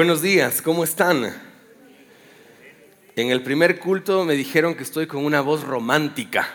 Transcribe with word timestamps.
Buenos 0.00 0.22
días, 0.22 0.62
¿cómo 0.62 0.82
están? 0.82 1.30
En 3.16 3.30
el 3.30 3.42
primer 3.42 3.78
culto 3.78 4.24
me 4.24 4.32
dijeron 4.32 4.74
que 4.74 4.82
estoy 4.82 5.06
con 5.06 5.22
una 5.22 5.42
voz 5.42 5.62
romántica. 5.62 6.48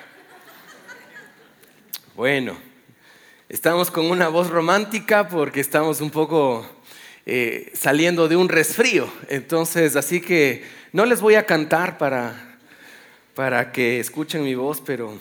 Bueno, 2.15 2.57
estamos 3.47 3.91
con 3.91 4.09
una 4.09 4.29
voz 4.29 4.49
romántica 4.49 5.27
porque 5.27 5.59
estamos 5.59 6.01
un 6.01 6.09
poco 6.09 6.65
eh, 7.27 7.71
saliendo 7.75 8.27
de 8.27 8.35
un 8.35 8.49
resfrío. 8.49 9.07
Entonces, 9.29 9.95
así 9.95 10.21
que 10.21 10.65
no 10.91 11.05
les 11.05 11.21
voy 11.21 11.35
a 11.35 11.45
cantar 11.45 11.99
para, 11.99 12.57
para 13.35 13.71
que 13.71 13.99
escuchen 13.99 14.43
mi 14.43 14.55
voz, 14.55 14.81
pero, 14.83 15.19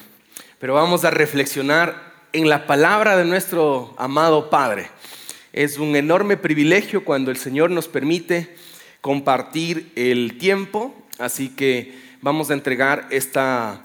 pero 0.59 0.73
vamos 0.73 1.05
a 1.05 1.11
reflexionar 1.11 2.15
en 2.33 2.49
la 2.49 2.67
palabra 2.67 3.19
de 3.19 3.27
nuestro 3.27 3.95
amado 3.99 4.49
Padre. 4.49 4.89
Es 5.55 5.79
un 5.79 5.95
enorme 5.95 6.37
privilegio 6.37 7.05
cuando 7.05 7.31
el 7.31 7.37
Señor 7.37 7.71
nos 7.71 7.87
permite 7.87 8.57
compartir 9.01 9.93
el 9.95 10.37
tiempo, 10.37 10.93
así 11.21 11.49
que 11.49 11.95
vamos 12.21 12.51
a 12.51 12.55
entregar 12.55 13.07
esta, 13.11 13.85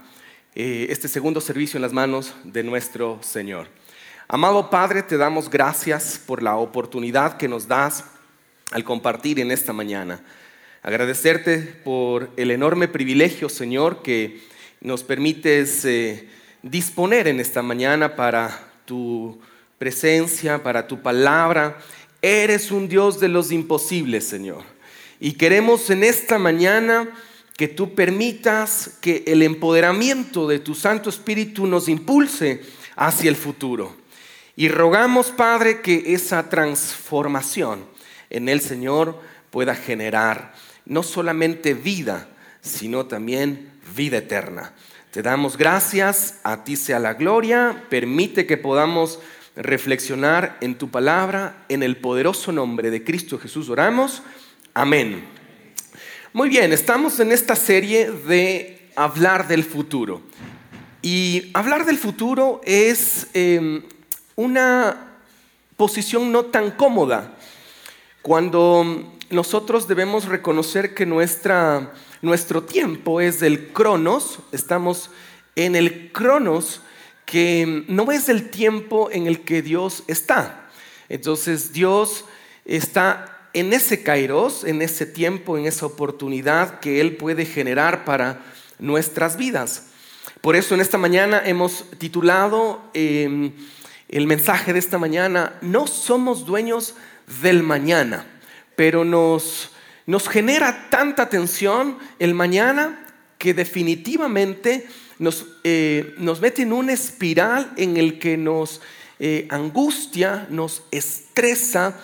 eh, 0.56 0.88
este 0.90 1.08
segundo 1.08 1.40
servicio 1.42 1.78
en 1.78 1.84
las 1.84 1.94
manos 1.94 2.34
de 2.44 2.64
nuestro 2.64 3.20
Señor. 3.22 3.68
Amado 4.28 4.72
Padre, 4.72 5.04
te 5.04 5.16
damos 5.16 5.48
gracias 5.48 6.20
por 6.26 6.42
la 6.42 6.56
oportunidad 6.56 7.38
que 7.38 7.48
nos 7.48 7.68
das 7.68 8.04
al 8.72 8.84
compartir 8.84 9.40
en 9.40 9.52
esta 9.52 9.72
mañana. 9.72 10.24
Agradecerte 10.82 11.60
por 11.60 12.32
el 12.36 12.50
enorme 12.50 12.88
privilegio, 12.88 13.48
Señor, 13.48 14.02
que 14.02 14.42
nos 14.82 15.04
permites 15.04 15.86
eh, 15.86 16.30
disponer 16.64 17.28
en 17.28 17.40
esta 17.40 17.62
mañana 17.62 18.16
para 18.16 18.72
tu 18.86 19.40
presencia, 19.80 20.62
para 20.62 20.88
tu 20.88 21.02
palabra. 21.02 21.80
Eres 22.22 22.70
un 22.70 22.88
Dios 22.88 23.20
de 23.20 23.30
los 23.30 23.52
imposibles, 23.52 24.26
Señor. 24.26 24.64
Y 25.20 25.34
queremos 25.34 25.90
en 25.90 26.04
esta 26.04 26.38
mañana 26.38 27.10
que 27.58 27.68
tú 27.68 27.96
permitas 27.96 28.98
que 29.02 29.24
el 29.26 29.42
empoderamiento 29.42 30.48
de 30.48 30.60
tu 30.60 30.76
Santo 30.76 31.10
Espíritu 31.10 31.66
nos 31.66 31.90
impulse 31.90 32.62
hacia 32.96 33.30
el 33.30 33.36
futuro. 33.36 33.96
Y 34.56 34.68
rogamos, 34.68 35.32
Padre, 35.32 35.82
que 35.82 36.14
esa 36.14 36.50
transformación 36.50 37.86
en 38.30 38.50
el 38.50 38.62
Señor 38.62 39.20
pueda 39.50 39.76
generar 39.76 40.54
no 40.86 41.04
solamente 41.04 41.74
vida, 41.74 42.28
sino 42.62 43.06
también 43.06 43.72
vida 43.96 44.18
eterna. 44.18 44.74
Te 45.12 45.22
damos 45.22 45.58
gracias, 45.58 46.40
a 46.44 46.64
ti 46.64 46.76
sea 46.76 47.00
la 47.00 47.14
gloria, 47.14 47.86
permite 47.90 48.46
que 48.46 48.58
podamos 48.58 49.20
reflexionar 49.56 50.58
en 50.62 50.76
tu 50.76 50.90
palabra, 50.90 51.66
en 51.70 51.84
el 51.84 51.98
poderoso 51.98 52.52
nombre 52.52 52.92
de 52.92 53.04
Cristo 53.04 53.38
Jesús 53.38 53.70
oramos. 53.70 54.24
Amén. 54.74 55.24
Muy 56.34 56.50
bien, 56.50 56.72
estamos 56.72 57.20
en 57.20 57.32
esta 57.32 57.56
serie 57.56 58.12
de 58.12 58.90
hablar 58.96 59.48
del 59.48 59.64
futuro. 59.64 60.22
Y 61.02 61.50
hablar 61.54 61.86
del 61.86 61.98
futuro 61.98 62.62
es 62.66 63.28
em, 63.34 63.84
una 64.36 65.18
posición 65.78 66.32
no 66.32 66.46
tan 66.46 66.72
cómoda 66.72 67.36
cuando 68.22 69.14
nosotros 69.30 69.88
debemos 69.88 70.26
reconocer 70.26 70.94
que 70.94 71.06
nuestra, 71.06 71.94
nuestro 72.22 72.64
tiempo 72.64 73.22
es 73.22 73.40
del 73.40 73.70
cronos, 73.70 74.40
estamos 74.52 75.10
en 75.56 75.76
el 75.76 76.12
cronos 76.12 76.82
que 77.30 77.84
no 77.88 78.12
es 78.12 78.28
el 78.28 78.50
tiempo 78.50 79.10
en 79.12 79.28
el 79.28 79.42
que 79.42 79.62
Dios 79.62 80.04
está. 80.08 80.68
Entonces 81.10 81.72
Dios 81.72 82.26
está 82.66 83.38
en 83.54 83.72
ese 83.72 84.02
kairos, 84.02 84.64
en 84.64 84.82
ese 84.82 85.06
tiempo, 85.06 85.56
en 85.56 85.68
esa 85.68 85.86
oportunidad 85.86 86.80
que 86.80 87.00
Él 87.00 87.18
puede 87.18 87.46
generar 87.46 88.04
para 88.04 88.42
nuestras 88.80 89.38
vidas. 89.38 89.90
Por 90.42 90.56
eso 90.56 90.74
en 90.74 90.82
esta 90.82 90.98
mañana 90.98 91.40
hemos 91.46 91.86
titulado 92.00 92.82
em, 92.96 93.52
el 94.08 94.26
mensaje 94.26 94.74
de 94.74 94.80
esta 94.80 94.98
mañana, 94.98 95.54
no 95.62 95.86
somos 95.86 96.48
dueños 96.48 96.96
del 97.44 97.62
mañana, 97.62 98.26
pero 98.76 99.06
nos, 99.06 99.70
nos 100.08 100.28
genera 100.28 100.90
tanta 100.90 101.30
tensión 101.30 102.00
el 102.18 102.34
mañana 102.34 103.06
que 103.38 103.54
definitivamente 103.54 104.88
eh, 105.66 106.16
nos, 106.18 106.40
mete 106.40 106.62
en 106.62 106.72
una 106.72 106.94
espiral 106.94 107.74
en 107.76 107.98
el 107.98 108.20
que 108.20 108.38
nos 108.38 108.80
eh, 109.20 109.48
angustia, 109.50 110.48
nos 110.50 110.84
estresa 110.92 112.00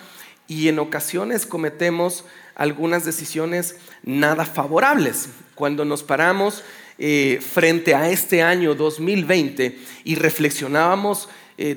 y 0.46 0.68
en 0.68 0.78
ocasiones 0.78 1.46
cometemos 1.46 2.24
algunas 2.54 3.06
decisiones 3.06 3.76
nada 4.02 4.44
favorables. 4.44 5.30
Cuando 5.54 5.86
nos 5.86 6.02
paramos 6.02 6.62
eh, 6.98 7.40
frente 7.40 7.94
a 7.94 8.10
este 8.10 8.42
año 8.42 8.74
2020 8.74 9.78
y 10.04 10.14
reflexionábamos 10.14 11.28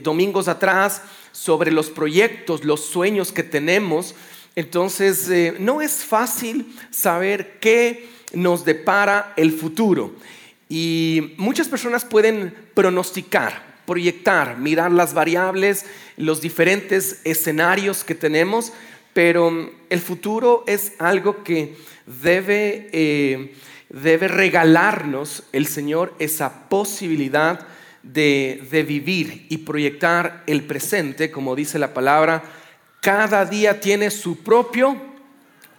domingos 0.03 0.49
atrás 0.49 1.03
sobre 1.31 1.71
los 1.71 1.89
proyectos, 1.89 2.65
los 2.65 2.83
sueños 2.83 3.31
que 3.31 3.43
tenemos, 3.43 4.13
entonces 4.57 5.29
no 5.57 5.81
es 5.81 6.03
fácil 6.03 6.75
saber 6.89 7.59
qué 7.61 8.09
nos 8.33 8.65
depara 8.65 9.33
el 9.37 9.53
futuro. 9.53 10.15
Y 10.69 11.33
muchas 11.37 11.67
personas 11.67 12.05
pueden 12.05 12.53
pronosticar, 12.75 13.81
proyectar, 13.87 14.59
mirar 14.59 14.91
las 14.91 15.15
variables, 15.15 15.85
los 16.15 16.41
diferentes 16.41 17.21
escenarios 17.23 18.03
que 18.03 18.13
tenemos, 18.13 18.71
pero 19.13 19.71
el 19.89 19.99
futuro 19.99 20.63
es 20.67 20.93
algo 20.99 21.43
que 21.43 21.75
debe, 22.05 22.87
eh, 22.91 23.55
debe 23.89 24.27
regalarnos 24.27 25.43
el 25.51 25.65
Señor 25.65 26.13
esa 26.19 26.69
posibilidad 26.69 27.65
de, 28.03 28.65
de, 28.69 28.83
vivir 28.83 29.47
y 29.49 29.57
proyectar 29.57 30.43
el 30.45 30.63
presente, 30.63 31.31
como 31.31 31.55
dice 31.55 31.79
la 31.79 31.93
palabra, 31.93 32.43
cada 33.01 33.43
día 33.43 33.81
tiene 33.81 34.11
su 34.11 34.43
propio 34.43 34.95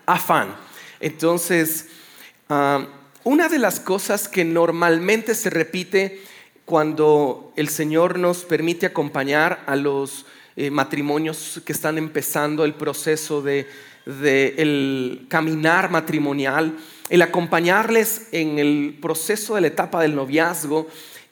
afán. 0.05 0.55
Entonces, 0.99 1.89
ah, 2.49 2.87
una 3.31 3.49
de 3.49 3.61
las 3.61 3.79
cosas 3.79 4.27
que 4.27 4.45
normalmente 4.45 5.37
se 5.37 5.51
repite 5.51 6.21
cuando 6.65 7.53
el 7.55 7.69
Señor 7.69 8.19
nos 8.19 8.39
permite 8.45 8.87
acompañar 8.87 9.63
a 9.69 9.77
los 9.77 10.27
eh, 10.57 10.69
matrimonios 10.73 11.63
que 11.65 11.73
están 11.73 11.97
empezando 11.97 12.65
el 12.65 12.75
proceso 12.75 13.41
de, 13.41 13.69
el 14.05 15.27
caminar 15.29 15.93
matrimonial, 15.93 16.77
el 17.09 17.23
acompañarles 17.23 18.27
en 18.33 18.59
el 18.59 18.99
proceso 19.01 19.55
de 19.55 19.61
la 19.61 19.69
etapa 19.69 20.03
del 20.03 20.17
noviazgo. 20.17 20.89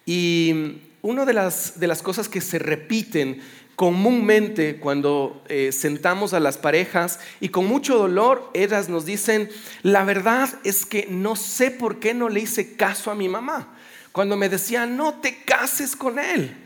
Y 0.07 0.77
una 1.03 1.25
de 1.25 1.33
las, 1.33 1.81
de 1.81 1.89
las 1.89 2.01
cosas 2.01 2.29
que 2.29 2.41
se 2.41 2.61
repiten 2.61 3.41
comúnmente 3.79 4.81
cuando 4.81 5.41
eh, 5.47 5.71
sentamos 5.71 6.35
a 6.35 6.41
las 6.41 6.59
parejas 6.59 7.21
y 7.39 7.51
con 7.51 7.67
mucho 7.67 7.97
dolor, 7.97 8.51
ellas 8.53 8.89
nos 8.89 9.05
dicen, 9.05 9.49
la 9.85 10.03
verdad 10.03 10.49
es 10.65 10.85
que 10.85 11.07
no 11.09 11.37
sé 11.37 11.71
por 11.71 12.01
qué 12.01 12.13
no 12.13 12.29
le 12.29 12.41
hice 12.41 12.75
caso 12.75 13.13
a 13.13 13.15
mi 13.15 13.29
mamá. 13.29 13.79
Cuando 14.11 14.37
me 14.37 14.49
decía, 14.49 14.85
no 14.85 15.21
te 15.21 15.45
cases 15.45 15.95
con 15.95 16.19
él. 16.19 16.57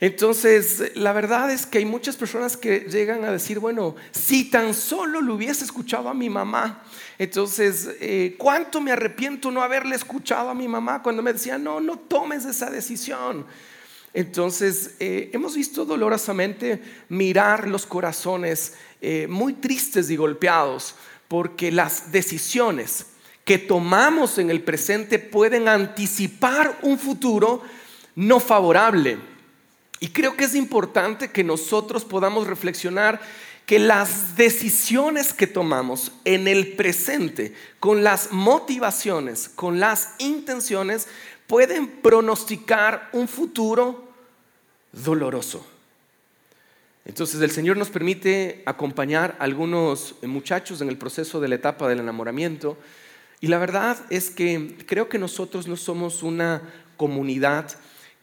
Entonces, 0.00 0.90
la 0.96 1.12
verdad 1.12 1.52
es 1.52 1.66
que 1.66 1.78
hay 1.78 1.84
muchas 1.84 2.16
personas 2.16 2.56
que 2.56 2.80
llegan 2.90 3.24
a 3.24 3.30
decir, 3.30 3.60
bueno, 3.60 3.94
si 4.10 4.50
tan 4.50 4.74
solo 4.74 5.20
lo 5.20 5.34
hubiese 5.36 5.64
escuchado 5.64 6.08
a 6.08 6.14
mi 6.14 6.28
mamá, 6.28 6.82
entonces, 7.20 7.90
eh, 8.00 8.34
¿cuánto 8.36 8.80
me 8.80 8.90
arrepiento 8.90 9.52
no 9.52 9.62
haberle 9.62 9.94
escuchado 9.94 10.50
a 10.50 10.54
mi 10.54 10.66
mamá 10.66 11.00
cuando 11.00 11.22
me 11.22 11.32
decía, 11.32 11.58
no, 11.58 11.78
no 11.78 11.96
tomes 11.96 12.44
esa 12.44 12.70
decisión? 12.70 13.46
Entonces, 14.14 14.96
eh, 15.00 15.30
hemos 15.32 15.54
visto 15.54 15.84
dolorosamente 15.84 16.82
mirar 17.08 17.68
los 17.68 17.86
corazones 17.86 18.74
eh, 19.00 19.26
muy 19.28 19.52
tristes 19.54 20.10
y 20.10 20.16
golpeados 20.16 20.94
porque 21.28 21.70
las 21.70 22.10
decisiones 22.10 23.06
que 23.44 23.58
tomamos 23.58 24.38
en 24.38 24.50
el 24.50 24.62
presente 24.62 25.18
pueden 25.18 25.68
anticipar 25.68 26.78
un 26.82 26.98
futuro 26.98 27.62
no 28.14 28.40
favorable. 28.40 29.18
Y 30.00 30.08
creo 30.08 30.36
que 30.36 30.44
es 30.44 30.54
importante 30.54 31.30
que 31.30 31.44
nosotros 31.44 32.04
podamos 32.04 32.46
reflexionar 32.46 33.20
que 33.68 33.78
las 33.78 34.34
decisiones 34.34 35.34
que 35.34 35.46
tomamos 35.46 36.10
en 36.24 36.48
el 36.48 36.68
presente, 36.68 37.52
con 37.80 38.02
las 38.02 38.32
motivaciones, 38.32 39.50
con 39.50 39.78
las 39.78 40.14
intenciones, 40.16 41.06
pueden 41.46 41.86
pronosticar 41.86 43.10
un 43.12 43.28
futuro 43.28 44.08
doloroso. 44.90 45.66
Entonces 47.04 47.42
el 47.42 47.50
Señor 47.50 47.76
nos 47.76 47.90
permite 47.90 48.62
acompañar 48.64 49.36
a 49.38 49.44
algunos 49.44 50.14
muchachos 50.22 50.80
en 50.80 50.88
el 50.88 50.96
proceso 50.96 51.38
de 51.38 51.48
la 51.48 51.56
etapa 51.56 51.90
del 51.90 52.00
enamoramiento 52.00 52.78
y 53.42 53.48
la 53.48 53.58
verdad 53.58 53.98
es 54.08 54.30
que 54.30 54.78
creo 54.86 55.10
que 55.10 55.18
nosotros 55.18 55.68
no 55.68 55.76
somos 55.76 56.22
una 56.22 56.62
comunidad 56.96 57.70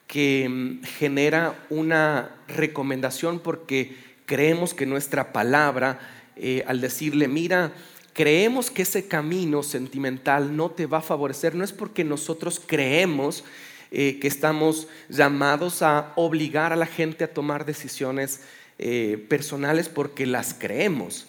que 0.07 0.49
mm, 0.49 0.83
genera 0.85 1.67
una 1.69 2.31
recomendación 2.47 3.39
porque 3.39 4.04
creemos 4.25 4.73
que 4.73 4.85
nuestra 4.85 5.31
palabra 5.33 5.99
eh, 6.35 6.63
al 6.67 6.81
decirle, 6.81 7.27
mira, 7.27 7.71
creemos 8.13 8.69
que 8.69 8.81
ese 8.81 9.07
camino 9.07 9.63
sentimental 9.63 10.55
no 10.55 10.71
te 10.71 10.85
va 10.85 10.97
a 10.99 11.01
favorecer, 11.01 11.55
no 11.55 11.63
es 11.63 11.71
porque 11.71 12.03
nosotros 12.03 12.61
creemos 12.65 13.43
eh, 13.91 14.19
que 14.19 14.27
estamos 14.27 14.87
llamados 15.09 15.81
a 15.81 16.11
obligar 16.15 16.73
a 16.73 16.75
la 16.75 16.85
gente 16.85 17.23
a 17.23 17.33
tomar 17.33 17.65
decisiones 17.65 18.41
eh, 18.79 19.23
personales 19.29 19.87
porque 19.87 20.25
las 20.25 20.53
creemos. 20.53 21.27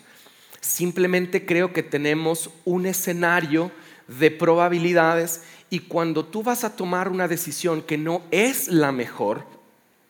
Simplemente 0.61 1.47
creo 1.47 1.73
que 1.73 1.85
tenemos 1.85 2.51
un 2.65 2.87
escenario 2.87 3.71
de 4.09 4.33
probabilidades 4.33 5.43
y 5.71 5.81
cuando 5.81 6.25
tú 6.25 6.43
vas 6.43 6.65
a 6.65 6.75
tomar 6.75 7.09
una 7.09 7.29
decisión 7.29 7.83
que 7.83 7.99
no 7.99 8.23
es 8.33 8.67
la 8.69 8.91
mejor 8.91 9.56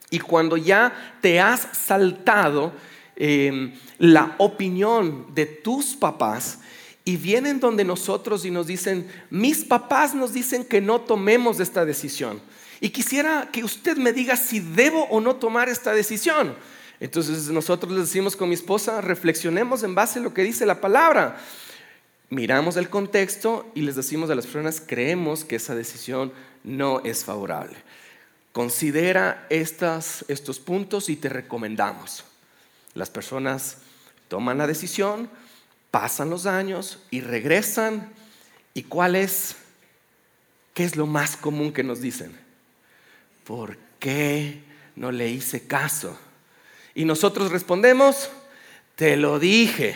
y 0.09 0.19
cuando 0.19 0.57
ya 0.57 1.17
te 1.21 1.39
has 1.39 1.67
saltado 1.73 2.73
em, 3.15 3.73
la 3.97 4.35
opinión 4.37 5.33
de 5.33 5.45
tus 5.45 5.95
papás 5.95 6.59
y 7.03 7.17
vienen 7.17 7.59
donde 7.59 7.83
nosotros 7.83 8.45
y 8.45 8.51
nos 8.51 8.67
dicen, 8.67 9.09
mis 9.29 9.63
papás 9.63 10.13
nos 10.13 10.33
dicen 10.33 10.65
que 10.65 10.81
no 10.81 11.01
tomemos 11.01 11.59
esta 11.59 11.85
decisión. 11.85 12.41
Y 12.79 12.89
quisiera 12.89 13.49
que 13.51 13.63
usted 13.63 13.97
me 13.97 14.13
diga 14.13 14.35
si 14.35 14.59
debo 14.59 15.05
o 15.05 15.19
no 15.19 15.37
tomar 15.37 15.67
esta 15.69 15.93
decisión. 15.93 16.55
Entonces 16.99 17.49
nosotros 17.49 17.91
les 17.91 18.07
decimos 18.07 18.35
con 18.35 18.49
mi 18.49 18.55
esposa, 18.55 19.01
reflexionemos 19.01 19.83
en 19.83 19.95
base 19.95 20.19
a 20.19 20.21
lo 20.21 20.33
que 20.33 20.43
dice 20.43 20.65
la 20.65 20.81
palabra. 20.81 21.37
Miramos 22.29 22.75
el 22.75 22.89
contexto 22.89 23.71
y 23.73 23.81
les 23.81 23.95
decimos 23.95 24.29
a 24.29 24.35
las 24.35 24.45
personas, 24.45 24.81
creemos 24.85 25.45
que 25.45 25.55
esa 25.55 25.75
decisión 25.75 26.33
no 26.63 27.01
es 27.05 27.23
favorable. 27.23 27.77
Considera 28.57 29.45
estos 29.51 30.59
puntos 30.59 31.09
y 31.09 31.15
te 31.15 31.29
recomendamos. 31.29 32.23
Las 32.95 33.11
personas 33.11 33.77
toman 34.29 34.57
la 34.57 34.65
decisión, 34.65 35.29
pasan 35.91 36.31
los 36.31 36.47
años 36.47 36.97
y 37.11 37.21
regresan. 37.21 38.11
¿Y 38.73 38.81
cuál 38.81 39.15
es? 39.15 39.57
¿Qué 40.73 40.85
es 40.85 40.95
lo 40.95 41.05
más 41.05 41.37
común 41.37 41.71
que 41.71 41.83
nos 41.83 42.01
dicen? 42.01 42.35
¿Por 43.43 43.77
qué 43.99 44.63
no 44.95 45.11
le 45.11 45.29
hice 45.29 45.67
caso? 45.67 46.17
Y 46.95 47.05
nosotros 47.05 47.51
respondemos, 47.51 48.31
te 48.95 49.17
lo 49.17 49.37
dije. 49.37 49.95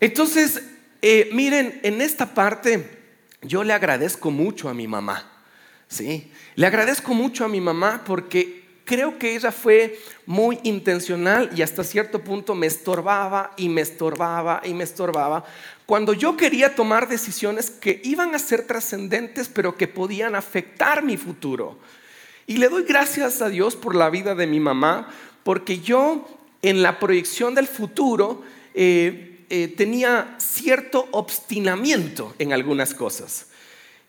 Entonces, 0.00 0.62
eh, 1.00 1.30
miren, 1.32 1.80
en 1.82 2.02
esta 2.02 2.34
parte 2.34 3.00
yo 3.40 3.64
le 3.64 3.72
agradezco 3.72 4.30
mucho 4.30 4.68
a 4.68 4.74
mi 4.74 4.86
mamá. 4.86 5.31
¿Sí? 5.92 6.30
Le 6.54 6.66
agradezco 6.66 7.12
mucho 7.14 7.44
a 7.44 7.48
mi 7.48 7.60
mamá 7.60 8.02
porque 8.04 8.62
creo 8.84 9.18
que 9.18 9.36
ella 9.36 9.52
fue 9.52 9.98
muy 10.26 10.58
intencional 10.62 11.50
y 11.54 11.62
hasta 11.62 11.84
cierto 11.84 12.24
punto 12.24 12.54
me 12.54 12.66
estorbaba 12.66 13.52
y 13.56 13.68
me 13.68 13.82
estorbaba 13.82 14.62
y 14.64 14.74
me 14.74 14.84
estorbaba 14.84 15.44
cuando 15.86 16.14
yo 16.14 16.36
quería 16.36 16.74
tomar 16.74 17.08
decisiones 17.08 17.70
que 17.70 18.00
iban 18.04 18.34
a 18.34 18.38
ser 18.38 18.66
trascendentes 18.66 19.48
pero 19.48 19.76
que 19.76 19.86
podían 19.86 20.34
afectar 20.34 21.04
mi 21.04 21.16
futuro. 21.16 21.78
Y 22.46 22.56
le 22.56 22.68
doy 22.68 22.84
gracias 22.84 23.42
a 23.42 23.48
Dios 23.48 23.76
por 23.76 23.94
la 23.94 24.10
vida 24.10 24.34
de 24.34 24.46
mi 24.46 24.60
mamá 24.60 25.12
porque 25.44 25.80
yo 25.80 26.26
en 26.62 26.82
la 26.82 26.98
proyección 26.98 27.54
del 27.54 27.66
futuro 27.66 28.42
eh, 28.74 29.44
eh, 29.50 29.68
tenía 29.68 30.36
cierto 30.38 31.08
obstinamiento 31.12 32.34
en 32.38 32.52
algunas 32.52 32.94
cosas. 32.94 33.48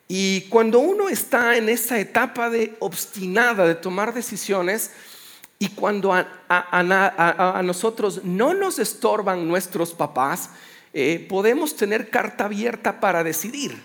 Y 0.08 0.42
cuando 0.50 0.80
uno 0.80 1.10
está 1.10 1.58
en 1.58 1.70
esa 1.70 2.00
etapa 2.00 2.50
de 2.50 2.76
obstinada 2.80 3.66
de 3.66 3.76
tomar 3.76 4.14
decisiones, 4.14 4.92
y 5.60 5.70
cuando 5.70 6.14
a, 6.14 7.62
nosotros 7.64 8.26
no 8.26 8.54
nos 8.54 8.80
estorban 8.80 9.48
nuestros 9.48 9.94
papás, 9.94 10.50
eh, 10.94 11.26
podemos 11.30 11.76
tener 11.78 12.10
carta 12.10 12.46
abierta 12.46 13.00
para 13.00 13.24
decidir. 13.24 13.82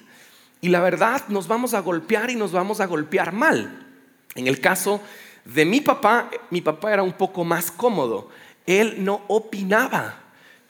Y 0.61 0.71
la 0.71 0.81
verdad, 0.81 1.23
nos 1.29 1.47
vamos 1.47 1.75
a 1.75 1.81
golpear 1.81 2.31
y 2.31 2.35
nos 2.35 2.51
vamos 2.51 2.81
a 2.81 2.87
golpear 2.87 3.33
mal. 3.33 3.87
En 4.35 4.49
el 4.49 4.61
caso 4.61 5.01
de 5.45 5.65
mi 5.65 5.81
papá, 5.81 6.31
mi 6.51 6.61
papá 6.61 6.93
era 6.93 7.03
un 7.03 7.13
poco 7.13 7.45
más 7.45 7.71
cómodo. 7.71 8.29
Él 8.67 9.05
no 9.05 9.23
opinaba. 9.29 10.19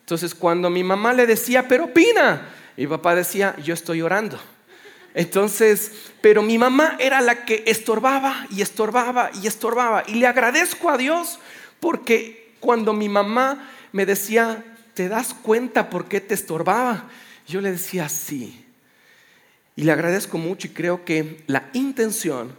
Entonces 0.00 0.34
cuando 0.34 0.68
mi 0.68 0.84
mamá 0.84 1.14
le 1.14 1.26
decía, 1.26 1.66
pero 1.66 1.86
opina, 1.86 2.48
mi 2.76 2.86
papá 2.86 3.14
decía, 3.14 3.56
yo 3.62 3.72
estoy 3.74 4.02
orando. 4.02 4.38
Entonces, 5.14 5.93
pero 6.20 6.43
mi 6.43 6.58
mamá 6.58 6.96
era 6.99 7.20
la 7.20 7.44
que 7.44 7.64
estorbaba 7.66 8.46
y 8.50 8.62
estorbaba 8.62 9.31
y 9.43 9.46
estorbaba. 9.46 10.05
Y 10.06 10.14
le 10.14 10.26
agradezco 10.26 10.90
a 10.90 10.99
Dios 10.99 11.38
porque 11.81 12.55
cuando 12.60 12.93
mi 12.93 13.08
mamá 13.08 13.70
me 13.93 14.06
decía, 14.06 14.64
¿te 14.94 15.08
das 15.08 15.34
cuenta 15.34 15.90
por 15.90 16.06
qué 16.06 16.20
te 16.20 16.34
estorbaba? 16.34 17.08
Yo 17.46 17.60
le 17.60 17.72
decía, 17.72 18.08
sí. 18.08 18.64
Y 19.76 19.84
le 19.84 19.93
agradezco 19.93 20.38
mucho 20.38 20.66
y 20.66 20.70
creo 20.70 21.05
que 21.05 21.43
la 21.46 21.70
intención 21.72 22.52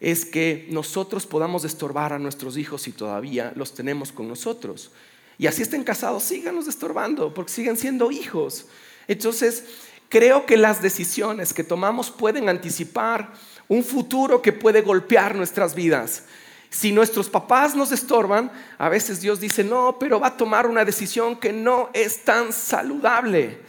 es 0.00 0.24
que 0.24 0.66
nosotros 0.70 1.24
podamos 1.26 1.64
estorbar 1.64 2.12
a 2.12 2.18
nuestros 2.18 2.58
hijos 2.58 2.82
si 2.82 2.92
todavía 2.92 3.52
los 3.56 3.74
tenemos 3.74 4.12
con 4.12 4.28
nosotros. 4.28 4.90
Y 5.38 5.46
así 5.46 5.62
estén 5.62 5.82
casados, 5.82 6.24
síganos 6.24 6.68
estorbando, 6.68 7.32
porque 7.32 7.52
siguen 7.52 7.76
siendo 7.76 8.10
hijos. 8.10 8.66
Entonces, 9.08 9.64
creo 10.08 10.46
que 10.46 10.56
las 10.56 10.82
decisiones 10.82 11.52
que 11.52 11.64
tomamos 11.64 12.10
pueden 12.10 12.48
anticipar 12.48 13.32
un 13.68 13.84
futuro 13.84 14.42
que 14.42 14.52
puede 14.52 14.82
golpear 14.82 15.34
nuestras 15.34 15.74
vidas. 15.74 16.24
Si 16.70 16.90
nuestros 16.90 17.28
papás 17.28 17.76
nos 17.76 17.92
estorban, 17.92 18.50
a 18.78 18.88
veces 18.88 19.20
Dios 19.20 19.38
dice, 19.38 19.62
no, 19.62 19.96
pero 19.98 20.18
va 20.18 20.28
a 20.28 20.36
tomar 20.36 20.66
una 20.66 20.84
decisión 20.84 21.36
que 21.36 21.52
no 21.52 21.88
es 21.92 22.24
tan 22.24 22.52
saludable. 22.52 23.60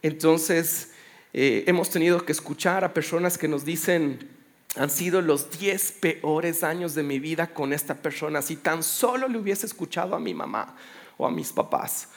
Entonces, 0.00 0.92
eh, 1.32 1.64
hemos 1.66 1.90
tenido 1.90 2.24
que 2.24 2.32
escuchar 2.32 2.84
a 2.84 2.94
personas 2.94 3.36
que 3.36 3.48
nos 3.48 3.64
dicen, 3.64 4.30
han 4.76 4.90
sido 4.90 5.22
los 5.22 5.58
10 5.58 5.92
peores 5.92 6.62
años 6.62 6.94
de 6.94 7.02
mi 7.02 7.18
vida 7.18 7.48
con 7.48 7.72
esta 7.72 7.94
persona. 7.94 8.42
Si 8.42 8.56
tan 8.56 8.82
solo 8.82 9.26
le 9.26 9.38
hubiese 9.38 9.66
escuchado 9.66 10.14
a 10.14 10.20
mi 10.20 10.32
mamá 10.32 10.76
o 11.16 11.26
a 11.26 11.30
mis 11.30 11.52
papás. 11.52 12.08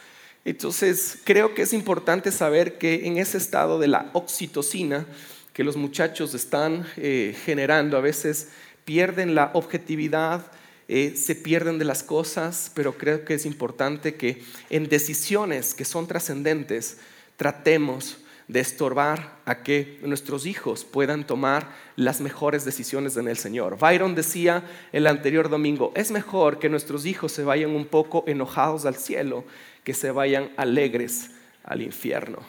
Entonces, 0.50 1.20
creo 1.26 1.54
que 1.54 1.62
es 1.62 1.74
importante 1.74 2.32
saber 2.32 2.80
que 2.80 3.06
en 3.06 3.20
ese 3.20 3.38
estado 3.38 3.78
de 3.78 3.88
la 3.88 4.10
oxitocina 4.14 5.06
que 5.54 5.64
los 5.64 5.78
muchachos 5.78 6.34
están 6.34 6.88
eh, 6.98 7.38
generando, 7.46 7.98
a 7.98 8.02
veces 8.02 8.48
pierden 8.84 9.36
la 9.36 9.52
objetividad, 9.54 10.52
eh, 10.88 11.14
se 11.16 11.36
pierden 11.36 11.78
de 11.78 11.86
las 11.86 12.02
cosas, 12.02 12.72
pero 12.74 12.98
creo 12.98 13.26
que 13.26 13.36
es 13.36 13.46
importante 13.46 14.16
que 14.16 14.42
en 14.72 14.90
decisiones 14.90 15.76
que 15.76 15.86
son 15.86 16.08
trascendentes 16.08 16.98
tratemos 17.38 18.18
de 18.48 18.60
estorbar 18.60 19.38
a 19.46 19.62
que 19.62 20.00
nuestros 20.02 20.48
hijos 20.48 20.84
puedan 20.84 21.28
tomar 21.28 21.70
las 21.96 22.22
mejores 22.22 22.66
decisiones 22.66 23.16
en 23.18 23.28
el 23.28 23.38
Señor. 23.38 23.78
Byron 23.78 24.16
decía 24.16 24.64
el 24.94 25.06
anterior 25.06 25.50
domingo, 25.50 25.92
es 25.96 26.10
mejor 26.10 26.58
que 26.58 26.70
nuestros 26.70 27.06
hijos 27.06 27.34
se 27.34 27.44
vayan 27.44 27.70
un 27.70 27.86
poco 27.86 28.24
enojados 28.26 28.88
al 28.88 28.96
cielo 28.96 29.46
que 29.90 29.96
se 29.96 30.12
vayan 30.12 30.52
alegres 30.56 31.32
al 31.64 31.82
infierno. 31.82 32.40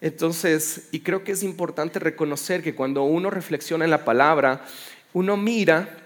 Entonces, 0.00 0.88
y 0.92 1.00
creo 1.00 1.24
que 1.24 1.32
es 1.32 1.42
importante 1.42 1.98
reconocer 1.98 2.62
que 2.62 2.74
cuando 2.74 3.02
uno 3.04 3.30
reflexiona 3.30 3.84
en 3.84 3.90
la 3.90 4.04
palabra, 4.04 4.64
uno 5.12 5.36
mira 5.36 6.02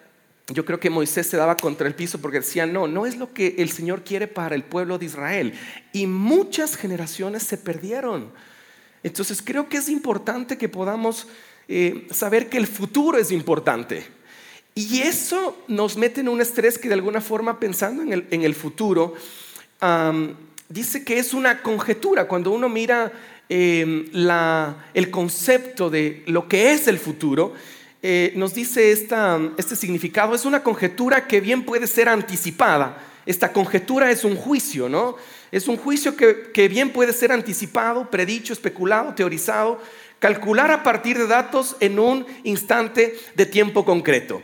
yo 0.53 0.65
creo 0.65 0.81
que 0.81 0.91
Moisés 0.91 1.29
se 1.29 1.37
daba 1.37 1.57
contra 1.57 1.87
el 1.87 1.95
piso 1.95 2.21
porque 2.21 2.41
decía, 2.41 2.67
no, 2.67 2.89
no 2.89 3.07
es 3.07 3.17
lo 3.17 3.33
que 3.33 3.55
el 3.59 3.71
Señor 3.71 4.03
quiere 4.03 4.27
para 4.27 4.57
el 4.57 4.65
pueblo 4.65 4.99
de 4.99 5.07
Israel. 5.07 5.55
Y 5.93 6.09
muchas 6.09 6.77
generaciones 6.77 7.45
se 7.45 7.57
perdieron 7.57 8.33
entonces 9.03 9.41
creo 9.43 9.69
que 9.69 9.79
es 9.79 9.89
importante 9.89 10.59
que 10.59 10.69
podamos 10.69 11.27
eh, 11.69 12.07
saber 12.11 12.49
que 12.49 12.59
el 12.59 12.67
futuro 12.67 13.19
es 13.19 13.33
importante. 13.33 14.07
Y 14.75 15.01
eso 15.01 15.65
nos 15.69 15.97
mete 15.97 16.21
en 16.21 16.29
un 16.29 16.41
estrés 16.41 16.79
que 16.79 16.89
de 16.89 16.95
alguna 16.95 17.21
forma 17.21 17.59
pensando 17.59 18.03
en 18.03 18.43
el, 18.43 18.55
futuro, 18.55 19.15
dice 20.71 21.05
que 21.05 21.19
es 21.19 21.35
una 21.35 21.61
conjetura. 21.61 22.27
Cuando 22.27 22.53
uno 22.53 22.71
mira 22.71 23.13
em, 23.49 24.07
el 24.95 25.11
concepto 25.11 25.91
de 25.91 26.23
lo 26.27 26.49
que 26.49 26.73
es 26.73 26.89
el 26.89 26.99
futuro, 26.99 27.53
eh, 28.03 28.33
nos 28.37 28.55
dice 28.55 28.93
este 28.93 29.77
significado, 29.77 30.35
es 30.35 30.47
una 30.47 30.63
conjetura 30.63 31.27
que 31.27 31.41
bien 31.41 31.65
puede 31.65 31.87
ser 31.87 32.09
anticipada. 32.09 33.05
Esta 33.27 33.53
conjetura 33.53 34.11
es 34.11 34.25
un 34.25 34.37
juicio, 34.37 34.89
¿no? 34.89 35.17
Es 35.53 35.69
un 35.69 35.77
juicio 35.77 36.17
que, 36.17 36.69
bien 36.69 36.91
puede 36.91 37.13
ser 37.13 37.33
anticipado, 37.33 38.09
predicho, 38.09 38.53
especulado, 38.53 39.15
teorizado, 39.15 39.81
calcular 40.21 40.71
a 40.71 40.83
partir 40.83 41.19
de 41.19 41.27
datos 41.27 41.77
en 41.81 41.99
un 41.99 42.27
instante 42.45 43.19
de 43.35 43.47
tiempo 43.47 43.85
concreto. 43.85 44.41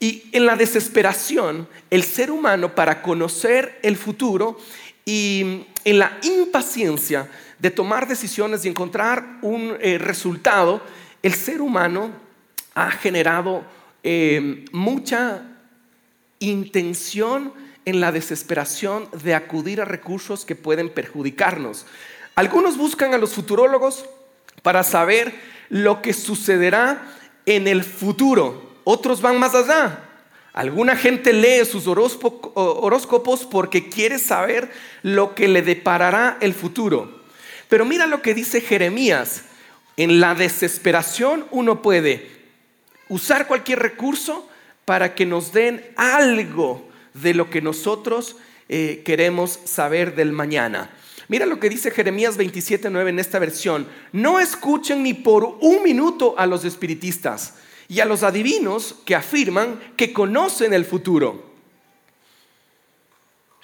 Y 0.00 0.24
en 0.32 0.46
la 0.46 0.56
desesperación, 0.56 1.68
el 1.90 2.02
ser 2.02 2.30
humano 2.30 2.74
para 2.74 3.02
conocer 3.02 3.78
el 3.82 3.96
futuro 3.96 4.58
y 5.10 5.66
en 5.84 5.98
la 5.98 6.18
impaciencia 6.22 7.28
de 7.58 7.72
tomar 7.72 8.06
decisiones 8.06 8.64
y 8.64 8.68
encontrar 8.68 9.38
un 9.42 9.76
eh, 9.80 9.98
resultado, 9.98 10.80
el 11.20 11.34
ser 11.34 11.60
humano 11.60 12.12
ha 12.76 12.92
generado 12.92 13.64
eh, 14.04 14.66
mucha 14.70 15.42
intención 16.38 17.52
en 17.84 18.00
la 18.00 18.12
desesperación 18.12 19.08
de 19.24 19.34
acudir 19.34 19.80
a 19.80 19.84
recursos 19.84 20.44
que 20.44 20.54
pueden 20.54 20.88
perjudicarnos. 20.88 21.86
Algunos 22.36 22.76
buscan 22.76 23.12
a 23.12 23.18
los 23.18 23.32
futurólogos 23.32 24.04
para 24.62 24.84
saber 24.84 25.34
lo 25.70 26.02
que 26.02 26.12
sucederá 26.12 27.02
en 27.46 27.66
el 27.66 27.82
futuro. 27.82 28.76
Otros 28.84 29.20
van 29.20 29.40
más 29.40 29.56
allá. 29.56 30.09
Alguna 30.52 30.96
gente 30.96 31.32
lee 31.32 31.64
sus 31.64 31.86
horóscopos 31.86 33.44
porque 33.44 33.88
quiere 33.88 34.18
saber 34.18 34.70
lo 35.02 35.34
que 35.34 35.46
le 35.46 35.62
deparará 35.62 36.38
el 36.40 36.54
futuro. 36.54 37.20
Pero 37.68 37.84
mira 37.84 38.06
lo 38.06 38.20
que 38.20 38.34
dice 38.34 38.60
Jeremías. 38.60 39.44
En 39.96 40.18
la 40.18 40.34
desesperación 40.34 41.46
uno 41.50 41.82
puede 41.82 42.30
usar 43.08 43.46
cualquier 43.46 43.80
recurso 43.80 44.48
para 44.84 45.14
que 45.14 45.26
nos 45.26 45.52
den 45.52 45.84
algo 45.96 46.88
de 47.14 47.34
lo 47.34 47.50
que 47.50 47.60
nosotros 47.60 48.36
eh, 48.68 49.02
queremos 49.04 49.60
saber 49.64 50.16
del 50.16 50.32
mañana. 50.32 50.90
Mira 51.28 51.46
lo 51.46 51.60
que 51.60 51.68
dice 51.68 51.92
Jeremías 51.92 52.36
27.9 52.36 53.08
en 53.08 53.18
esta 53.20 53.38
versión. 53.38 53.86
No 54.10 54.40
escuchen 54.40 55.04
ni 55.04 55.14
por 55.14 55.58
un 55.60 55.82
minuto 55.84 56.34
a 56.38 56.46
los 56.46 56.64
espiritistas 56.64 57.54
y 57.90 57.98
a 57.98 58.04
los 58.04 58.22
adivinos 58.22 58.94
que 59.04 59.16
afirman 59.16 59.80
que 59.96 60.12
conocen 60.12 60.72
el 60.72 60.84
futuro. 60.84 61.44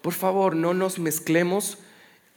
Por 0.02 0.14
favor, 0.14 0.56
no 0.56 0.75
nos 0.75 0.99
mezclemos, 0.99 1.78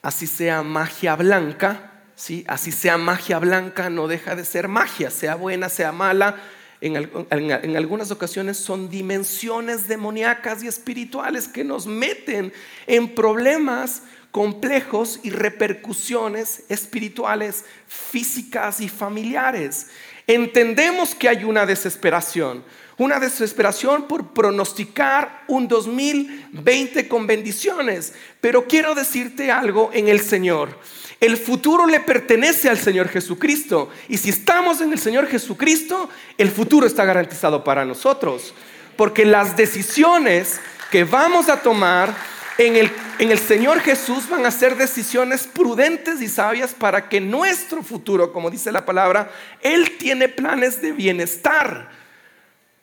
así 0.04 0.28
sea 0.28 0.62
magia 0.62 1.16
blanca, 1.16 2.04
¿sí? 2.16 2.46
así 2.48 2.72
sea 2.72 3.00
magia 3.00 3.40
blanca, 3.40 3.90
no 3.90 4.08
deja 4.08 4.36
de 4.36 4.46
ser 4.46 4.68
magia, 4.68 5.10
sea 5.10 5.34
buena, 5.34 5.68
sea 5.68 5.92
mala, 5.92 6.38
en, 6.82 7.76
algunas 7.76 8.12
ocasiones 8.12 8.58
son 8.58 8.90
dimensiones 8.90 9.88
demoníacas 9.88 10.64
y 10.64 10.68
espirituales 10.68 11.48
que 11.48 11.64
nos 11.64 11.88
meten 11.88 12.54
en 12.86 13.16
problemas 13.16 14.04
complejos 14.32 15.20
y 15.24 15.32
repercusiones 15.32 16.64
espirituales, 16.70 17.66
físicas 17.88 18.80
y 18.80 18.88
familiares. 18.88 19.88
Entendemos 20.30 21.16
que 21.16 21.28
hay 21.28 21.44
una 21.44 21.66
desesperación, 21.66 22.64
una 23.00 23.20
desesperación 23.20 24.08
por 24.08 24.28
pronosticar 24.28 25.44
un 25.48 25.68
2020 25.68 27.08
con 27.08 27.26
bendiciones, 27.26 28.14
pero 28.40 28.68
quiero 28.68 28.94
decirte 28.94 29.50
algo 29.52 29.90
en 29.92 30.08
el 30.08 30.20
Señor. 30.20 30.78
El 31.20 31.36
futuro 31.36 31.88
le 31.88 32.00
pertenece 32.02 32.70
al 32.70 32.78
Señor 32.78 33.10
Jesucristo. 33.10 33.90
Y 34.08 34.18
si 34.18 34.30
estamos 34.30 34.82
en 34.82 34.94
el 34.94 35.00
Señor 35.00 35.26
Jesucristo, 35.26 36.12
el 36.38 36.52
futuro 36.52 36.86
está 36.86 37.06
garantizado 37.06 37.64
para 37.64 37.84
nosotros. 37.84 38.54
Porque 38.96 39.26
las 39.26 39.58
decisiones 39.58 40.62
que 40.92 41.06
vamos 41.06 41.50
a 41.50 41.64
tomar 41.64 42.14
en 42.60 42.76
el, 42.76 42.92
en 43.20 43.32
el, 43.32 43.40
Señor 43.40 43.80
Jesús 43.80 44.28
van 44.28 44.46
a 44.46 44.52
ser 44.52 44.76
decisiones 44.76 45.48
prudentes 45.48 46.22
y 46.22 46.28
sabias 46.28 46.74
para 46.74 47.08
que 47.08 47.22
nuestro 47.22 47.82
futuro, 47.82 48.34
como 48.34 48.52
dice 48.52 48.70
la 48.74 48.86
palabra, 48.86 49.32
Él 49.62 49.98
tiene 49.98 50.28
planes 50.28 50.82
de 50.82 50.92
bienestar 50.92 51.90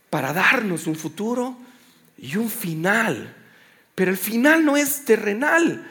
para 0.09 0.33
darnos 0.33 0.87
un 0.87 0.97
futuro 0.97 1.59
y 2.17 2.37
un 2.37 2.49
final. 2.49 3.37
Pero 3.95 4.11
el 4.11 4.17
final 4.17 4.65
no 4.65 4.79
es 4.79 5.05
terrenal, 5.05 5.87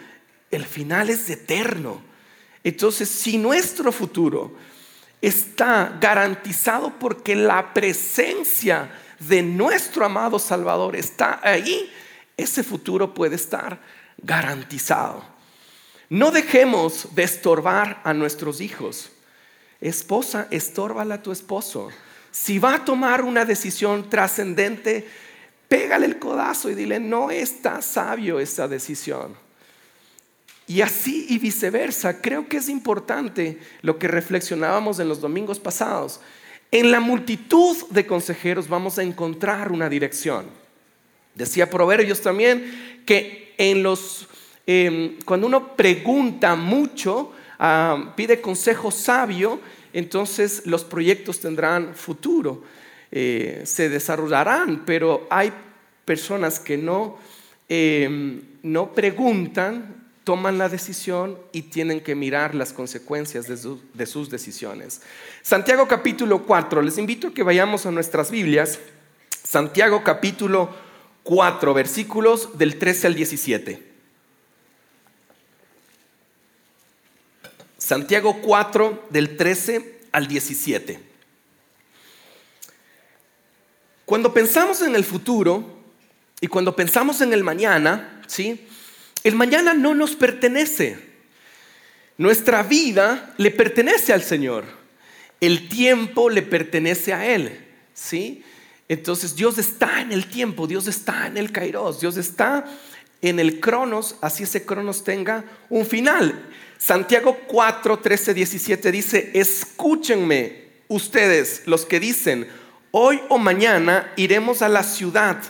el 0.50 0.65
final 0.65 1.12
es 1.12 1.30
eterno. 1.30 2.01
Entonces, 2.63 3.08
si 3.08 3.38
nuestro 3.38 3.92
futuro 3.92 4.56
está 5.22 5.96
garantizado 6.01 6.98
porque 6.98 7.36
la 7.36 7.72
presencia 7.72 8.89
de 9.20 9.44
nuestro 9.44 10.06
amado 10.06 10.39
Salvador 10.39 10.96
está 10.96 11.39
ahí, 11.44 11.92
ese 12.38 12.63
futuro 12.63 13.13
puede 13.13 13.36
estar 13.36 13.80
garantizado. 14.18 15.24
No 16.10 16.32
dejemos 16.32 17.15
de 17.15 17.24
estorbar 17.24 18.01
a 18.04 18.13
nuestros 18.13 18.62
hijos. 18.62 19.10
Esposa, 19.82 20.48
estórbala 20.51 21.15
a 21.15 21.22
tu 21.22 21.32
esposo. 21.32 21.89
Si 22.32 22.60
va 22.60 22.75
a 22.75 22.86
tomar 22.86 23.24
una 23.24 23.46
decisión 23.46 24.10
trascendente, 24.10 25.08
pégale 25.68 26.06
el 26.06 26.20
codazo 26.20 26.70
y 26.70 26.75
dile, 26.75 27.00
no 27.00 27.32
está 27.32 27.82
sabio 27.82 28.39
esa 28.39 28.68
decisión. 28.68 29.36
Y 30.68 30.82
así 30.82 31.27
y 31.30 31.38
viceversa, 31.38 32.22
creo 32.22 32.48
que 32.48 32.58
es 32.58 32.70
importante 32.70 33.60
lo 33.82 34.00
que 34.00 34.08
reflexionábamos 34.08 35.00
en 35.00 35.08
los 35.08 35.22
domingos 35.22 35.60
pasados. 35.60 36.20
En 36.72 36.92
la 36.92 37.00
multitud 37.00 37.77
de 37.92 38.06
consejeros 38.06 38.68
vamos 38.68 38.98
a 38.98 39.04
encontrar 39.04 39.72
una 39.72 39.89
dirección. 39.89 40.64
Decía 41.36 41.70
Proverbios 41.70 42.22
también 42.22 43.04
que 43.06 43.54
en 43.58 43.84
los, 43.84 44.27
em, 44.65 45.18
cuando 45.25 45.48
uno 45.48 45.75
pregunta 45.75 46.56
mucho, 46.56 47.32
ah, 47.60 48.13
pide 48.15 48.42
consejo 48.42 48.89
sabio, 48.89 49.60
entonces 49.94 50.63
los 50.65 50.84
proyectos 50.84 51.39
tendrán 51.39 51.94
futuro, 51.94 52.63
eh, 53.12 53.62
se 53.65 53.89
desarrollarán, 53.89 54.84
pero 54.86 55.27
hay 55.30 55.51
personas 56.04 56.60
que 56.60 56.77
no, 56.77 57.18
em, 57.70 58.42
no 58.63 58.94
preguntan 58.94 60.06
toman 60.25 60.58
la 60.58 60.68
decisión 60.68 61.38
y 61.51 61.62
tienen 61.62 62.01
que 62.01 62.15
mirar 62.15 62.56
las 62.56 62.74
consecuencias 62.74 63.46
de, 63.48 64.06
sus 64.08 64.30
decisiones. 64.30 65.01
Santiago 65.44 65.88
capítulo 65.88 66.44
4, 66.44 66.82
les 66.82 66.98
invito 66.98 67.27
a 67.27 67.34
que 67.34 67.44
vayamos 67.44 67.86
a 67.86 67.92
nuestras 67.92 68.32
Biblias. 68.32 68.80
Santiago 69.44 70.04
capítulo 70.04 70.65
4, 70.65 70.85
versículos 71.74 72.58
del 72.58 72.77
13 72.77 73.08
al 73.08 73.15
17. 73.15 73.84
Santiago 77.77 78.41
4, 78.41 79.08
del 79.10 79.38
13 79.38 80.00
al 80.12 80.27
17. 80.27 81.00
Cuando 84.05 84.34
pensamos 84.34 84.82
en 84.82 84.96
el 84.96 85.03
futuro 85.03 85.84
y 86.39 86.48
cuando 86.48 86.75
pensamos 86.75 87.22
en 87.22 87.34
el 87.34 87.44
mañana, 87.44 88.22
¿sí? 88.27 88.67
El 89.24 89.36
mañana 89.36 89.74
no 89.74 89.96
nos 89.96 90.15
pertenece. 90.15 91.00
Nuestra 92.17 92.63
vida 92.63 93.34
le 93.38 93.51
pertenece 93.51 94.13
al 94.13 94.22
Señor. 94.22 94.65
El 95.41 95.67
tiempo 95.67 96.29
le 96.29 96.44
pertenece 96.44 97.13
a 97.13 97.25
Él. 97.27 97.65
¿Sí? 97.94 98.44
Entonces 98.88 99.36
Dios 99.36 99.58
está 99.58 100.01
en 100.01 100.12
el 100.12 100.27
tiempo, 100.27 100.68
Dios 100.68 100.88
está 100.88 101.27
en 101.27 101.38
el 101.38 101.51
kairos, 101.51 102.00
Dios 102.00 102.18
está 102.18 102.65
en 103.22 103.39
el 103.39 103.60
cronos, 103.60 104.15
así 104.22 104.44
ese 104.44 104.65
cronos 104.65 105.04
tenga 105.04 105.46
un 105.70 105.86
final. 105.86 106.50
Santiago 106.77 107.38
4, 107.48 108.00
13, 108.00 108.34
17 108.34 108.92
dice, 108.92 109.32
escúchenme 109.34 110.65
ustedes 110.88 111.63
los 111.65 111.86
que 111.86 112.00
dicen, 112.00 112.48
hoy 112.92 113.22
o 113.30 113.38
mañana 113.38 114.13
iremos 114.15 114.62
a 114.62 114.70
la 114.70 114.84
ciudad 114.84 115.42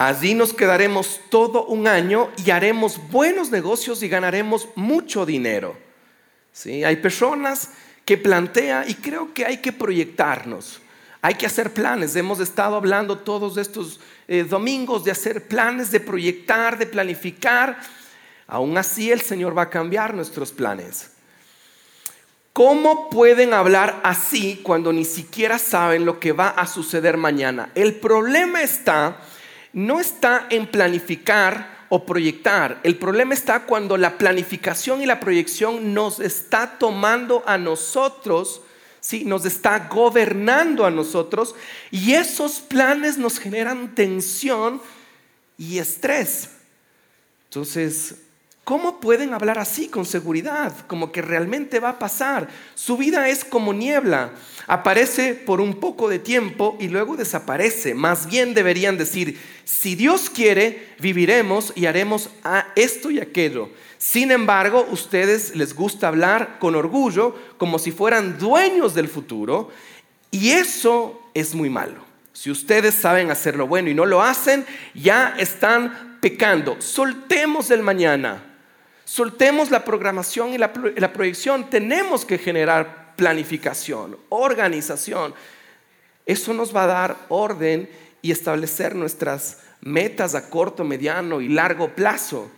Allí 0.00 0.32
nos 0.32 0.54
quedaremos 0.54 1.20
todo 1.28 1.66
un 1.66 1.86
año 1.86 2.30
y 2.42 2.52
haremos 2.52 2.98
buenos 3.10 3.50
negocios 3.50 4.02
y 4.02 4.08
ganaremos 4.08 4.66
mucho 4.74 5.26
dinero. 5.26 5.76
¿Sí? 6.54 6.84
Hay 6.84 6.96
personas 6.96 7.72
que 8.06 8.16
plantean 8.16 8.88
y 8.88 8.94
creo 8.94 9.34
que 9.34 9.44
hay 9.44 9.58
que 9.58 9.72
proyectarnos. 9.72 10.80
Hay 11.22 11.34
que 11.34 11.46
hacer 11.46 11.72
planes. 11.72 12.16
Hemos 12.16 12.40
estado 12.40 12.76
hablando 12.76 13.18
todos 13.18 13.56
estos 13.56 14.00
eh, 14.26 14.44
domingos 14.44 15.04
de 15.04 15.10
hacer 15.10 15.46
planes, 15.48 15.90
de 15.90 16.00
proyectar, 16.00 16.78
de 16.78 16.86
planificar. 16.86 17.78
Aún 18.46 18.76
así 18.78 19.10
el 19.10 19.20
Señor 19.20 19.56
va 19.56 19.62
a 19.62 19.70
cambiar 19.70 20.14
nuestros 20.14 20.52
planes. 20.52 21.10
¿Cómo 22.52 23.10
pueden 23.10 23.54
hablar 23.54 24.00
así 24.02 24.60
cuando 24.62 24.92
ni 24.92 25.04
siquiera 25.04 25.58
saben 25.58 26.04
lo 26.04 26.18
que 26.18 26.32
va 26.32 26.48
a 26.48 26.66
suceder 26.66 27.16
mañana? 27.16 27.70
El 27.74 27.94
problema 27.94 28.62
está 28.62 29.18
no 29.72 30.00
está 30.00 30.46
en 30.50 30.66
planificar 30.66 31.86
o 31.88 32.04
proyectar. 32.04 32.80
El 32.82 32.96
problema 32.96 33.34
está 33.34 33.66
cuando 33.66 33.96
la 33.96 34.18
planificación 34.18 35.02
y 35.02 35.06
la 35.06 35.20
proyección 35.20 35.94
nos 35.94 36.20
está 36.20 36.78
tomando 36.78 37.42
a 37.46 37.58
nosotros, 37.58 38.62
¿sí? 39.00 39.24
nos 39.24 39.44
está 39.44 39.88
gobernando 39.88 40.84
a 40.86 40.90
nosotros 40.90 41.54
y 41.90 42.12
esos 42.12 42.60
planes 42.60 43.18
nos 43.18 43.38
generan 43.38 43.94
tensión 43.94 44.80
y 45.58 45.78
estrés. 45.78 46.50
Entonces, 47.44 48.16
¿Cómo 48.70 49.00
pueden 49.00 49.34
hablar 49.34 49.58
así 49.58 49.88
con 49.88 50.06
seguridad? 50.06 50.72
Como 50.86 51.10
que 51.10 51.22
realmente 51.22 51.80
va 51.80 51.88
a 51.88 51.98
pasar. 51.98 52.48
Su 52.76 52.96
vida 52.96 53.28
es 53.28 53.44
como 53.44 53.72
niebla. 53.72 54.30
Aparece 54.68 55.34
por 55.34 55.60
un 55.60 55.80
poco 55.80 56.08
de 56.08 56.20
tiempo 56.20 56.76
y 56.78 56.86
luego 56.86 57.16
desaparece. 57.16 57.94
Más 57.94 58.26
bien 58.26 58.54
deberían 58.54 58.96
decir, 58.96 59.40
si 59.64 59.96
Dios 59.96 60.30
quiere, 60.30 60.94
viviremos 61.00 61.72
y 61.74 61.86
haremos 61.86 62.30
esto 62.76 63.10
y 63.10 63.18
aquello. 63.18 63.70
Sin 64.00 64.30
embargo, 64.30 64.88
ustedes 64.90 65.54
les 65.54 65.74
gusta 65.74 66.08
hablar 66.08 66.58
con 66.58 66.74
orgullo 66.74 67.36
como 67.58 67.78
si 67.78 67.92
fueran 67.92 68.38
dueños 68.38 68.94
del 68.94 69.08
futuro 69.08 69.68
y 70.30 70.52
eso 70.52 71.20
es 71.34 71.54
muy 71.54 71.68
malo. 71.68 72.02
Si 72.32 72.50
ustedes 72.50 72.94
saben 72.94 73.30
hacer 73.30 73.56
lo 73.56 73.66
bueno 73.66 73.90
y 73.90 73.94
no 73.94 74.06
lo 74.06 74.22
hacen, 74.22 74.64
ya 74.94 75.34
están 75.36 76.16
pecando. 76.22 76.80
Soltemos 76.80 77.70
el 77.70 77.82
mañana. 77.82 78.42
Soltemos 79.04 79.70
la 79.70 79.84
programación 79.84 80.54
y 80.54 80.56
la, 80.56 80.72
la 80.96 81.12
proyección. 81.12 81.68
Tenemos 81.68 82.24
que 82.24 82.38
generar 82.38 83.14
planificación, 83.16 84.16
organización. 84.30 85.34
Eso 86.24 86.54
nos 86.54 86.74
va 86.74 86.84
a 86.84 86.86
dar 86.86 87.16
orden 87.28 87.90
y 88.22 88.30
establecer 88.30 88.94
nuestras 88.94 89.58
metas 89.82 90.34
a 90.34 90.48
corto, 90.48 90.84
mediano 90.84 91.42
y 91.42 91.50
largo 91.50 91.94
plazo. 91.94 92.50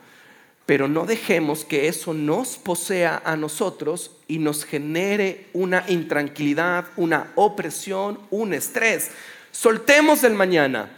Pero 0.73 0.89
no 0.89 1.05
dejemos 1.05 1.67
que 1.67 1.87
eso 1.87 2.15
nos 2.15 2.57
posea 2.57 3.21
a 3.27 3.37
nosotros 3.37 4.13
y 4.27 4.39
nos 4.39 4.65
genere 4.65 5.49
una 5.53 5.85
intranquilidad, 5.87 6.87
una 6.97 7.31
opresión, 7.35 8.19
un 8.31 8.55
estrés. 8.55 9.11
Soltemos 9.51 10.25
el 10.25 10.33
mañana. 10.33 10.91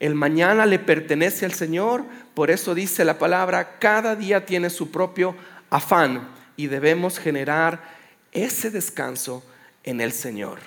El 0.00 0.14
mañana 0.16 0.66
le 0.66 0.78
pertenece 0.78 1.46
al 1.46 1.54
Señor, 1.54 2.04
por 2.34 2.50
eso 2.50 2.74
dice 2.74 3.06
la 3.06 3.18
palabra, 3.18 3.78
cada 3.78 4.16
día 4.16 4.44
tiene 4.44 4.68
su 4.68 4.90
propio 4.90 5.34
afán 5.70 6.28
y 6.58 6.66
debemos 6.66 7.18
generar 7.18 7.82
ese 8.32 8.70
descanso 8.70 9.42
en 9.82 10.02
el 10.02 10.12
Señor. 10.12 10.58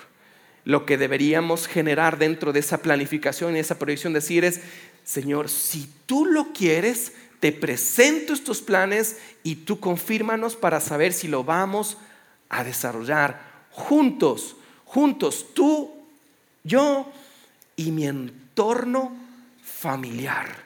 Lo 0.64 0.86
que 0.86 0.98
deberíamos 0.98 1.68
generar 1.68 2.18
dentro 2.18 2.52
de 2.52 2.58
esa 2.58 2.78
planificación 2.78 3.54
y 3.54 3.60
esa 3.60 3.78
proyección, 3.78 4.12
decir 4.12 4.44
es, 4.44 4.60
Señor, 5.04 5.48
si 5.50 5.88
tú 6.06 6.26
lo 6.26 6.52
quieres, 6.52 7.12
te 7.40 7.52
presento 7.52 8.32
estos 8.32 8.60
planes 8.60 9.18
y 9.42 9.56
tú 9.56 9.80
confírmanos 9.80 10.56
para 10.56 10.80
saber 10.80 11.12
si 11.12 11.28
lo 11.28 11.44
vamos 11.44 11.98
a 12.48 12.64
desarrollar 12.64 13.66
juntos, 13.70 14.56
juntos, 14.84 15.46
tú, 15.54 15.90
yo 16.64 17.12
y 17.76 17.92
mi 17.92 18.06
entorno 18.06 19.14
familiar. 19.62 20.64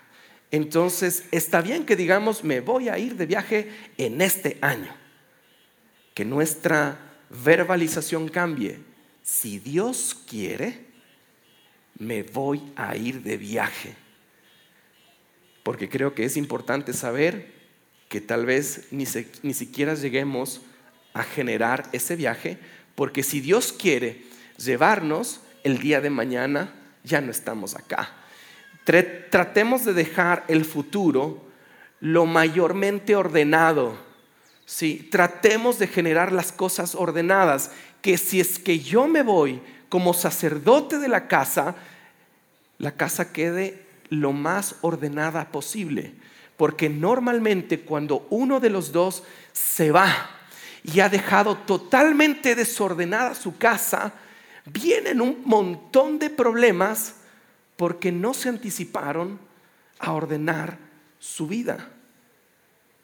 Entonces, 0.51 1.25
está 1.31 1.61
bien 1.61 1.87
que 1.87 1.97
digamos, 1.97 2.45
me 2.45 2.61
voy 2.61 2.89
a 2.89 2.99
ir 2.99 3.17
de 3.17 3.27
viaje 3.27 3.71
en 3.99 4.21
este 4.21 4.59
año. 4.61 4.95
Que 6.15 6.25
nuestra 6.25 6.99
verbalización 7.45 8.29
cambie. 8.29 8.81
Si 9.23 9.59
Dios 9.59 10.17
quiere, 10.29 10.87
me 11.99 12.23
voy 12.23 12.73
a 12.77 12.97
ir 12.97 13.23
de 13.23 13.37
viaje 13.37 13.95
porque 15.63 15.89
creo 15.89 16.15
que 16.15 16.25
es 16.25 16.37
importante 16.37 16.93
saber 16.93 17.53
que 18.09 18.21
tal 18.21 18.47
vez 18.47 18.89
ni, 18.91 19.05
ni 19.43 19.55
siquiera 19.55 19.95
lleguemos 19.95 20.63
a 21.13 21.23
generar 21.23 21.89
ese 21.93 22.17
viaje, 22.17 22.59
porque 22.95 23.23
si 23.23 23.41
Dios 23.41 23.73
quiere 23.73 24.25
llevarnos, 24.57 25.41
el 25.65 25.79
día 25.79 26.01
de 26.01 26.11
mañana 26.11 26.73
ya 27.05 27.21
no 27.21 27.31
estamos 27.31 27.77
acá. 27.77 28.15
Tratemos 28.85 29.85
de 29.85 29.93
dejar 29.93 30.45
el 30.49 30.65
futuro 30.65 31.45
lo 32.01 32.27
mayormente 32.27 33.15
ordenado. 33.15 33.97
¿sí? 34.65 35.09
Tratemos 35.11 35.79
de 35.79 35.87
generar 35.87 36.33
las 36.33 36.51
cosas 36.51 36.95
ordenadas, 36.95 37.71
que 38.03 38.17
si 38.17 38.41
es 38.41 38.59
que 38.59 38.81
yo 38.81 39.07
me 39.07 39.23
voy 39.23 39.61
como 39.89 40.15
sacerdote 40.15 40.99
de 40.99 41.09
la 41.09 41.29
casa, 41.29 41.77
la 42.79 42.93
casa 42.93 43.33
quede 43.33 43.87
lo 44.11 44.33
más 44.33 44.77
ordenada 44.83 45.51
posible. 45.51 46.13
Porque 46.57 46.91
normalmente 46.91 47.81
cuando 47.81 48.27
uno 48.29 48.61
de 48.61 48.69
los 48.69 48.93
dos 48.93 49.23
se 49.53 49.91
va 49.91 50.31
y 50.85 51.01
ha 51.01 51.09
dejado 51.09 51.57
totalmente 51.57 52.55
desordenada 52.55 53.35
su 53.35 53.57
casa, 53.57 54.13
vienen 54.67 55.21
un 55.21 55.41
montón 55.45 56.19
de 56.19 56.29
problemas 56.29 57.15
porque 57.77 58.13
no 58.13 58.35
se 58.35 58.51
anticiparon 58.51 59.39
a 59.99 60.13
ordenar 60.13 60.79
su 61.19 61.47
vida. 61.47 61.89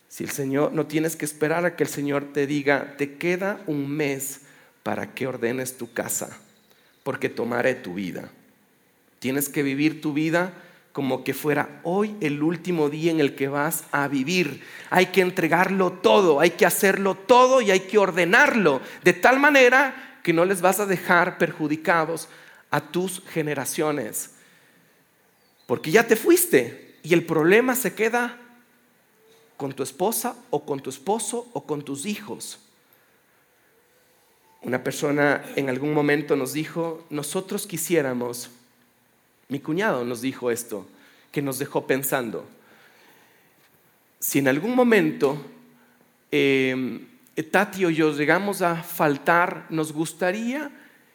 Si 0.08 0.24
el 0.24 0.30
Señor, 0.30 0.72
no 0.72 0.86
tienes 0.86 1.16
que 1.16 1.24
esperar 1.24 1.64
a 1.64 1.76
que 1.76 1.84
el 1.84 1.90
Señor 1.90 2.32
te 2.32 2.46
diga, 2.46 2.96
te 2.96 3.16
queda 3.16 3.60
un 3.66 3.88
mes 3.88 4.42
para 4.82 5.14
que 5.14 5.26
ordenes 5.26 5.76
tu 5.76 5.92
casa, 5.92 6.38
porque 7.02 7.28
tomaré 7.28 7.74
tu 7.74 7.94
vida. 7.94 8.30
Tienes 9.18 9.48
que 9.48 9.62
vivir 9.62 10.00
tu 10.00 10.12
vida 10.12 10.52
como 10.96 11.24
que 11.24 11.34
fuera 11.34 11.82
hoy 11.82 12.16
el 12.22 12.42
último 12.42 12.88
día 12.88 13.10
en 13.10 13.20
el 13.20 13.34
que 13.34 13.48
vas 13.48 13.84
a 13.92 14.08
vivir. 14.08 14.62
Hay 14.88 15.08
que 15.08 15.20
entregarlo 15.20 15.92
todo, 15.92 16.40
hay 16.40 16.52
que 16.52 16.64
hacerlo 16.64 17.14
todo 17.14 17.60
y 17.60 17.70
hay 17.70 17.80
que 17.80 17.98
ordenarlo 17.98 18.80
de 19.04 19.12
tal 19.12 19.38
manera 19.38 20.20
que 20.24 20.32
no 20.32 20.46
les 20.46 20.62
vas 20.62 20.80
a 20.80 20.86
dejar 20.86 21.36
perjudicados 21.36 22.30
a 22.70 22.80
tus 22.80 23.22
generaciones. 23.26 24.36
Porque 25.66 25.90
ya 25.90 26.06
te 26.06 26.16
fuiste 26.16 26.96
y 27.02 27.12
el 27.12 27.26
problema 27.26 27.74
se 27.74 27.94
queda 27.94 28.38
con 29.58 29.74
tu 29.74 29.82
esposa 29.82 30.34
o 30.48 30.64
con 30.64 30.80
tu 30.80 30.88
esposo 30.88 31.46
o 31.52 31.66
con 31.66 31.82
tus 31.82 32.06
hijos. 32.06 32.58
Una 34.62 34.82
persona 34.82 35.44
en 35.56 35.68
algún 35.68 35.92
momento 35.92 36.36
nos 36.36 36.54
dijo, 36.54 37.04
nosotros 37.10 37.66
quisiéramos 37.66 38.48
mi 39.48 39.60
cuñado 39.60 40.04
nos 40.04 40.20
dijo 40.20 40.50
esto, 40.50 40.86
que 41.32 41.42
nos 41.42 41.58
dejó 41.58 41.86
pensando. 41.86 42.46
Si 44.18 44.38
en 44.38 44.48
algún 44.48 44.74
momento 44.74 45.44
em, 46.30 47.06
Tati 47.50 47.84
o 47.84 47.90
yo 47.90 48.12
llegamos 48.12 48.62
a 48.62 48.82
faltar, 48.82 49.66
nos 49.70 49.92
gustaría 49.92 50.70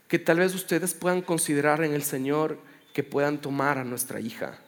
que 0.08 0.20
tal 0.20 0.39
vez 0.39 0.54
ustedes 0.54 0.94
puedan 0.94 1.22
considerar 1.22 1.84
en 1.84 1.94
el 1.94 2.04
Señor 2.04 2.60
que 2.94 3.04
puedan 3.04 3.39
tomar 3.39 3.78
a 3.78 3.84
nuestra 3.84 4.20
hija. 4.20 4.60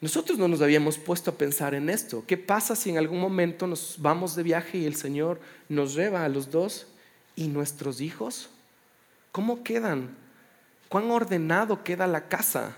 Nosotros 0.00 0.38
no 0.38 0.48
nos 0.48 0.60
habíamos 0.60 0.98
puesto 0.98 1.30
a 1.30 1.34
pensar 1.34 1.74
en 1.74 1.88
esto. 1.88 2.24
¿Qué 2.26 2.36
pasa 2.36 2.76
si 2.76 2.90
en 2.90 2.98
algún 2.98 3.20
momento 3.20 3.66
nos 3.66 3.96
vamos 3.98 4.36
de 4.36 4.42
viaje 4.42 4.78
y 4.78 4.86
el 4.86 4.96
Señor 4.96 5.40
nos 5.68 5.94
lleva 5.94 6.24
a 6.24 6.28
los 6.28 6.50
dos 6.50 6.86
y 7.36 7.48
nuestros 7.48 8.00
hijos? 8.00 8.50
¿Cómo 9.32 9.62
quedan? 9.62 10.23
Cuán 10.88 11.10
ordenado 11.10 11.82
queda 11.84 12.06
la 12.06 12.28
casa. 12.28 12.76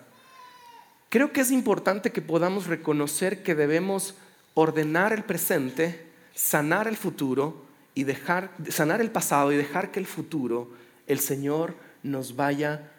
Creo 1.09 1.33
que 1.33 1.40
es 1.40 1.51
importante 1.51 2.12
que 2.12 2.23
podamos 2.23 2.66
reconocer 2.66 3.42
que 3.42 3.55
debemos 3.55 4.14
ordenar 4.55 5.12
el 5.12 5.25
presente, 5.25 6.07
sanar 6.35 6.88
el 6.88 6.97
futuro 6.97 7.64
y 7.95 8.05
dejar 8.05 8.51
sanar 8.69 9.01
el 9.01 9.11
pasado 9.11 9.53
y 9.53 9.57
dejar 9.57 9.90
que 9.90 10.01
el 10.01 10.07
futuro 10.07 10.71
el 11.07 11.21
Señor 11.21 11.77
nos 12.03 12.37
vaya 12.37 12.90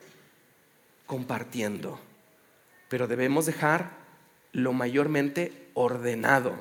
compartiendo. 1.06 2.00
Pero 2.90 3.08
debemos 3.08 3.46
dejar 3.46 3.92
lo 4.54 4.74
mayormente 4.74 5.68
ordenado. 5.74 6.56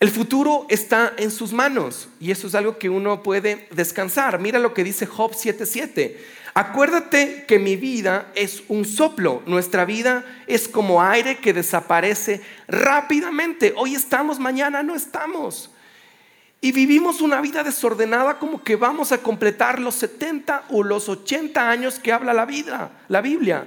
El 0.00 0.10
futuro 0.10 0.66
está 0.68 1.12
en 1.16 1.30
sus 1.30 1.52
manos 1.52 2.08
y 2.20 2.30
eso 2.30 2.46
es 2.46 2.54
algo 2.54 2.78
que 2.78 2.88
uno 2.88 3.22
puede 3.22 3.66
descansar. 3.72 4.38
Mira 4.38 4.60
lo 4.60 4.72
que 4.72 4.84
dice 4.84 5.06
Job 5.06 5.32
7:7. 5.32 6.16
Acuérdate 6.54 7.44
que 7.46 7.58
mi 7.58 7.76
vida 7.76 8.30
es 8.34 8.62
un 8.68 8.84
soplo, 8.84 9.42
nuestra 9.46 9.84
vida 9.84 10.24
es 10.46 10.68
como 10.68 11.02
aire 11.02 11.38
que 11.38 11.52
desaparece 11.52 12.40
rápidamente. 12.66 13.74
Hoy 13.76 13.94
estamos, 13.94 14.38
mañana 14.38 14.82
no 14.82 14.94
estamos. 14.94 15.70
Y 16.60 16.72
vivimos 16.72 17.20
una 17.20 17.40
vida 17.40 17.62
desordenada 17.62 18.38
como 18.38 18.64
que 18.64 18.76
vamos 18.76 19.12
a 19.12 19.18
completar 19.18 19.78
los 19.78 19.94
70 19.94 20.64
o 20.70 20.82
los 20.82 21.08
80 21.08 21.70
años 21.70 22.00
que 22.00 22.12
habla 22.12 22.34
la 22.34 22.46
vida, 22.46 22.90
la 23.08 23.20
Biblia. 23.20 23.66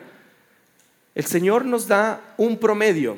El 1.15 1.25
Señor 1.25 1.65
nos 1.65 1.87
da 1.87 2.21
un 2.37 2.57
promedio 2.57 3.17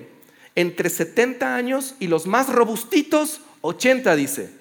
entre 0.55 0.89
70 0.89 1.55
años 1.55 1.95
y 1.99 2.07
los 2.07 2.27
más 2.27 2.49
robustitos 2.49 3.41
80 3.61 4.15
dice. 4.15 4.51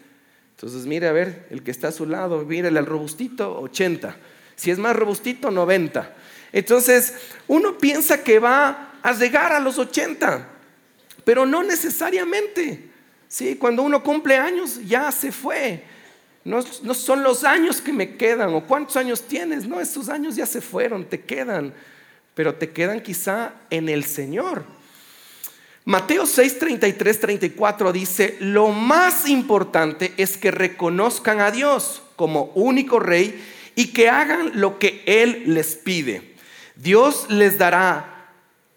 Entonces 0.56 0.86
mire 0.86 1.08
a 1.08 1.12
ver, 1.12 1.46
el 1.50 1.62
que 1.62 1.70
está 1.70 1.88
a 1.88 1.92
su 1.92 2.06
lado, 2.06 2.44
mire 2.46 2.68
el 2.68 2.86
robustito 2.86 3.60
80. 3.60 4.16
Si 4.62 4.70
es 4.70 4.78
más 4.78 4.94
robustito, 4.94 5.50
90. 5.50 6.14
Entonces, 6.52 7.14
uno 7.48 7.78
piensa 7.78 8.22
que 8.22 8.38
va 8.38 8.92
a 9.02 9.12
llegar 9.12 9.52
a 9.52 9.58
los 9.58 9.76
80, 9.76 10.46
pero 11.24 11.44
no 11.44 11.64
necesariamente. 11.64 12.88
¿sí? 13.26 13.56
Cuando 13.56 13.82
uno 13.82 14.04
cumple 14.04 14.36
años, 14.36 14.78
ya 14.86 15.10
se 15.10 15.32
fue. 15.32 15.82
No, 16.44 16.60
no, 16.84 16.94
son 16.94 17.24
los 17.24 17.42
años 17.42 17.80
que 17.80 17.92
me 17.92 18.16
quedan 18.16 18.54
o 18.54 18.64
cuántos 18.64 18.96
años 18.96 19.22
tienes, 19.22 19.66
no, 19.66 19.80
esos 19.80 20.08
años 20.08 20.36
ya 20.36 20.46
se 20.46 20.60
fueron, 20.60 21.06
te 21.06 21.22
quedan, 21.22 21.74
pero 22.36 22.54
te 22.54 22.70
quedan 22.70 23.00
quizá 23.00 23.54
en 23.68 23.88
el 23.88 24.04
Señor. 24.04 24.64
Mateo 25.84 26.24
6, 26.24 26.60
33, 26.60 27.18
34 27.18 27.92
dice, 27.92 28.36
lo 28.38 28.68
más 28.68 29.28
importante 29.28 30.12
es 30.16 30.36
que 30.36 30.52
reconozcan 30.52 31.40
a 31.40 31.50
Dios 31.50 32.04
como 32.14 32.52
único 32.54 33.00
rey 33.00 33.42
y 33.74 33.88
que 33.88 34.08
hagan 34.08 34.52
lo 34.54 34.78
que 34.78 35.02
Él 35.06 35.44
les 35.46 35.74
pide. 35.74 36.34
Dios 36.76 37.26
les 37.28 37.58
dará 37.58 38.28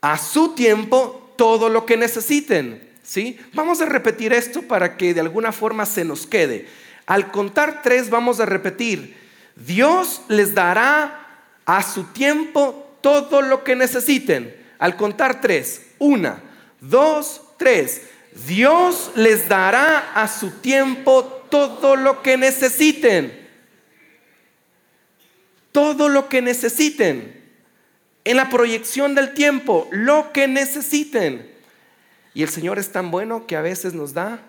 a 0.01 0.17
su 0.17 0.55
tiempo 0.55 1.33
todo 1.37 1.69
lo 1.69 1.85
que 1.85 1.97
necesiten. 1.97 2.87
¿sí? 3.03 3.39
Vamos 3.53 3.81
a 3.81 3.85
repetir 3.85 4.33
esto 4.33 4.61
para 4.61 4.97
que 4.97 5.13
de 5.13 5.21
alguna 5.21 5.51
forma 5.51 5.85
se 5.85 6.05
nos 6.05 6.27
quede. 6.27 6.67
Al 7.05 7.31
contar 7.31 7.81
tres 7.81 8.09
vamos 8.09 8.39
a 8.39 8.45
repetir, 8.45 9.15
Dios 9.55 10.21
les 10.27 10.53
dará 10.53 11.27
a 11.65 11.83
su 11.83 12.03
tiempo 12.05 12.97
todo 13.01 13.41
lo 13.41 13.63
que 13.63 13.75
necesiten. 13.75 14.55
Al 14.79 14.95
contar 14.95 15.41
tres, 15.41 15.81
una, 15.99 16.41
dos, 16.81 17.41
tres. 17.57 18.01
Dios 18.47 19.11
les 19.15 19.47
dará 19.47 20.11
a 20.13 20.27
su 20.27 20.51
tiempo 20.51 21.23
todo 21.49 21.95
lo 21.95 22.21
que 22.21 22.37
necesiten. 22.37 23.44
Todo 25.75 26.07
lo 26.07 26.29
que 26.29 26.41
necesiten. 26.41 27.43
En 28.23 28.37
la 28.37 28.49
proyección 28.49 29.13
del 29.13 29.33
tiempo, 29.33 29.89
lo 29.91 30.31
que 30.31 30.47
necesiten. 30.47 31.51
Y 32.33 32.43
el 32.43 32.49
Señor 32.49 32.79
es 32.79 32.93
tan 32.93 33.11
bueno 33.11 33.45
que 33.45 33.57
a 33.57 33.61
veces 33.61 33.93
nos 33.93 34.13
da 34.13 34.39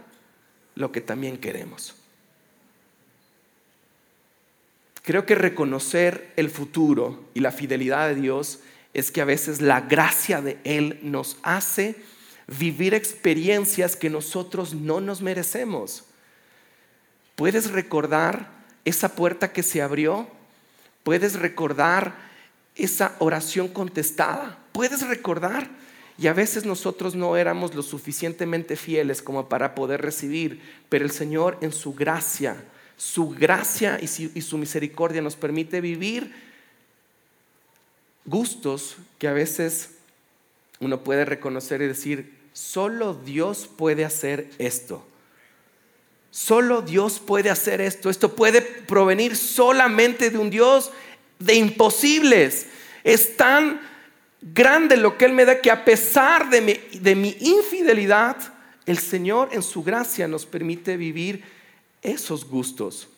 lo 0.76 0.92
que 0.92 1.00
también 1.00 1.36
queremos. 1.36 1.96
Creo 5.02 5.26
que 5.26 5.34
reconocer 5.34 6.32
el 6.36 6.48
futuro 6.48 7.24
y 7.34 7.40
la 7.40 7.50
fidelidad 7.50 8.06
de 8.06 8.14
Dios 8.14 8.60
es 8.94 9.10
que 9.10 9.20
a 9.20 9.24
veces 9.24 9.60
la 9.60 9.80
gracia 9.80 10.40
de 10.40 10.58
Él 10.62 11.00
nos 11.02 11.38
hace 11.42 11.96
vivir 12.46 12.94
experiencias 12.94 13.96
que 13.96 14.10
nosotros 14.10 14.74
no 14.74 15.00
nos 15.00 15.22
merecemos. 15.22 16.04
¿Puedes 17.34 17.72
recordar 17.72 18.48
esa 18.84 19.16
puerta 19.16 19.52
que 19.52 19.64
se 19.64 19.82
abrió? 19.82 20.35
¿Puedes 21.06 21.38
recordar 21.38 22.16
esa 22.74 23.14
oración 23.20 23.68
contestada? 23.68 24.58
¿Puedes 24.72 25.06
recordar? 25.06 25.70
Y 26.18 26.26
a 26.26 26.32
veces 26.32 26.66
nosotros 26.66 27.14
no 27.14 27.36
éramos 27.36 27.76
lo 27.76 27.84
suficientemente 27.84 28.74
fieles 28.74 29.22
como 29.22 29.48
para 29.48 29.76
poder 29.76 30.02
recibir, 30.02 30.60
pero 30.88 31.04
el 31.04 31.12
Señor 31.12 31.58
en 31.60 31.70
su 31.70 31.94
gracia 31.94 32.56
su 32.96 33.30
gracia 33.30 33.98
y 34.00 34.06
su, 34.08 34.58
misericordia 34.58 35.20
nos 35.20 35.36
permite 35.36 35.80
vivir 35.80 36.34
gustos 38.24 38.96
que 39.18 39.28
a 39.28 39.32
veces 39.32 39.90
uno 40.80 41.04
puede 41.04 41.24
reconocer 41.24 41.82
y 41.82 41.86
decir, 41.86 42.34
solo 42.52 43.14
Dios 43.14 43.68
puede 43.68 44.04
hacer 44.04 44.50
esto. 44.58 45.06
Solo 46.36 46.82
Dios 46.82 47.18
puede 47.18 47.48
hacer 47.48 47.80
esto. 47.80 48.10
Esto 48.10 48.36
puede 48.36 48.60
provenir 48.60 49.38
solamente 49.38 50.28
de 50.28 50.36
un 50.36 50.50
Dios 50.50 50.90
de 51.38 51.54
imposibles. 51.54 52.66
Es 53.04 53.38
tan 53.38 53.80
grande 54.42 54.98
lo 54.98 55.16
que 55.16 55.24
Él 55.24 55.32
me 55.32 55.46
da 55.46 55.62
que 55.62 55.70
a 55.70 55.86
pesar 55.86 56.50
de 56.50 56.60
mi, 56.60 56.74
de 57.00 57.16
mi 57.16 57.34
infidelidad, 57.40 58.36
el 58.84 58.98
Señor 58.98 59.48
en 59.52 59.62
su 59.62 59.82
gracia 59.82 60.28
nos 60.28 60.44
permite 60.44 60.98
vivir 60.98 61.42
esos 62.02 62.44
gustos. 62.44 63.08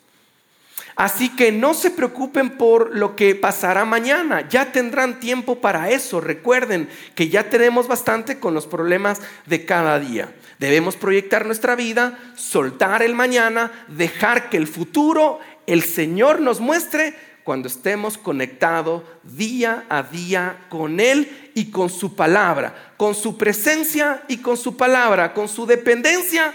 Así 0.99 1.29
que 1.29 1.53
no 1.53 1.75
se 1.75 1.93
preocupen 1.93 2.59
por 2.59 2.97
lo 2.97 3.15
que 3.15 3.37
pasará 3.37 3.85
mañana, 3.85 4.49
ya 4.49 4.73
tendrán 4.73 5.21
tiempo 5.21 5.61
para 5.61 5.91
eso. 5.91 6.21
Recuerden 6.21 6.89
que 7.15 7.29
ya 7.29 7.49
tenemos 7.49 7.87
bastante 7.87 8.41
con 8.41 8.53
los 8.53 8.67
problemas 8.67 9.21
de 9.47 9.65
cada 9.65 10.01
día. 10.01 10.35
Debemos 10.59 10.97
proyectar 10.97 11.47
nuestra 11.47 11.77
vida, 11.77 12.19
soltar 12.35 13.03
el 13.03 13.15
mañana, 13.15 13.71
dejar 13.87 14.51
que 14.51 14.57
el 14.57 14.67
futuro 14.67 15.39
el 15.69 15.85
Señor 15.85 16.41
nos 16.41 16.59
muestre 16.59 17.15
cuando 17.45 17.69
estemos 17.69 18.19
conectados 18.19 19.05
día 19.23 19.85
a 19.89 20.03
día 20.03 20.67
con 20.69 20.99
Él 20.99 21.51
y 21.55 21.71
con 21.71 21.91
su 21.91 22.17
palabra, 22.17 22.95
con 22.97 23.15
su 23.15 23.39
presencia 23.39 24.25
y 24.27 24.39
con 24.39 24.57
su 24.57 24.77
palabra, 24.77 25.33
con 25.33 25.47
su 25.47 25.65
dependencia 25.65 26.53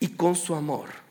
y 0.00 0.08
con 0.08 0.34
su 0.34 0.54
amor. 0.54 1.07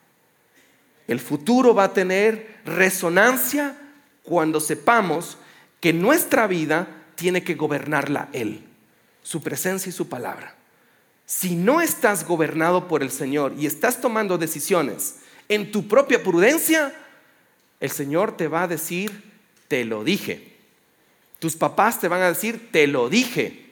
El 1.07 1.19
futuro 1.19 1.73
va 1.73 1.85
a 1.85 1.93
tener 1.93 2.57
resonancia 2.65 3.77
cuando 4.23 4.59
sepamos 4.59 5.37
que 5.79 5.93
nuestra 5.93 6.47
vida 6.47 6.87
tiene 7.15 7.43
que 7.43 7.55
gobernarla 7.55 8.29
Él, 8.33 8.63
su 9.23 9.41
presencia 9.41 9.89
y 9.89 9.93
su 9.93 10.09
palabra. 10.09 10.55
Si 11.25 11.55
no 11.55 11.81
estás 11.81 12.25
gobernado 12.25 12.87
por 12.87 13.03
el 13.03 13.11
Señor 13.11 13.53
y 13.57 13.65
estás 13.65 14.01
tomando 14.01 14.37
decisiones 14.37 15.17
en 15.49 15.71
tu 15.71 15.87
propia 15.87 16.23
prudencia, 16.23 16.93
el 17.79 17.91
Señor 17.91 18.35
te 18.35 18.47
va 18.47 18.63
a 18.63 18.67
decir, 18.67 19.23
te 19.67 19.85
lo 19.85 20.03
dije. 20.03 20.53
Tus 21.39 21.55
papás 21.55 21.99
te 21.99 22.07
van 22.07 22.21
a 22.21 22.29
decir, 22.29 22.69
te 22.71 22.87
lo 22.87 23.09
dije. 23.09 23.71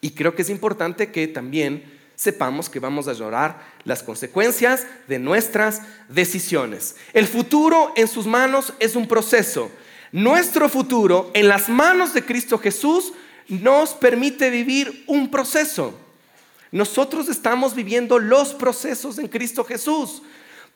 Y 0.00 0.12
creo 0.12 0.34
que 0.34 0.42
es 0.42 0.50
importante 0.50 1.10
que 1.10 1.28
también 1.28 1.97
sepamos 2.18 2.68
que 2.68 2.80
vamos 2.80 3.06
a 3.06 3.12
llorar 3.12 3.62
las 3.84 4.02
consecuencias 4.02 4.84
de 5.06 5.20
nuestras 5.20 5.82
decisiones. 6.08 6.96
El 7.12 7.28
futuro 7.28 7.92
en 7.94 8.08
sus 8.08 8.26
manos 8.26 8.74
es 8.80 8.96
un 8.96 9.06
proceso. 9.06 9.70
Nuestro 10.10 10.68
futuro 10.68 11.30
en 11.32 11.46
las 11.46 11.68
manos 11.68 12.12
de 12.12 12.24
Cristo 12.24 12.58
Jesús 12.58 13.12
nos 13.46 13.94
permite 13.94 14.50
vivir 14.50 15.04
un 15.06 15.30
proceso. 15.30 15.96
Nosotros 16.72 17.28
estamos 17.28 17.76
viviendo 17.76 18.18
los 18.18 18.52
procesos 18.52 19.20
en 19.20 19.28
Cristo 19.28 19.62
Jesús. 19.64 20.22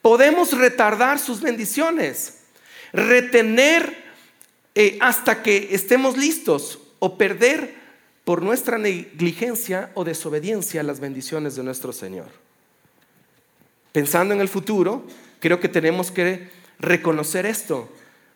Podemos 0.00 0.56
retardar 0.56 1.18
sus 1.18 1.40
bendiciones, 1.40 2.44
retener 2.92 4.12
eh, 4.76 4.96
hasta 5.00 5.42
que 5.42 5.70
estemos 5.72 6.16
listos 6.16 6.78
o 7.00 7.18
perder 7.18 7.81
por 8.24 8.42
nuestra 8.42 8.78
negligencia 8.78 9.90
o 9.94 10.04
desobediencia 10.04 10.80
a 10.80 10.84
las 10.84 11.00
bendiciones 11.00 11.56
de 11.56 11.64
nuestro 11.64 11.92
Señor. 11.92 12.28
Pensando 13.92 14.32
en 14.32 14.40
el 14.40 14.48
futuro, 14.48 15.04
creo 15.40 15.60
que 15.60 15.68
tenemos 15.68 16.10
que 16.10 16.50
reconocer 16.78 17.46
esto. 17.46 17.90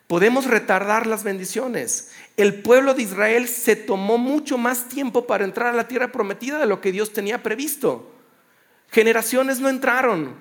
Podemos 0.07 0.45
retardar 0.45 1.07
las 1.07 1.23
bendiciones. 1.23 2.11
El 2.37 2.61
pueblo 2.61 2.93
de 2.93 3.03
Israel 3.03 3.47
se 3.47 3.75
tomó 3.75 4.17
mucho 4.17 4.57
más 4.57 4.87
tiempo 4.87 5.25
para 5.25 5.45
entrar 5.45 5.73
a 5.73 5.77
la 5.77 5.87
tierra 5.87 6.11
prometida 6.11 6.59
de 6.59 6.65
lo 6.65 6.79
que 6.79 6.91
Dios 6.91 7.11
tenía 7.11 7.43
previsto. 7.43 8.11
Generaciones 8.89 9.59
no 9.59 9.69
entraron. 9.69 10.35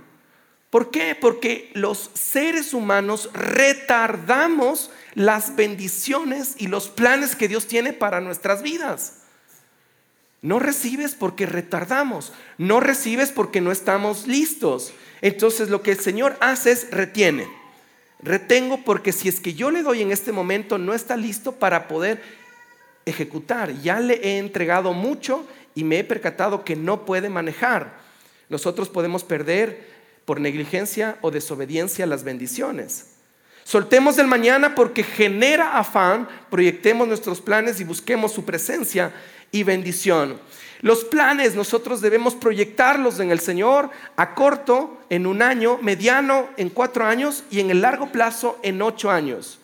¿Por 0.70 0.90
qué? 0.90 1.16
Porque 1.18 1.70
los 1.74 2.11
seres 2.14 2.74
humanos 2.74 3.30
retardamos 3.32 4.90
las 5.14 5.56
bendiciones 5.56 6.54
y 6.59 6.66
los 6.66 6.88
planes 6.88 7.35
que 7.35 7.48
Dios 7.48 7.66
tiene 7.66 7.92
para 7.92 8.20
nuestras 8.20 8.62
vidas. 8.62 9.22
No 10.46 10.61
recibes 10.61 11.16
porque 11.16 11.44
retardamos, 11.44 12.32
no 12.56 12.78
recibes 12.78 13.32
porque 13.32 13.61
no 13.61 13.72
estamos 13.72 14.28
listos. 14.28 14.92
Entonces 15.20 15.70
lo 15.70 15.82
que 15.82 15.90
el 15.90 15.98
Señor 15.98 16.37
hace 16.38 16.70
es 16.70 16.88
retiene. 16.92 17.48
Retengo 18.22 18.85
porque 18.85 19.11
si 19.11 19.28
es 19.28 19.40
que 19.40 19.54
yo 19.54 19.72
le 19.72 19.82
doy 19.82 20.02
en 20.02 20.12
este 20.12 20.30
momento 20.30 20.78
no 20.78 20.94
está 20.94 21.16
listo 21.16 21.56
para 21.56 21.88
poder 21.88 22.22
ejecutar. 23.06 23.72
Ya 23.82 23.98
le 23.98 24.20
he 24.22 24.38
entregado 24.38 24.92
mucho 24.92 25.44
y 25.74 25.82
me 25.82 25.98
he 25.98 26.04
percatado 26.04 26.64
que 26.64 26.76
no 26.76 27.04
puede 27.04 27.28
manejar. 27.28 27.98
Nosotros 28.48 28.88
podemos 28.88 29.24
perder 29.24 29.85
por 30.26 30.40
negligencia 30.40 31.18
o 31.22 31.32
desobediencia 31.32 32.06
las 32.06 32.22
bendiciones. 32.22 33.06
Soltemos 33.64 34.16
el 34.18 34.28
mañana 34.28 34.76
porque 34.76 35.02
genera 35.02 35.76
afán, 35.76 36.28
proyectemos 36.50 37.09
nuestros 37.09 37.40
planes 37.40 37.80
y 37.80 37.85
busquemos 37.85 38.30
su 38.30 38.44
presencia 38.44 39.12
y 39.52 39.62
bendición. 39.62 40.38
Los 40.82 41.04
planes 41.04 41.54
nosotros 41.54 42.00
debemos 42.00 42.35
proyectarlos 42.35 43.18
en 43.20 43.30
el 43.30 43.40
Señor 43.40 43.90
a 44.16 44.35
corto, 44.35 45.00
en 45.09 45.26
un 45.26 45.42
año, 45.42 45.78
mediano, 45.80 46.48
en 46.56 46.68
cuatro 46.68 47.04
años 47.04 47.44
y 47.50 47.61
en 47.61 47.70
el 47.70 47.80
largo 47.80 48.12
plazo, 48.12 48.59
en 48.62 48.82
ocho 48.82 49.11
años. 49.11 49.59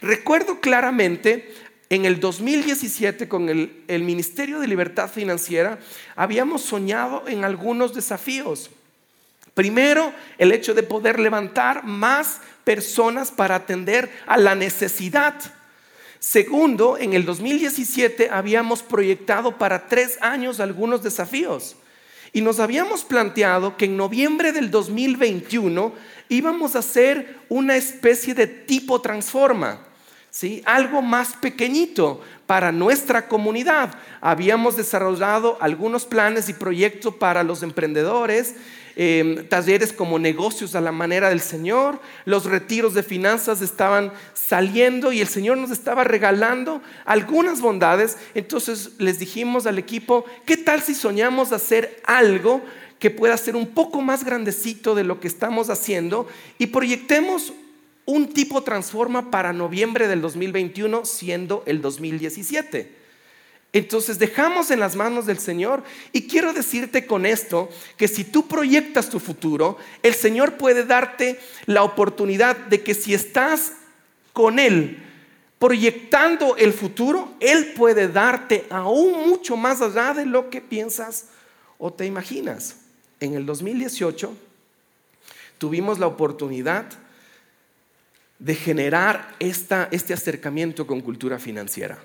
Recuerdo 0.00 0.60
claramente 0.60 1.54
en 1.90 2.04
el 2.04 2.20
2017 2.20 3.28
con 3.28 3.48
el, 3.48 3.84
el, 3.88 4.02
Ministerio 4.02 4.60
de 4.60 4.66
Libertad 4.66 5.08
Financiera 5.08 5.78
habíamos 6.16 6.62
soñado 6.62 7.24
en 7.26 7.44
algunos 7.44 7.94
desafíos. 7.94 8.70
Primero, 9.54 10.12
el 10.36 10.52
hecho 10.52 10.74
de 10.74 10.82
poder 10.82 11.18
levantar 11.18 11.84
más 11.84 12.40
personas 12.64 13.30
para 13.30 13.54
atender 13.54 14.10
a 14.26 14.36
la 14.36 14.54
necesidad. 14.54 15.34
Segundo, 16.28 16.98
en 16.98 17.14
el 17.14 17.24
2017 17.24 18.28
habíamos 18.30 18.82
proyectado 18.82 19.56
para 19.56 19.86
tres 19.86 20.18
años 20.20 20.60
algunos 20.60 21.02
desafíos 21.02 21.76
y 22.34 22.42
nos 22.42 22.60
habíamos 22.60 23.02
planteado 23.02 23.78
que 23.78 23.86
en 23.86 23.96
noviembre 23.96 24.52
del 24.52 24.70
2021 24.70 25.94
íbamos 26.28 26.76
a 26.76 26.80
hacer 26.80 27.38
una 27.48 27.76
especie 27.76 28.34
de 28.34 28.46
tipo 28.46 29.00
transforma. 29.00 29.87
Algo 30.64 31.02
más 31.02 31.34
pequeñito 31.34 32.20
para 32.46 32.72
nuestra 32.72 33.28
comunidad. 33.28 33.94
Habíamos 34.20 34.76
desarrollado 34.76 35.58
algunos 35.60 36.04
planes 36.04 36.48
y 36.48 36.52
proyectos 36.52 37.14
para 37.14 37.42
los 37.42 37.62
emprendedores 37.62 38.54
Em, 39.00 39.46
talleres 39.46 39.92
como 39.92 40.18
negocios 40.18 40.74
a 40.74 40.80
la 40.80 40.90
manera 40.90 41.28
del 41.28 41.40
Señor, 41.40 42.00
los 42.24 42.46
retiros 42.46 42.94
de 42.94 43.04
finanzas 43.04 43.62
estaban 43.62 44.12
saliendo 44.34 45.12
y 45.12 45.20
el 45.20 45.28
Señor 45.28 45.56
nos 45.56 45.70
estaba 45.70 46.02
regalando 46.02 46.82
algunas 47.04 47.60
bondades. 47.60 48.16
Entonces 48.34 48.90
les 48.98 49.20
dijimos 49.20 49.66
al 49.66 49.78
equipo, 49.78 50.24
¿qué 50.44 50.56
tal 50.56 50.82
si 50.82 50.96
soñamos 50.96 51.52
hacer 51.52 52.02
algo 52.06 52.60
que 52.98 53.10
pueda 53.10 53.36
ser 53.36 53.54
un 53.54 53.68
poco 53.68 54.00
más 54.02 54.24
grandecito 54.24 54.96
de 54.96 55.04
lo 55.04 55.20
que 55.20 55.28
estamos 55.28 55.70
haciendo 55.70 56.26
y 56.58 56.66
proyectemos 56.66 57.52
un 58.08 58.32
tipo 58.32 58.62
transforma 58.62 59.30
para 59.30 59.52
noviembre 59.52 60.08
del 60.08 60.22
2021 60.22 61.04
siendo 61.04 61.62
el 61.66 61.82
2017? 61.82 62.90
Entonces 63.74 64.18
dejamos 64.18 64.70
en 64.70 64.80
las 64.80 64.96
manos 64.96 65.26
del 65.26 65.38
Señor 65.38 65.84
y 66.12 66.26
quiero 66.26 66.54
decirte 66.54 67.06
con 67.06 67.26
esto 67.26 67.68
que 67.98 68.08
si 68.08 68.24
tú 68.24 68.48
proyectas 68.48 69.10
tu 69.10 69.20
futuro, 69.20 69.76
el 70.02 70.14
Señor 70.14 70.54
puede 70.54 70.86
darte 70.86 71.38
la 71.66 71.82
oportunidad 71.82 72.56
de 72.56 72.82
que 72.82 72.94
si 72.94 73.12
estás 73.12 73.74
con 74.32 74.58
Él 74.58 75.04
proyectando 75.58 76.56
el 76.56 76.72
futuro, 76.72 77.34
Él 77.40 77.74
puede 77.76 78.08
darte 78.08 78.64
aún 78.70 79.28
mucho 79.28 79.54
más 79.54 79.82
allá 79.82 80.14
de 80.14 80.24
lo 80.24 80.48
que 80.48 80.62
piensas 80.62 81.26
o 81.76 81.92
te 81.92 82.06
imaginas. 82.06 82.76
En 83.20 83.34
el 83.34 83.44
2018 83.44 84.34
tuvimos 85.58 85.98
la 85.98 86.06
oportunidad 86.06 86.86
de 88.38 88.54
generar 88.54 89.34
este 89.40 90.14
acercamiento 90.14 90.86
con 90.86 91.00
cultura 91.00 91.38
financiera. 91.38 91.98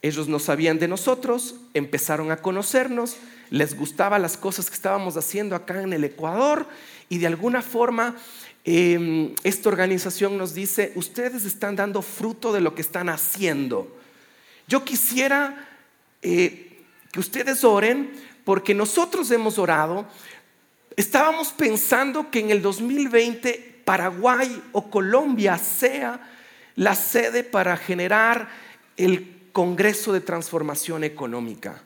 Ellos 0.00 0.28
no 0.28 0.38
sabían 0.38 0.78
de 0.78 0.88
nosotros, 0.88 1.56
empezaron 1.74 2.30
a 2.30 2.36
conocernos, 2.36 3.16
les 3.50 3.74
gustaban 3.76 4.22
las 4.22 4.36
cosas 4.36 4.68
que 4.68 4.76
estábamos 4.76 5.16
haciendo 5.16 5.56
acá 5.56 5.82
en 5.82 5.92
el 5.92 6.04
Ecuador 6.04 6.66
y 7.08 7.18
de 7.18 7.26
alguna 7.26 7.62
forma 7.62 8.16
em, 8.64 9.34
esta 9.42 9.68
organización 9.68 10.38
nos 10.38 10.54
dice, 10.54 10.92
ustedes 10.94 11.44
están 11.44 11.74
dando 11.74 12.00
fruto 12.02 12.52
de 12.52 12.60
lo 12.60 12.74
que 12.74 12.82
están 12.82 13.08
haciendo. 13.08 13.96
Yo 14.68 14.84
quisiera 14.84 15.68
eh, 16.22 16.84
que 17.10 17.20
ustedes 17.20 17.64
oren 17.64 18.12
porque 18.44 18.74
nosotros 18.74 19.30
hemos 19.30 19.58
orado, 19.58 20.06
estábamos 20.96 21.48
pensando 21.48 22.30
que 22.30 22.38
en 22.38 22.50
el 22.50 22.62
2020 22.62 23.77
Paraguay 23.88 24.62
o 24.72 24.90
Colombia 24.90 25.56
sea 25.56 26.20
la 26.76 26.94
sede 26.94 27.42
para 27.42 27.74
generar 27.78 28.50
el 28.98 29.48
Congreso 29.52 30.12
de 30.12 30.20
Transformación 30.20 31.04
Económica. 31.04 31.80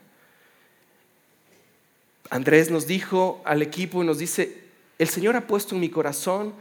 Andrés 2.29 2.73
nos 2.73 2.89
dijo 2.89 3.41
al 3.45 3.63
equipo 3.63 4.03
y 4.03 4.07
nos 4.07 4.19
dice, 4.19 4.65
el 4.99 5.09
Señor 5.09 5.37
ha 5.37 5.47
puesto 5.47 5.77
en 5.77 5.81
mi 5.81 5.91
corazón 5.91 6.55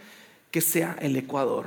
que 0.51 0.61
sea 0.61 0.95
el 1.01 1.15
Ecuador 1.15 1.65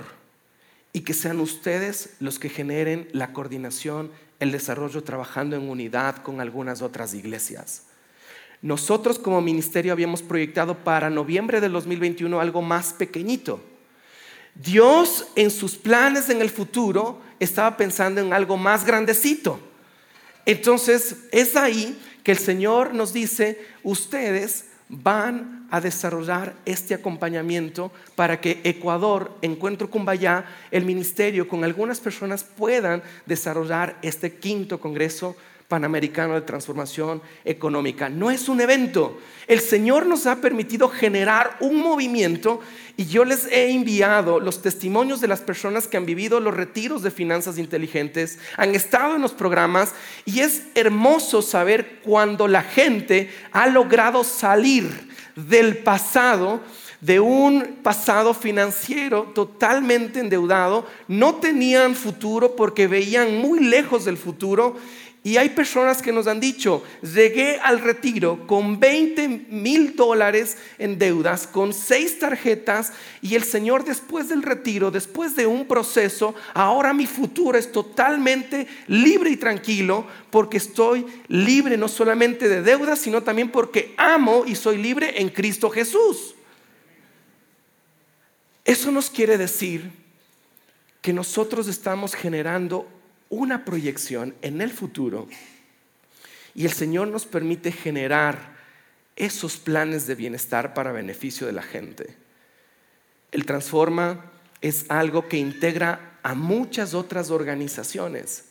y 0.92 1.00
que 1.00 1.12
sean 1.12 1.40
ustedes 1.40 2.10
los 2.20 2.38
que 2.38 2.50
generen 2.50 3.08
la 3.10 3.32
coordinación, 3.32 4.12
el 4.38 4.52
desarrollo 4.52 5.02
trabajando 5.02 5.56
en 5.56 5.68
unidad 5.68 6.18
con 6.18 6.40
algunas 6.40 6.80
otras 6.80 7.12
iglesias. 7.12 7.86
Nosotros 8.64 9.20
como 9.20 9.40
ministerio 9.40 9.92
habíamos 9.92 10.22
proyectado 10.22 10.74
para 10.74 11.08
noviembre 11.08 11.60
del 11.60 11.70
2021 11.70 12.40
algo 12.40 12.62
más 12.62 12.92
pequeñito 12.94 13.60
Dios 14.54 15.26
en 15.34 15.50
sus 15.50 15.74
planes 15.74 16.30
en 16.30 16.40
el 16.40 16.50
futuro 16.50 17.20
estaba 17.40 17.76
pensando 17.76 18.20
en 18.20 18.32
algo 18.32 18.56
más 18.56 18.84
grandecito. 18.84 19.58
Entonces 20.46 21.16
es 21.32 21.56
ahí 21.56 22.00
que 22.22 22.32
el 22.32 22.38
Señor 22.38 22.94
nos 22.94 23.12
dice, 23.12 23.60
ustedes 23.82 24.66
van 24.88 25.66
a 25.70 25.80
desarrollar 25.80 26.54
este 26.66 26.94
acompañamiento 26.94 27.90
para 28.14 28.40
que 28.40 28.60
Ecuador, 28.62 29.32
Encuentro 29.42 29.90
Cumbayá, 29.90 30.44
el 30.70 30.84
ministerio 30.84 31.48
con 31.48 31.64
algunas 31.64 31.98
personas 31.98 32.44
puedan 32.44 33.02
desarrollar 33.26 33.98
este 34.02 34.36
quinto 34.36 34.78
Congreso 34.78 35.36
Panamericano 35.74 36.34
de 36.34 36.42
Transformación 36.42 37.20
Económica. 37.44 38.08
No 38.08 38.30
es 38.30 38.48
un 38.48 38.60
evento. 38.60 39.18
El 39.48 39.58
Señor 39.58 40.06
nos 40.06 40.24
ha 40.26 40.36
permitido 40.36 40.88
generar 40.88 41.56
un 41.58 41.80
movimiento 41.80 42.60
y 42.96 43.06
yo 43.06 43.24
les 43.24 43.46
he 43.46 43.72
enviado 43.72 44.38
los 44.38 44.62
testimonios 44.62 45.20
de 45.20 45.26
las 45.26 45.40
personas 45.40 45.88
que 45.88 45.96
han 45.96 46.06
vivido 46.06 46.38
los 46.38 46.54
retiros 46.54 47.02
de 47.02 47.10
finanzas 47.10 47.58
inteligentes, 47.58 48.38
han 48.56 48.76
estado 48.76 49.16
en 49.16 49.22
los 49.22 49.32
programas 49.32 49.94
y 50.24 50.40
es 50.40 50.62
hermoso 50.76 51.42
saber 51.42 51.98
cuando 52.04 52.46
la 52.46 52.62
gente 52.62 53.34
ha 53.50 53.66
logrado 53.66 54.22
salir 54.22 55.08
del 55.34 55.78
pasado 55.78 56.60
de 57.04 57.20
un 57.20 57.80
pasado 57.82 58.32
financiero 58.32 59.24
totalmente 59.34 60.20
endeudado, 60.20 60.86
no 61.06 61.34
tenían 61.34 61.94
futuro 61.94 62.56
porque 62.56 62.86
veían 62.86 63.36
muy 63.42 63.60
lejos 63.60 64.06
del 64.06 64.16
futuro 64.16 64.76
y 65.26 65.38
hay 65.38 65.48
personas 65.48 66.02
que 66.02 66.12
nos 66.12 66.26
han 66.26 66.38
dicho, 66.38 66.84
llegué 67.00 67.58
al 67.58 67.80
retiro 67.80 68.46
con 68.46 68.78
20 68.78 69.46
mil 69.48 69.96
dólares 69.96 70.58
en 70.76 70.98
deudas, 70.98 71.46
con 71.46 71.72
seis 71.72 72.18
tarjetas, 72.18 72.92
y 73.22 73.34
el 73.34 73.42
Señor 73.42 73.84
después 73.84 74.28
del 74.28 74.42
retiro, 74.42 74.90
después 74.90 75.34
de 75.34 75.46
un 75.46 75.66
proceso, 75.66 76.34
ahora 76.52 76.92
mi 76.92 77.06
futuro 77.06 77.56
es 77.56 77.72
totalmente 77.72 78.66
libre 78.86 79.30
y 79.30 79.38
tranquilo, 79.38 80.06
porque 80.28 80.58
estoy 80.58 81.06
libre 81.28 81.78
no 81.78 81.88
solamente 81.88 82.46
de 82.46 82.60
deudas, 82.60 82.98
sino 82.98 83.22
también 83.22 83.50
porque 83.50 83.94
amo 83.96 84.44
y 84.46 84.54
soy 84.54 84.76
libre 84.76 85.22
en 85.22 85.30
Cristo 85.30 85.70
Jesús. 85.70 86.34
Eso 88.62 88.92
nos 88.92 89.08
quiere 89.08 89.38
decir 89.38 89.90
que 91.00 91.14
nosotros 91.14 91.66
estamos 91.66 92.14
generando 92.14 92.86
una 93.34 93.64
proyección 93.64 94.34
en 94.42 94.60
el 94.60 94.70
futuro 94.70 95.26
y 96.54 96.64
el 96.64 96.72
Señor 96.72 97.08
nos 97.08 97.26
permite 97.26 97.72
generar 97.72 98.54
esos 99.16 99.56
planes 99.56 100.06
de 100.06 100.14
bienestar 100.14 100.72
para 100.72 100.92
beneficio 100.92 101.46
de 101.46 101.52
la 101.52 101.62
gente. 101.62 102.16
El 103.32 103.44
Transforma 103.44 104.30
es 104.60 104.86
algo 104.88 105.28
que 105.28 105.36
integra 105.36 106.18
a 106.22 106.34
muchas 106.34 106.94
otras 106.94 107.30
organizaciones. 107.30 108.44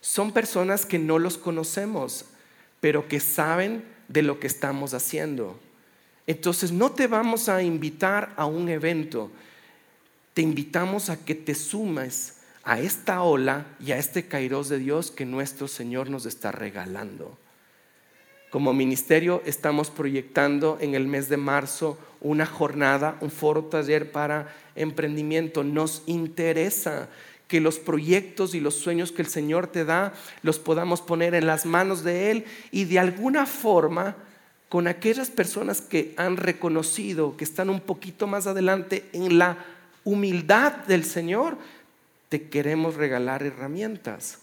Son 0.00 0.32
personas 0.32 0.86
que 0.86 0.98
no 0.98 1.18
los 1.18 1.36
conocemos, 1.36 2.24
pero 2.80 3.08
que 3.08 3.20
saben 3.20 3.84
de 4.08 4.22
lo 4.22 4.40
que 4.40 4.46
estamos 4.46 4.94
haciendo. 4.94 5.60
Entonces 6.26 6.72
no 6.72 6.92
te 6.92 7.06
vamos 7.06 7.50
a 7.50 7.62
invitar 7.62 8.32
a 8.36 8.46
un 8.46 8.68
evento, 8.70 9.30
te 10.32 10.40
invitamos 10.40 11.10
a 11.10 11.22
que 11.22 11.34
te 11.34 11.54
sumes 11.54 12.35
a 12.66 12.80
esta 12.80 13.22
ola 13.22 13.64
y 13.78 13.92
a 13.92 13.96
este 13.96 14.26
kairos 14.26 14.68
de 14.68 14.78
Dios 14.78 15.12
que 15.12 15.24
nuestro 15.24 15.68
Señor 15.68 16.10
nos 16.10 16.26
está 16.26 16.50
regalando. 16.50 17.38
Como 18.50 18.72
ministerio 18.72 19.40
estamos 19.46 19.88
proyectando 19.90 20.76
en 20.80 20.96
el 20.96 21.06
mes 21.06 21.28
de 21.28 21.36
marzo 21.36 21.96
una 22.20 22.44
jornada, 22.44 23.18
un 23.20 23.30
foro 23.30 23.64
taller 23.66 24.10
para 24.10 24.52
emprendimiento. 24.74 25.62
Nos 25.62 26.02
interesa 26.06 27.08
que 27.46 27.60
los 27.60 27.78
proyectos 27.78 28.54
y 28.56 28.60
los 28.60 28.74
sueños 28.74 29.12
que 29.12 29.22
el 29.22 29.28
Señor 29.28 29.68
te 29.68 29.84
da 29.84 30.12
los 30.42 30.58
podamos 30.58 31.00
poner 31.00 31.36
en 31.36 31.46
las 31.46 31.66
manos 31.66 32.02
de 32.02 32.32
Él 32.32 32.44
y 32.72 32.86
de 32.86 32.98
alguna 32.98 33.46
forma 33.46 34.16
con 34.68 34.88
aquellas 34.88 35.30
personas 35.30 35.80
que 35.80 36.14
han 36.16 36.36
reconocido 36.36 37.36
que 37.36 37.44
están 37.44 37.70
un 37.70 37.80
poquito 37.80 38.26
más 38.26 38.48
adelante 38.48 39.08
en 39.12 39.38
la 39.38 39.58
humildad 40.02 40.72
del 40.86 41.04
Señor, 41.04 41.58
te 42.28 42.48
queremos 42.48 42.94
regalar 42.94 43.42
herramientas. 43.42 44.38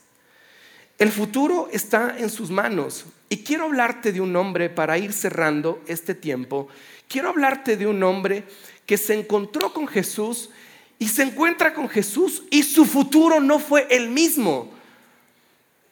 El 1.00 1.12
futuro 1.12 1.70
está 1.72 2.18
en 2.18 2.30
sus 2.30 2.50
manos. 2.50 3.06
Y 3.30 3.44
quiero 3.44 3.66
hablarte 3.66 4.12
de 4.12 4.22
un 4.22 4.36
hombre 4.36 4.70
para 4.70 4.98
ir 4.98 5.12
cerrando 5.12 5.82
este 5.88 6.16
tiempo. 6.16 6.68
Quiero 7.08 7.30
hablarte 7.30 7.78
de 7.78 7.88
un 7.88 8.02
hombre 8.04 8.44
que 8.86 8.98
se 8.98 9.14
encontró 9.14 9.74
con 9.74 9.88
Jesús 9.88 10.50
y 11.00 11.08
se 11.08 11.24
encuentra 11.24 11.74
con 11.74 11.90
Jesús 11.90 12.44
y 12.50 12.64
su 12.64 12.86
futuro 12.86 13.40
no 13.40 13.60
fue 13.60 13.88
el 13.90 14.10
mismo. 14.10 14.72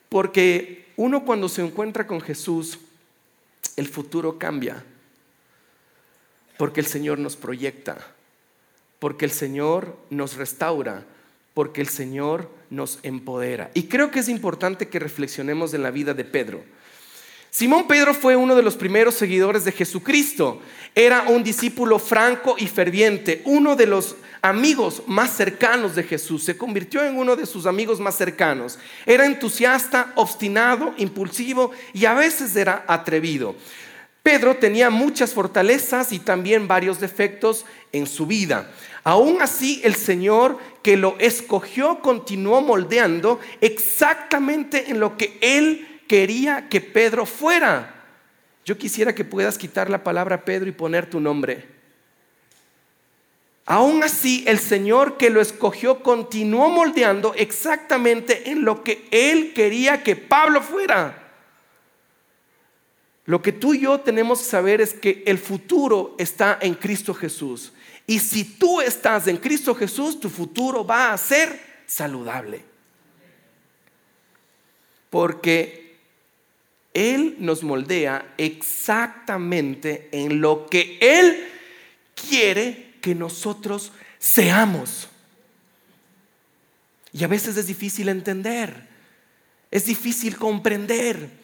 Porque 0.08 0.86
uno 0.96 1.24
cuando 1.24 1.48
se 1.48 1.62
encuentra 1.62 2.06
con 2.06 2.20
Jesús, 2.20 2.78
el 3.76 3.88
futuro 3.88 4.38
cambia. 4.38 4.84
Porque 6.56 6.80
el 6.80 6.86
Señor 6.86 7.18
nos 7.18 7.36
proyecta. 7.36 7.98
Porque 8.98 9.24
el 9.24 9.32
Señor 9.32 9.98
nos 10.10 10.36
restaura 10.36 11.04
porque 11.54 11.80
el 11.80 11.88
Señor 11.88 12.50
nos 12.70 12.98
empodera. 13.02 13.70
Y 13.74 13.84
creo 13.84 14.10
que 14.10 14.20
es 14.20 14.28
importante 14.28 14.88
que 14.88 14.98
reflexionemos 14.98 15.74
en 15.74 15.82
la 15.82 15.90
vida 15.90 16.14
de 16.14 16.24
Pedro. 16.24 16.62
Simón 17.50 17.86
Pedro 17.86 18.14
fue 18.14 18.34
uno 18.34 18.54
de 18.54 18.62
los 18.62 18.76
primeros 18.76 19.14
seguidores 19.14 19.66
de 19.66 19.72
Jesucristo. 19.72 20.62
Era 20.94 21.24
un 21.28 21.44
discípulo 21.44 21.98
franco 21.98 22.56
y 22.58 22.66
ferviente, 22.66 23.42
uno 23.44 23.76
de 23.76 23.86
los 23.86 24.16
amigos 24.40 25.02
más 25.06 25.36
cercanos 25.36 25.94
de 25.94 26.02
Jesús. 26.02 26.44
Se 26.44 26.56
convirtió 26.56 27.04
en 27.04 27.18
uno 27.18 27.36
de 27.36 27.44
sus 27.44 27.66
amigos 27.66 28.00
más 28.00 28.16
cercanos. 28.16 28.78
Era 29.04 29.26
entusiasta, 29.26 30.12
obstinado, 30.14 30.94
impulsivo 30.96 31.72
y 31.92 32.06
a 32.06 32.14
veces 32.14 32.56
era 32.56 32.86
atrevido. 32.88 33.54
Pedro 34.22 34.56
tenía 34.56 34.88
muchas 34.88 35.32
fortalezas 35.32 36.12
y 36.12 36.20
también 36.20 36.68
varios 36.68 37.00
defectos 37.00 37.64
en 37.92 38.06
su 38.06 38.26
vida. 38.26 38.70
Aún 39.02 39.42
así, 39.42 39.80
el 39.82 39.96
Señor 39.96 40.58
que 40.82 40.96
lo 40.96 41.16
escogió 41.18 42.00
continuó 42.00 42.60
moldeando 42.60 43.40
exactamente 43.60 44.90
en 44.90 45.00
lo 45.00 45.16
que 45.16 45.38
Él 45.40 46.02
quería 46.06 46.68
que 46.68 46.80
Pedro 46.80 47.26
fuera. 47.26 48.04
Yo 48.64 48.78
quisiera 48.78 49.12
que 49.12 49.24
puedas 49.24 49.58
quitar 49.58 49.90
la 49.90 50.04
palabra 50.04 50.44
Pedro 50.44 50.68
y 50.68 50.72
poner 50.72 51.10
tu 51.10 51.18
nombre. 51.18 51.66
Aún 53.64 54.04
así, 54.04 54.44
el 54.46 54.60
Señor 54.60 55.16
que 55.16 55.30
lo 55.30 55.40
escogió 55.40 56.02
continuó 56.02 56.68
moldeando 56.68 57.34
exactamente 57.34 58.50
en 58.50 58.64
lo 58.64 58.84
que 58.84 59.08
Él 59.10 59.52
quería 59.52 60.04
que 60.04 60.14
Pablo 60.14 60.62
fuera. 60.62 61.21
Lo 63.24 63.40
que 63.40 63.52
tú 63.52 63.74
y 63.74 63.80
yo 63.80 64.00
tenemos 64.00 64.40
que 64.40 64.44
saber 64.46 64.80
es 64.80 64.94
que 64.94 65.22
el 65.26 65.38
futuro 65.38 66.16
está 66.18 66.58
en 66.60 66.74
Cristo 66.74 67.14
Jesús. 67.14 67.72
Y 68.06 68.18
si 68.18 68.44
tú 68.44 68.80
estás 68.80 69.28
en 69.28 69.36
Cristo 69.36 69.74
Jesús, 69.74 70.18
tu 70.18 70.28
futuro 70.28 70.84
va 70.84 71.12
a 71.12 71.18
ser 71.18 71.60
saludable. 71.86 72.64
Porque 75.08 75.98
Él 76.92 77.36
nos 77.38 77.62
moldea 77.62 78.34
exactamente 78.38 80.08
en 80.10 80.40
lo 80.40 80.66
que 80.66 80.98
Él 81.00 81.46
quiere 82.14 82.94
que 83.00 83.14
nosotros 83.14 83.92
seamos. 84.18 85.08
Y 87.12 87.22
a 87.22 87.28
veces 87.28 87.56
es 87.56 87.66
difícil 87.66 88.08
entender, 88.08 88.88
es 89.70 89.84
difícil 89.84 90.36
comprender 90.36 91.41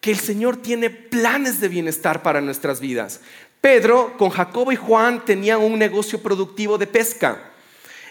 que 0.00 0.10
el 0.10 0.18
Señor 0.18 0.56
tiene 0.56 0.90
planes 0.90 1.60
de 1.60 1.68
bienestar 1.68 2.22
para 2.22 2.40
nuestras 2.40 2.80
vidas. 2.80 3.20
Pedro 3.60 4.16
con 4.16 4.30
Jacobo 4.30 4.70
y 4.72 4.76
Juan 4.76 5.24
tenían 5.24 5.60
un 5.60 5.78
negocio 5.78 6.22
productivo 6.22 6.78
de 6.78 6.86
pesca. 6.86 7.50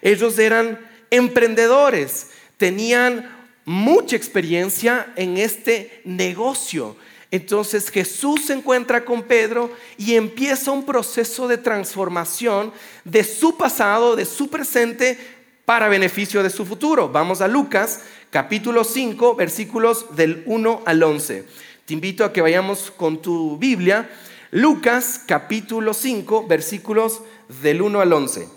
Ellos 0.01 0.37
eran 0.37 0.79
emprendedores, 1.09 2.27
tenían 2.57 3.35
mucha 3.63 4.15
experiencia 4.15 5.13
en 5.15 5.37
este 5.37 6.01
negocio. 6.03 6.97
Entonces 7.31 7.89
Jesús 7.89 8.45
se 8.45 8.53
encuentra 8.53 9.03
con 9.03 9.23
Pedro 9.23 9.71
y 9.97 10.15
empieza 10.15 10.71
un 10.71 10.85
proceso 10.85 11.47
de 11.47 11.57
transformación 11.57 12.71
de 13.03 13.23
su 13.23 13.57
pasado, 13.57 14.15
de 14.15 14.25
su 14.25 14.49
presente, 14.49 15.17
para 15.65 15.89
beneficio 15.89 16.43
de 16.43 16.49
su 16.49 16.65
futuro. 16.65 17.09
Vamos 17.09 17.41
a 17.41 17.47
Lucas 17.49 17.99
capítulo 18.29 18.85
5, 18.85 19.35
versículos 19.35 20.15
del 20.15 20.43
1 20.45 20.83
al 20.85 21.03
11. 21.03 21.45
Te 21.87 21.93
invito 21.93 22.25
a 22.25 22.33
que 22.33 22.41
vayamos 22.41 22.91
con 22.91 23.21
tu 23.21 23.57
Biblia 23.57 24.09
Lucas 24.51 25.21
capítulo 25.25 25.93
5, 25.93 26.45
versículos 26.45 27.21
del 27.61 27.81
1 27.81 28.01
al 28.01 28.11
11. 28.11 28.49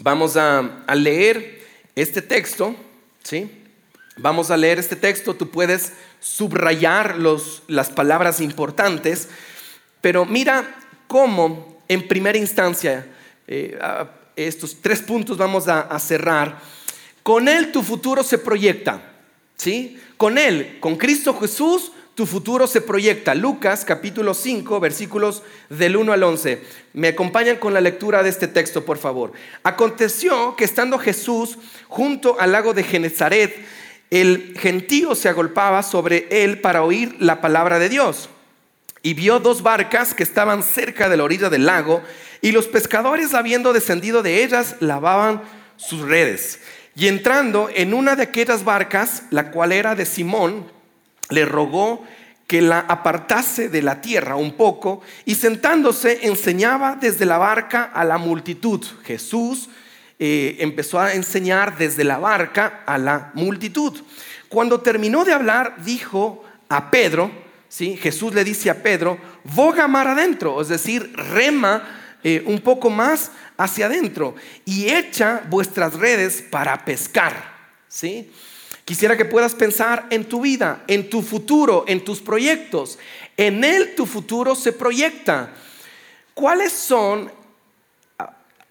Vamos 0.00 0.36
a, 0.36 0.84
leer 0.94 1.66
este 1.96 2.20
texto, 2.20 2.76
¿sí? 3.22 3.50
Vamos 4.18 4.50
a 4.50 4.58
leer 4.58 4.78
este 4.78 4.96
texto, 4.96 5.32
tú 5.32 5.48
puedes 5.48 5.94
subrayar 6.20 7.16
los, 7.16 7.62
las 7.68 7.88
palabras 7.88 8.42
importantes, 8.42 9.30
pero 10.02 10.26
mira 10.26 10.76
cómo 11.06 11.80
en 11.88 12.06
primera 12.06 12.36
instancia, 12.36 13.06
eh, 13.46 13.78
estos 14.36 14.82
tres 14.82 15.00
puntos 15.00 15.38
vamos 15.38 15.68
a, 15.68 15.80
a 15.80 15.98
cerrar, 16.00 16.60
con 17.22 17.48
Él 17.48 17.72
tu 17.72 17.82
futuro 17.82 18.22
se 18.22 18.36
proyecta, 18.36 19.00
¿sí? 19.56 19.98
Con 20.20 20.36
Él, 20.36 20.76
con 20.80 20.96
Cristo 20.96 21.34
Jesús, 21.40 21.92
tu 22.14 22.26
futuro 22.26 22.66
se 22.66 22.82
proyecta. 22.82 23.34
Lucas 23.34 23.86
capítulo 23.86 24.34
5, 24.34 24.78
versículos 24.78 25.42
del 25.70 25.96
1 25.96 26.12
al 26.12 26.22
11. 26.22 26.62
Me 26.92 27.08
acompañan 27.08 27.56
con 27.56 27.72
la 27.72 27.80
lectura 27.80 28.22
de 28.22 28.28
este 28.28 28.46
texto, 28.46 28.84
por 28.84 28.98
favor. 28.98 29.32
Aconteció 29.62 30.56
que 30.56 30.64
estando 30.64 30.98
Jesús 30.98 31.56
junto 31.88 32.38
al 32.38 32.52
lago 32.52 32.74
de 32.74 32.82
Genezaret, 32.82 33.64
el 34.10 34.54
gentío 34.60 35.14
se 35.14 35.30
agolpaba 35.30 35.82
sobre 35.82 36.28
él 36.30 36.60
para 36.60 36.82
oír 36.82 37.16
la 37.18 37.40
palabra 37.40 37.78
de 37.78 37.88
Dios. 37.88 38.28
Y 39.00 39.14
vio 39.14 39.40
dos 39.40 39.62
barcas 39.62 40.12
que 40.12 40.22
estaban 40.22 40.62
cerca 40.62 41.08
de 41.08 41.16
la 41.16 41.24
orilla 41.24 41.48
del 41.48 41.64
lago, 41.64 42.02
y 42.42 42.52
los 42.52 42.66
pescadores, 42.66 43.32
habiendo 43.32 43.72
descendido 43.72 44.22
de 44.22 44.44
ellas, 44.44 44.76
lavaban 44.80 45.40
sus 45.78 46.02
redes. 46.02 46.60
Y 46.94 47.06
entrando 47.06 47.68
en 47.74 47.94
una 47.94 48.16
de 48.16 48.24
aquellas 48.24 48.64
barcas, 48.64 49.24
la 49.30 49.50
cual 49.50 49.72
era 49.72 49.94
de 49.94 50.06
Simón, 50.06 50.70
le 51.30 51.44
rogó 51.44 52.04
que 52.46 52.60
la 52.60 52.80
apartase 52.80 53.68
de 53.68 53.80
la 53.80 54.00
tierra 54.00 54.34
un 54.34 54.56
poco 54.56 55.02
y 55.24 55.36
sentándose 55.36 56.26
enseñaba 56.26 56.96
desde 57.00 57.24
la 57.24 57.38
barca 57.38 57.84
a 57.84 58.04
la 58.04 58.18
multitud. 58.18 58.84
Jesús 59.04 59.68
eh, 60.18 60.56
empezó 60.58 60.98
a 60.98 61.14
enseñar 61.14 61.78
desde 61.78 62.02
la 62.02 62.18
barca 62.18 62.82
a 62.86 62.98
la 62.98 63.30
multitud. 63.34 64.00
Cuando 64.48 64.80
terminó 64.80 65.24
de 65.24 65.32
hablar, 65.32 65.76
dijo 65.84 66.44
a 66.68 66.90
Pedro, 66.90 67.30
¿sí? 67.68 67.96
Jesús 67.96 68.34
le 68.34 68.42
dice 68.42 68.68
a 68.68 68.82
Pedro, 68.82 69.16
boga 69.44 69.86
mar 69.86 70.08
adentro, 70.08 70.60
es 70.60 70.68
decir, 70.68 71.12
rema 71.14 71.99
eh, 72.22 72.42
un 72.46 72.60
poco 72.60 72.90
más 72.90 73.30
hacia 73.56 73.86
adentro 73.86 74.34
y 74.66 74.88
echa 74.88 75.42
vuestras 75.48 75.94
redes 75.94 76.42
para 76.42 76.84
pescar. 76.84 77.34
¿sí? 77.88 78.30
Quisiera 78.84 79.16
que 79.16 79.24
puedas 79.24 79.54
pensar 79.54 80.06
en 80.10 80.28
tu 80.28 80.42
vida, 80.42 80.84
en 80.86 81.08
tu 81.08 81.22
futuro, 81.22 81.84
en 81.86 82.04
tus 82.04 82.20
proyectos. 82.20 82.98
En 83.38 83.64
él 83.64 83.94
tu 83.94 84.04
futuro 84.04 84.54
se 84.54 84.72
proyecta. 84.72 85.54
¿Cuáles 86.34 86.72
son, 86.72 87.32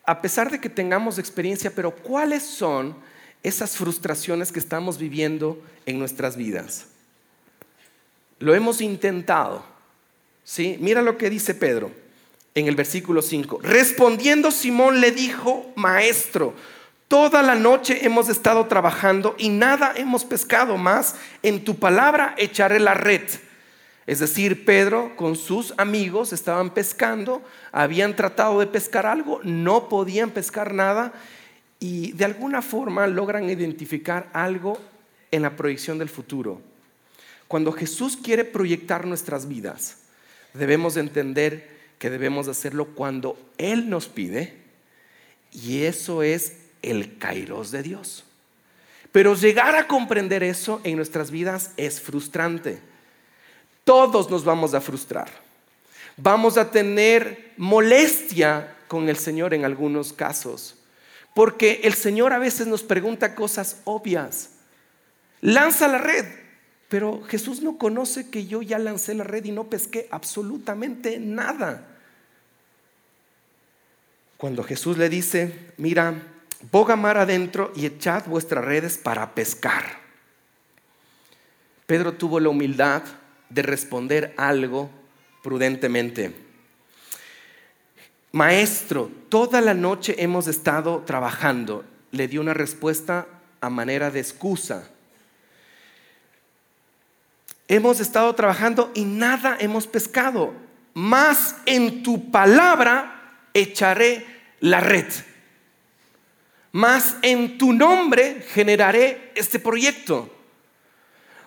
a 0.05 0.21
pesar 0.21 0.51
de 0.51 0.59
que 0.59 0.69
tengamos 0.69 1.17
experiencia, 1.17 1.71
pero 1.73 1.95
cuáles 1.95 2.43
son 2.43 2.95
esas 3.41 3.77
frustraciones 3.77 4.51
que 4.51 4.59
estamos 4.59 4.99
viviendo 4.99 5.59
en 5.87 5.97
nuestras 5.97 6.35
vidas? 6.35 6.85
Lo 8.37 8.53
hemos 8.53 8.79
intentado. 8.81 9.65
¿sí? 10.43 10.77
Mira 10.79 11.01
lo 11.01 11.17
que 11.17 11.31
dice 11.31 11.55
Pedro 11.55 11.91
en 12.59 12.67
el 12.67 12.75
versículo 12.75 13.21
5. 13.21 13.59
Respondiendo 13.63 14.51
Simón 14.51 15.01
le 15.01 15.11
dijo, 15.11 15.71
maestro, 15.75 16.53
Toda 17.09 17.41
la 17.41 17.55
noche 17.55 18.05
hemos 18.05 18.29
estado 18.29 18.67
trabajando 18.67 19.35
y 19.39 19.49
nada 19.49 19.93
hemos 19.95 20.25
pescado 20.25 20.77
más. 20.77 21.15
En 21.41 21.63
tu 21.63 21.79
palabra 21.79 22.35
echaré 22.37 22.79
la 22.79 22.93
red. 22.93 23.23
Es 24.05 24.19
decir, 24.19 24.63
Pedro 24.63 25.15
con 25.15 25.35
sus 25.35 25.73
amigos 25.77 26.33
estaban 26.33 26.69
pescando, 26.69 27.41
habían 27.71 28.15
tratado 28.15 28.59
de 28.59 28.67
pescar 28.67 29.07
algo, 29.07 29.39
no 29.43 29.89
podían 29.89 30.29
pescar 30.29 30.75
nada 30.75 31.11
y 31.79 32.11
de 32.11 32.25
alguna 32.25 32.61
forma 32.61 33.07
logran 33.07 33.49
identificar 33.49 34.29
algo 34.31 34.77
en 35.31 35.41
la 35.41 35.55
proyección 35.55 35.97
del 35.97 36.09
futuro. 36.09 36.61
Cuando 37.47 37.71
Jesús 37.71 38.17
quiere 38.17 38.45
proyectar 38.45 39.07
nuestras 39.07 39.47
vidas, 39.47 39.97
debemos 40.53 40.95
entender 40.95 41.78
que 41.99 42.09
debemos 42.09 42.47
hacerlo 42.47 42.95
cuando 42.95 43.37
Él 43.57 43.89
nos 43.89 44.07
pide 44.07 44.57
y 45.51 45.83
eso 45.83 46.23
es 46.23 46.53
el 46.81 47.17
kairos 47.17 47.71
de 47.71 47.83
Dios. 47.83 48.23
Pero 49.11 49.35
llegar 49.35 49.75
a 49.75 49.87
comprender 49.87 50.43
eso 50.43 50.81
en 50.83 50.95
nuestras 50.95 51.31
vidas 51.31 51.71
es 51.77 51.99
frustrante. 51.99 52.79
Todos 53.83 54.29
nos 54.29 54.43
vamos 54.43 54.73
a 54.73 54.81
frustrar. 54.81 55.29
Vamos 56.15 56.57
a 56.57 56.69
tener 56.71 57.53
molestia 57.57 58.75
con 58.87 59.09
el 59.09 59.17
Señor 59.17 59.53
en 59.53 59.65
algunos 59.65 60.13
casos. 60.13 60.75
Porque 61.33 61.81
el 61.83 61.93
Señor 61.93 62.33
a 62.33 62.39
veces 62.39 62.67
nos 62.67 62.83
pregunta 62.83 63.35
cosas 63.35 63.81
obvias. 63.85 64.51
Lanza 65.41 65.87
la 65.87 65.97
red. 65.97 66.25
Pero 66.87 67.21
Jesús 67.23 67.61
no 67.61 67.77
conoce 67.77 68.29
que 68.29 68.45
yo 68.45 68.61
ya 68.61 68.79
lancé 68.79 69.13
la 69.13 69.23
red 69.23 69.45
y 69.45 69.51
no 69.51 69.69
pesqué 69.69 70.07
absolutamente 70.11 71.19
nada. 71.19 71.88
Cuando 74.39 74.63
Jesús 74.63 74.97
le 74.97 75.09
dice, 75.09 75.53
mira, 75.75 76.13
boga 76.71 76.95
mar 76.95 77.17
adentro 77.17 77.73
y 77.75 77.85
echad 77.85 78.23
vuestras 78.25 78.63
redes 78.63 78.97
para 78.97 79.35
pescar. 79.35 79.83
Pedro 81.85 82.13
tuvo 82.13 82.39
la 82.39 82.47
humildad 82.47 83.03
de 83.49 83.61
responder 83.63 84.33
algo 84.37 84.89
prudentemente. 85.43 86.33
Maestro, 88.31 89.11
toda 89.27 89.59
la 89.59 89.73
noche 89.73 90.15
hemos 90.19 90.47
estado 90.47 91.03
trabajando. 91.05 91.83
Le 92.11 92.29
dio 92.29 92.39
una 92.39 92.53
respuesta 92.53 93.27
a 93.59 93.69
manera 93.69 94.09
de 94.09 94.21
excusa. 94.21 94.89
Hemos 97.67 97.99
estado 97.99 98.33
trabajando 98.35 98.89
y 98.95 99.03
nada 99.03 99.57
hemos 99.59 99.85
pescado. 99.85 100.53
Más 100.93 101.57
en 101.65 102.03
tu 102.03 102.31
palabra 102.31 103.18
echaré 103.53 104.25
la 104.59 104.79
red. 104.79 105.05
Más 106.71 107.15
en 107.21 107.57
tu 107.57 107.73
nombre 107.73 108.45
generaré 108.53 109.31
este 109.35 109.59
proyecto. 109.59 110.35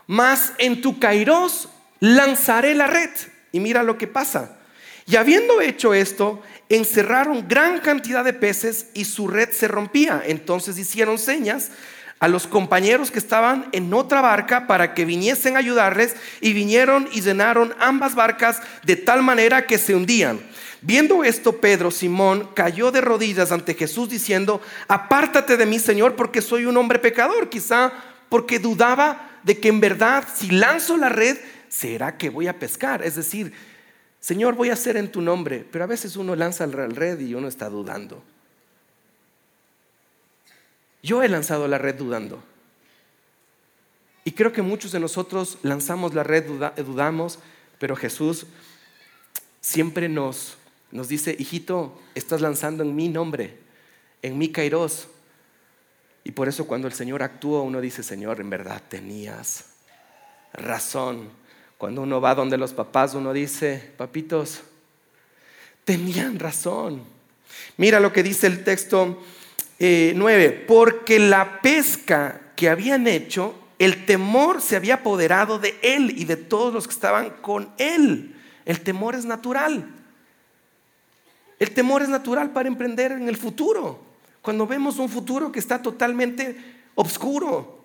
Más 0.07 0.53
en 0.59 0.81
tu 0.81 0.99
kairos 0.99 1.69
lanzaré 2.01 2.75
la 2.75 2.87
red. 2.87 3.11
Y 3.53 3.61
mira 3.61 3.83
lo 3.83 3.99
que 3.99 4.07
pasa. 4.07 4.59
Y 5.07 5.17
habiendo 5.17 5.61
hecho 5.61 5.95
esto, 5.95 6.43
encerraron 6.69 7.47
gran 7.49 7.81
cantidad 7.81 8.25
de 8.25 8.33
peces 8.33 8.87
y 8.95 9.05
su 9.05 9.29
red 9.29 9.51
se 9.51 9.69
rompía. 9.69 10.23
Entonces 10.25 10.79
hicieron 10.79 11.19
señas 11.19 11.71
a 12.19 12.29
los 12.29 12.47
compañeros 12.47 13.11
que 13.11 13.19
estaban 13.19 13.69
en 13.73 13.93
otra 13.93 14.21
barca 14.21 14.69
para 14.69 14.95
que 14.95 15.05
viniesen 15.05 15.57
a 15.57 15.59
ayudarles 15.59 16.15
y 16.41 16.53
vinieron 16.53 17.09
y 17.13 17.21
llenaron 17.21 17.75
ambas 17.81 18.15
barcas 18.15 18.63
de 18.85 18.95
tal 18.95 19.23
manera 19.23 19.67
que 19.67 19.77
se 19.77 19.95
hundían. 19.95 20.41
Viendo 20.83 21.23
esto, 21.23 21.59
Pedro, 21.59 21.93
Simón, 21.93 22.51
cayó 22.55 22.91
de 22.91 23.01
rodillas 23.01 23.53
ante 23.53 23.75
Jesús 23.75 24.09
diciendo, 24.09 24.61
apártate 24.89 25.57
de 25.57 25.65
mí, 25.65 25.79
Señor, 25.79 26.17
porque 26.17 26.43
soy 26.43 26.67
un 26.67 26.77
hombre 26.77 26.99
pecador. 26.99 27.49
Quizá 27.49 27.93
porque 28.29 28.59
dudaba 28.59 29.39
de 29.45 29.59
que 29.59 29.69
en 29.69 29.81
verdad, 29.81 30.27
si 30.35 30.51
lanzo 30.51 30.97
la 30.97 31.09
red, 31.09 31.39
será 31.69 32.19
que 32.19 32.31
voy 32.31 32.49
a 32.49 32.59
pescar. 32.59 33.05
Es 33.05 33.15
decir, 33.15 33.53
Señor, 34.19 34.55
voy 34.55 34.71
a 34.71 34.75
hacer 34.75 34.97
en 34.97 35.11
tu 35.11 35.23
nombre. 35.23 35.65
Pero 35.71 35.85
a 35.85 35.87
veces 35.87 36.17
uno 36.17 36.35
lanza 36.35 36.67
la 36.67 36.87
red 36.87 37.21
y 37.21 37.35
uno 37.35 37.47
está 37.47 37.69
dudando. 37.69 38.23
Yo 41.03 41.23
he 41.23 41.29
lanzado 41.29 41.69
la 41.69 41.79
red 41.79 41.95
dudando. 41.95 42.43
Y 44.25 44.33
creo 44.33 44.53
que 44.53 44.63
muchos 44.63 44.93
de 44.93 45.01
nosotros 45.01 45.59
lanzamos 45.63 46.15
la 46.15 46.23
red, 46.23 46.45
dudamos, 46.77 47.39
pero 47.79 47.97
Jesús 47.97 48.47
siempre 49.61 50.09
nos, 50.09 50.57
nos 50.93 51.09
dice, 51.09 51.35
hijito, 51.39 51.99
estás 52.15 52.41
lanzando 52.41 52.83
en 52.83 52.95
mi 52.95 53.09
nombre, 53.09 53.59
en 54.21 54.39
mi 54.39 54.51
kairos. 54.51 55.09
Y 56.23 56.33
por 56.33 56.49
eso 56.49 56.67
cuando 56.67 56.87
el 56.87 56.95
Señor 56.95 57.23
actúa, 57.23 57.63
uno 57.63 57.81
dice, 57.81 58.03
Señor, 58.03 58.41
en 58.41 58.51
verdad 58.51 58.81
tenías 58.89 59.71
razón. 60.53 61.31
Cuando 61.79 62.03
uno 62.03 62.21
va 62.21 62.35
donde 62.35 62.59
los 62.59 62.73
papás, 62.73 63.15
uno 63.15 63.33
dice, 63.33 63.93
papitos, 63.97 64.61
tenían 65.85 66.39
razón. 66.39 67.03
Mira 67.77 67.99
lo 67.99 68.13
que 68.13 68.23
dice 68.23 68.47
el 68.47 68.63
texto 68.63 69.21
9, 69.79 70.45
eh, 70.45 70.65
porque 70.69 71.19
la 71.19 71.61
pesca 71.61 72.53
que 72.55 72.69
habían 72.69 73.07
hecho 73.07 73.59
el 73.79 74.07
temor 74.07 74.61
se 74.61 74.77
había 74.77 74.95
apoderado 74.95 75.59
de 75.59 75.77
él 75.83 76.15
y 76.17 76.25
de 76.25 76.37
todos 76.37 76.73
los 76.73 76.87
que 76.87 76.95
estaban 76.95 77.31
con 77.41 77.73
él. 77.79 78.37
El 78.65 78.81
temor 78.83 79.17
es 79.17 79.25
natural. 79.25 79.89
El 81.63 81.71
temor 81.71 82.03
es 82.03 82.09
natural 82.09 82.51
para 82.51 82.67
emprender 82.67 83.13
en 83.13 83.29
el 83.29 83.37
futuro. 83.37 84.01
Cuando 84.41 84.67
vemos 84.67 84.99
un 84.99 85.09
futuro 85.09 85.53
que 85.53 85.61
está 85.61 85.81
totalmente 85.81 86.57
oscuro. 86.97 87.85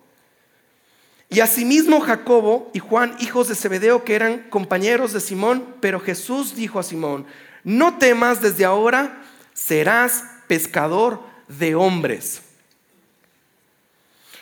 Y 1.29 1.41
asimismo 1.41 1.99
Jacobo 1.99 2.71
y 2.73 2.79
Juan, 2.79 3.15
hijos 3.19 3.49
de 3.49 3.53
Zebedeo, 3.53 4.03
que 4.03 4.15
eran 4.15 4.49
compañeros 4.49 5.13
de 5.13 5.19
Simón, 5.19 5.75
pero 5.79 5.99
Jesús 5.99 6.55
dijo 6.55 6.79
a 6.79 6.83
Simón, 6.83 7.27
no 7.63 7.99
temas 7.99 8.41
desde 8.41 8.65
ahora, 8.65 9.21
serás 9.53 10.23
pescador 10.47 11.21
de 11.47 11.75
hombres 11.75 12.41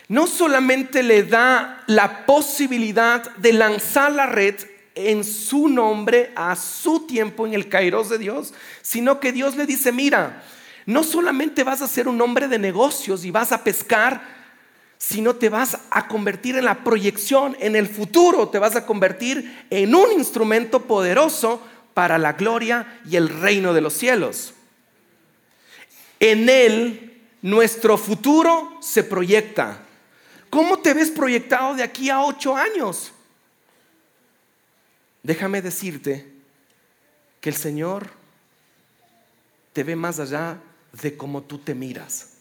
no 0.07 0.27
solamente 0.27 1.01
le 1.01 1.23
da 1.23 1.83
la 1.87 2.25
posibilidad 2.27 3.35
de 3.37 3.53
lanzar 3.53 4.11
la 4.11 4.27
red 4.27 4.55
en 4.95 5.23
su 5.23 5.67
nombre, 5.67 6.31
a 6.35 6.55
su 6.55 7.01
tiempo, 7.05 7.45
en 7.45 7.53
el 7.53 7.69
kairos 7.69 8.09
de 8.09 8.17
Dios, 8.17 8.53
sino 8.81 9.19
que 9.19 9.33
Dios 9.33 9.55
le 9.55 9.65
dice, 9.65 9.91
mira, 9.91 10.43
no 10.85 11.03
solamente 11.03 11.63
vas 11.63 11.81
a 11.81 11.87
ser 11.87 12.07
un 12.07 12.21
hombre 12.21 12.47
de 12.47 12.57
negocios 12.57 13.25
y 13.25 13.31
vas 13.31 13.51
a 13.51 13.63
pescar, 13.63 14.21
sino 14.97 15.35
te 15.35 15.49
vas 15.49 15.77
a 15.89 16.07
convertir 16.07 16.55
en 16.55 16.65
la 16.65 16.83
proyección, 16.83 17.57
en 17.59 17.75
el 17.75 17.87
futuro, 17.87 18.47
te 18.47 18.59
vas 18.59 18.75
a 18.75 18.85
convertir 18.85 19.65
en 19.69 19.93
un 19.93 20.11
instrumento 20.13 20.83
poderoso 20.83 21.61
para 21.93 22.17
la 22.17 22.33
gloria 22.33 23.01
y 23.09 23.17
el 23.17 23.29
reino 23.29 23.73
de 23.73 23.81
los 23.81 23.93
cielos. 23.93 24.53
En 26.19 26.47
Él 26.49 27.21
nuestro 27.41 27.97
futuro 27.97 28.77
se 28.81 29.03
proyecta. 29.03 29.79
¿Cómo 30.49 30.79
te 30.79 30.93
ves 30.93 31.11
proyectado 31.11 31.75
de 31.75 31.83
aquí 31.83 32.09
a 32.09 32.21
ocho 32.21 32.55
años? 32.55 33.11
Déjame 35.25 35.63
decirte 35.63 36.23
que 37.41 37.49
el 37.49 37.55
Señor 37.55 38.11
te 39.73 39.83
ve 39.83 39.95
más 39.95 40.19
allá 40.19 40.59
de 41.01 41.17
cómo 41.17 41.41
tú 41.41 41.57
te 41.57 41.73
miras, 41.73 42.33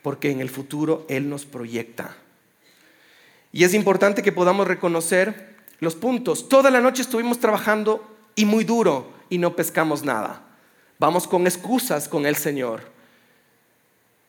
porque 0.00 0.30
en 0.30 0.40
el 0.40 0.48
futuro 0.48 1.04
Él 1.10 1.28
nos 1.28 1.44
proyecta. 1.44 2.16
Y 3.52 3.64
es 3.64 3.74
importante 3.74 4.22
que 4.22 4.32
podamos 4.32 4.66
reconocer 4.66 5.56
los 5.80 5.94
puntos. 5.94 6.48
Toda 6.48 6.70
la 6.70 6.80
noche 6.80 7.02
estuvimos 7.02 7.38
trabajando 7.38 8.16
y 8.34 8.46
muy 8.46 8.64
duro 8.64 9.12
y 9.28 9.36
no 9.36 9.54
pescamos 9.54 10.02
nada. 10.02 10.40
Vamos 10.98 11.28
con 11.28 11.46
excusas 11.46 12.08
con 12.08 12.24
el 12.24 12.36
Señor. 12.36 12.93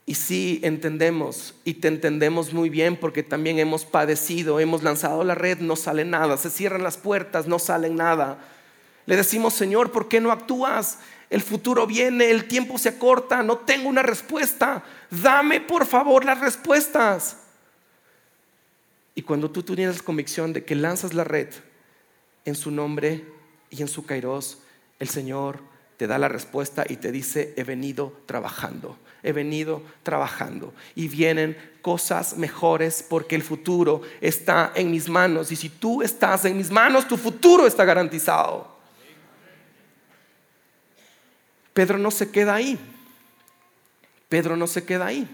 Y 0.08 0.16
sí 0.16 0.60
entendemos 0.64 1.56
y 1.64 1.76
te 1.76 1.88
entendemos 1.88 2.54
muy 2.54 2.70
bien 2.70 2.96
porque 2.96 3.24
también 3.24 3.58
hemos 3.58 3.86
padecido, 3.86 4.60
hemos 4.60 4.84
lanzado 4.84 5.24
la 5.24 5.34
red, 5.34 5.60
no 5.60 5.76
sale 5.76 6.06
nada, 6.06 6.38
se 6.38 6.52
cierran 6.52 6.84
las 6.84 6.98
puertas, 6.98 7.48
no 7.48 7.58
sale 7.58 7.90
nada. 7.90 8.38
Le 9.08 9.16
decimos, 9.16 9.56
Señor, 9.56 9.92
¿por 9.92 10.08
qué 10.08 10.22
no 10.22 10.32
actúas? 10.32 11.00
El 11.32 11.42
futuro 11.42 11.88
viene, 11.88 12.30
el 12.30 12.46
tiempo 12.48 12.78
se 12.78 12.90
acorta, 12.90 13.42
no 13.42 13.58
tengo 13.58 13.90
una 13.90 14.04
respuesta. 14.04 14.84
Dame 15.10 15.60
por 15.60 15.88
favor 15.88 16.24
las 16.24 16.40
respuestas. 16.40 17.38
Y 19.16 19.24
cuando 19.24 19.50
tú 19.50 19.64
tienes 19.64 20.04
convicción 20.04 20.54
de 20.54 20.64
que 20.64 20.76
lanzas 20.76 21.16
la 21.16 21.24
red 21.24 21.48
en 22.44 22.54
su 22.54 22.70
nombre 22.70 23.26
y 23.72 23.82
en 23.82 23.88
su 23.88 24.06
kairos, 24.06 24.60
el 25.00 25.10
Señor 25.10 25.62
te 25.98 26.06
da 26.06 26.20
la 26.20 26.28
respuesta 26.28 26.86
y 26.88 26.98
te 26.98 27.12
dice, 27.12 27.56
he 27.58 27.64
venido 27.64 28.22
trabajando 28.28 29.00
he 29.26 29.34
venido 29.34 29.82
trabajando 30.04 30.72
y 30.94 31.08
vienen 31.08 31.58
cosas 31.82 32.38
mejores 32.38 33.04
porque 33.10 33.36
el 33.36 33.42
futuro 33.42 34.04
está 34.22 34.72
en 34.76 34.92
mis 34.92 35.10
manos 35.10 35.52
y 35.52 35.56
si 35.56 35.70
tú 35.70 36.04
estás 36.04 36.46
en 36.46 36.56
mis 36.56 36.70
manos, 36.70 37.08
tu 37.08 37.18
futuro 37.18 37.66
está 37.66 37.84
garantizado. 37.84 38.76
Pedro 41.74 41.98
no 41.98 42.12
se 42.12 42.30
queda 42.30 42.56
ahí. 42.56 42.80
Pedro 44.30 44.56
no 44.56 44.68
se 44.68 44.86
queda 44.86 45.08
ahí. 45.08 45.28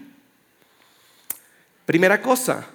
Primera 1.85 2.21
cosa, 2.21 2.65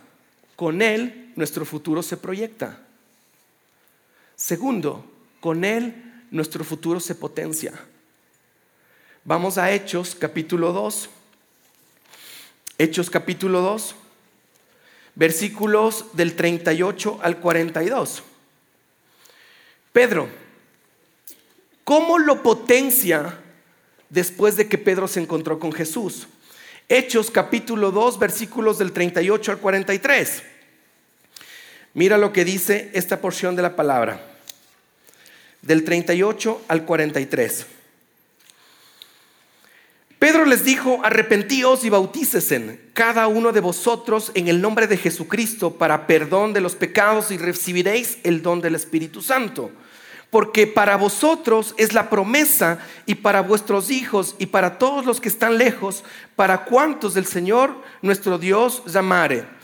con 0.54 0.82
Él 0.82 1.32
nuestro 1.34 1.64
futuro 1.64 2.02
se 2.02 2.18
proyecta. 2.18 2.78
Segundo, 4.36 5.10
con 5.40 5.64
Él 5.64 6.24
nuestro 6.30 6.62
futuro 6.62 7.00
se 7.00 7.14
potencia. 7.14 7.72
Vamos 9.28 9.58
a 9.58 9.72
Hechos 9.72 10.14
capítulo 10.14 10.72
2. 10.72 11.10
Hechos 12.78 13.10
capítulo 13.10 13.60
2, 13.60 13.96
versículos 15.16 16.04
del 16.12 16.36
38 16.36 17.18
al 17.20 17.38
42. 17.38 18.22
Pedro, 19.92 20.28
¿cómo 21.82 22.20
lo 22.20 22.44
potencia 22.44 23.36
después 24.10 24.56
de 24.56 24.68
que 24.68 24.78
Pedro 24.78 25.08
se 25.08 25.18
encontró 25.18 25.58
con 25.58 25.72
Jesús? 25.72 26.28
Hechos 26.88 27.32
capítulo 27.32 27.90
2, 27.90 28.20
versículos 28.20 28.78
del 28.78 28.92
38 28.92 29.50
al 29.50 29.58
43. 29.58 30.42
Mira 31.94 32.16
lo 32.16 32.32
que 32.32 32.44
dice 32.44 32.92
esta 32.94 33.20
porción 33.20 33.56
de 33.56 33.62
la 33.62 33.74
palabra, 33.74 34.24
del 35.62 35.82
38 35.82 36.62
al 36.68 36.84
43. 36.84 37.66
Pedro 40.18 40.46
les 40.46 40.64
dijo, 40.64 41.00
arrepentíos 41.04 41.84
y 41.84 41.90
bautícesen 41.90 42.80
cada 42.94 43.26
uno 43.26 43.52
de 43.52 43.60
vosotros 43.60 44.32
en 44.34 44.48
el 44.48 44.62
nombre 44.62 44.86
de 44.86 44.96
Jesucristo 44.96 45.74
para 45.74 46.06
perdón 46.06 46.54
de 46.54 46.62
los 46.62 46.74
pecados 46.74 47.30
y 47.30 47.36
recibiréis 47.36 48.18
el 48.24 48.40
don 48.40 48.62
del 48.62 48.74
Espíritu 48.74 49.20
Santo. 49.20 49.70
Porque 50.30 50.66
para 50.66 50.96
vosotros 50.96 51.74
es 51.76 51.92
la 51.92 52.08
promesa 52.08 52.78
y 53.04 53.16
para 53.16 53.42
vuestros 53.42 53.90
hijos 53.90 54.36
y 54.38 54.46
para 54.46 54.78
todos 54.78 55.04
los 55.04 55.20
que 55.20 55.28
están 55.28 55.58
lejos, 55.58 56.02
para 56.34 56.64
cuantos 56.64 57.12
del 57.12 57.26
Señor 57.26 57.82
nuestro 58.00 58.38
Dios 58.38 58.82
llamare. 58.86 59.55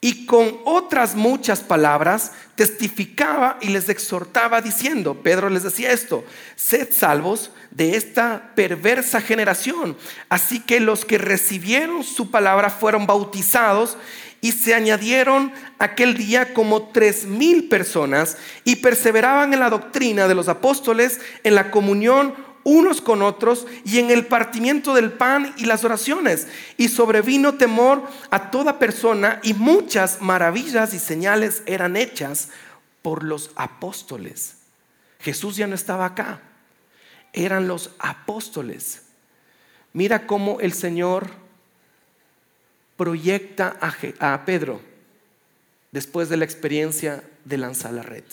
Y 0.00 0.26
con 0.26 0.58
otras 0.64 1.14
muchas 1.14 1.60
palabras 1.60 2.32
testificaba 2.54 3.58
y 3.60 3.68
les 3.68 3.88
exhortaba 3.88 4.60
diciendo, 4.60 5.22
Pedro 5.22 5.48
les 5.48 5.62
decía 5.62 5.90
esto, 5.90 6.24
sed 6.54 6.88
salvos 6.92 7.50
de 7.70 7.96
esta 7.96 8.52
perversa 8.54 9.20
generación. 9.20 9.96
Así 10.28 10.60
que 10.60 10.80
los 10.80 11.04
que 11.04 11.18
recibieron 11.18 12.04
su 12.04 12.30
palabra 12.30 12.70
fueron 12.70 13.06
bautizados 13.06 13.96
y 14.40 14.52
se 14.52 14.74
añadieron 14.74 15.52
aquel 15.78 16.16
día 16.16 16.54
como 16.54 16.88
tres 16.88 17.24
mil 17.24 17.68
personas 17.68 18.36
y 18.64 18.76
perseveraban 18.76 19.52
en 19.52 19.60
la 19.60 19.70
doctrina 19.70 20.28
de 20.28 20.34
los 20.34 20.48
apóstoles, 20.48 21.20
en 21.42 21.54
la 21.54 21.70
comunión 21.70 22.34
unos 22.68 23.00
con 23.00 23.22
otros 23.22 23.64
y 23.84 24.00
en 24.00 24.10
el 24.10 24.26
partimiento 24.26 24.92
del 24.92 25.12
pan 25.12 25.54
y 25.56 25.66
las 25.66 25.84
oraciones. 25.84 26.48
Y 26.76 26.88
sobrevino 26.88 27.54
temor 27.54 28.02
a 28.30 28.50
toda 28.50 28.80
persona 28.80 29.38
y 29.44 29.54
muchas 29.54 30.20
maravillas 30.20 30.92
y 30.92 30.98
señales 30.98 31.62
eran 31.66 31.96
hechas 31.96 32.48
por 33.02 33.22
los 33.22 33.52
apóstoles. 33.54 34.56
Jesús 35.20 35.54
ya 35.54 35.68
no 35.68 35.76
estaba 35.76 36.06
acá, 36.06 36.40
eran 37.32 37.68
los 37.68 37.92
apóstoles. 38.00 39.02
Mira 39.92 40.26
cómo 40.26 40.58
el 40.58 40.72
Señor 40.72 41.30
proyecta 42.96 43.76
a, 44.18 44.44
Pedro 44.44 44.80
después 45.92 46.28
de 46.28 46.36
la 46.36 46.44
experiencia 46.44 47.22
de 47.44 47.58
lanzar 47.58 47.92
la 47.92 48.02
red. 48.02 48.24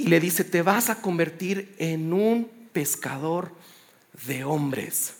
Y 0.00 0.06
le 0.06 0.18
dice, 0.18 0.44
te 0.44 0.62
vas 0.62 0.88
a 0.88 1.02
convertir 1.02 1.74
en 1.78 2.12
un 2.12 2.48
pescador 2.72 3.52
de 4.26 4.44
hombres. 4.44 5.14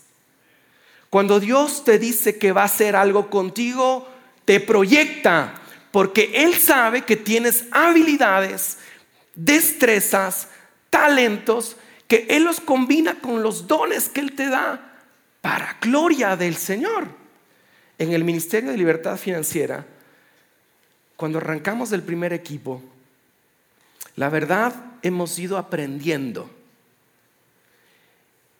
Cuando 1.11 1.39
Dios 1.39 1.83
te 1.83 1.99
dice 1.99 2.37
que 2.37 2.51
va 2.51 2.63
a 2.63 2.65
hacer 2.65 2.95
algo 2.95 3.29
contigo, 3.29 4.07
te 4.45 4.59
proyecta, 4.59 5.53
porque 5.91 6.31
Él 6.33 6.55
sabe 6.55 7.03
que 7.03 7.15
tienes 7.15 7.65
habilidades, 7.71 8.79
destrezas, 9.35 10.47
talentos, 10.89 11.75
que 12.07 12.25
Él 12.29 12.43
los 12.43 12.59
combina 12.59 13.19
con 13.19 13.43
los 13.43 13.67
dones 13.67 14.09
que 14.09 14.21
Él 14.21 14.33
te 14.33 14.47
da 14.47 14.97
para 15.41 15.77
gloria 15.79 16.35
del 16.35 16.55
Señor. 16.55 17.07
En 17.99 18.13
el 18.13 18.23
Ministerio 18.23 18.71
de 18.71 18.77
Libertad 18.77 19.17
Financiera, 19.17 19.85
cuando 21.17 21.37
arrancamos 21.37 21.91
del 21.91 22.01
primer 22.01 22.33
equipo, 22.33 22.81
la 24.15 24.29
verdad 24.29 24.75
hemos 25.01 25.37
ido 25.39 25.57
aprendiendo. 25.57 26.49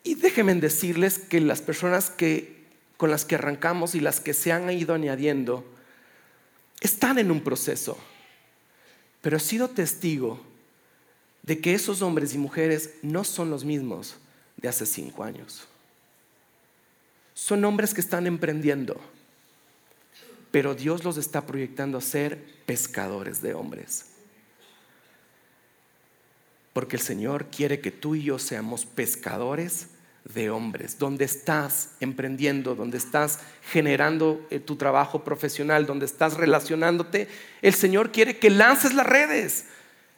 Y 0.03 0.15
déjenme 0.15 0.55
decirles 0.55 1.19
que 1.19 1.39
las 1.41 1.61
personas 1.61 2.09
que, 2.09 2.65
con 2.97 3.11
las 3.11 3.25
que 3.25 3.35
arrancamos 3.35 3.93
y 3.95 3.99
las 3.99 4.19
que 4.19 4.33
se 4.33 4.51
han 4.51 4.69
ido 4.71 4.93
añadiendo 4.93 5.63
están 6.79 7.19
en 7.19 7.31
un 7.31 7.41
proceso. 7.41 7.97
Pero 9.21 9.37
he 9.37 9.39
sido 9.39 9.69
testigo 9.69 10.41
de 11.43 11.59
que 11.59 11.73
esos 11.73 12.01
hombres 12.01 12.33
y 12.33 12.37
mujeres 12.37 12.95
no 13.01 13.23
son 13.23 13.49
los 13.49 13.63
mismos 13.63 14.15
de 14.57 14.69
hace 14.69 14.85
cinco 14.85 15.23
años. 15.23 15.67
Son 17.33 17.63
hombres 17.65 17.93
que 17.93 18.01
están 18.01 18.27
emprendiendo, 18.27 18.99
pero 20.51 20.75
Dios 20.75 21.03
los 21.03 21.17
está 21.17 21.45
proyectando 21.45 21.97
a 21.97 22.01
ser 22.01 22.43
pescadores 22.65 23.41
de 23.41 23.53
hombres. 23.53 24.10
Porque 26.73 26.95
el 26.95 27.01
Señor 27.01 27.47
quiere 27.47 27.81
que 27.81 27.91
tú 27.91 28.15
y 28.15 28.23
yo 28.23 28.39
seamos 28.39 28.85
pescadores 28.85 29.87
de 30.23 30.49
hombres. 30.49 30.97
Donde 30.97 31.25
estás 31.25 31.91
emprendiendo, 31.99 32.75
donde 32.75 32.97
estás 32.97 33.39
generando 33.71 34.45
eh, 34.49 34.59
tu 34.59 34.75
trabajo 34.75 35.23
profesional, 35.23 35.85
donde 35.85 36.05
estás 36.05 36.35
relacionándote, 36.35 37.27
el 37.61 37.73
Señor 37.73 38.11
quiere 38.11 38.37
que 38.37 38.49
lances 38.49 38.93
las 38.93 39.05
redes. 39.05 39.65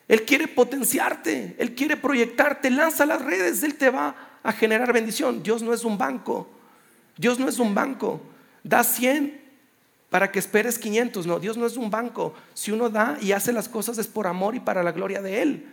Él 0.08 0.24
quiere 0.24 0.48
potenciarte, 0.48 1.56
Él 1.58 1.76
quiere 1.76 1.96
proyectarte, 1.96 2.70
lanza 2.70 3.06
las 3.06 3.22
redes, 3.22 3.64
Él 3.64 3.76
te 3.76 3.90
va 3.90 4.16
a 4.44 4.52
generar 4.52 4.92
bendición. 4.92 5.42
Dios 5.42 5.64
no 5.64 5.74
es 5.74 5.86
un 5.86 5.98
banco, 5.98 6.50
Dios 7.18 7.40
no 7.40 7.48
es 7.48 7.58
un 7.58 7.74
banco. 7.74 8.22
Da 8.64 8.84
100 8.84 9.42
para 10.10 10.32
que 10.32 10.40
esperes 10.40 10.78
500, 10.78 11.26
no, 11.26 11.40
Dios 11.40 11.58
no 11.58 11.66
es 11.66 11.78
un 11.78 11.90
banco. 11.90 12.34
Si 12.54 12.72
uno 12.72 12.90
da 12.90 13.18
y 13.22 13.32
hace 13.32 13.54
las 13.54 13.70
cosas 13.70 13.98
es 13.98 14.08
por 14.08 14.28
amor 14.28 14.56
y 14.56 14.60
para 14.60 14.84
la 14.84 14.92
gloria 14.92 15.22
de 15.22 15.42
Él. 15.42 15.66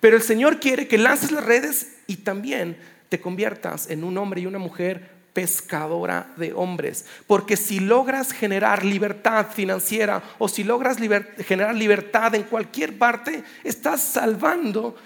Pero 0.00 0.16
el 0.16 0.22
Señor 0.22 0.60
quiere 0.60 0.88
que 0.88 0.98
lances 0.98 1.30
las 1.30 1.44
redes 1.44 1.96
y 2.06 2.16
también 2.16 2.76
te 3.08 3.20
conviertas 3.20 3.90
en 3.90 4.04
un 4.04 4.18
hombre 4.18 4.40
y 4.40 4.46
una 4.46 4.58
mujer 4.58 5.14
pescadora 5.34 6.32
de 6.36 6.52
hombres. 6.54 7.04
Porque 7.26 7.56
si 7.56 7.80
logras 7.80 8.32
generar 8.32 8.84
libertad 8.84 9.48
financiera 9.50 10.22
o 10.38 10.48
si 10.48 10.64
logras 10.64 10.96
generar 10.98 11.74
libertad 11.74 12.34
en 12.34 12.44
cualquier 12.44 12.96
parte, 12.96 13.44
estás 13.62 14.00
salvando 14.00 14.96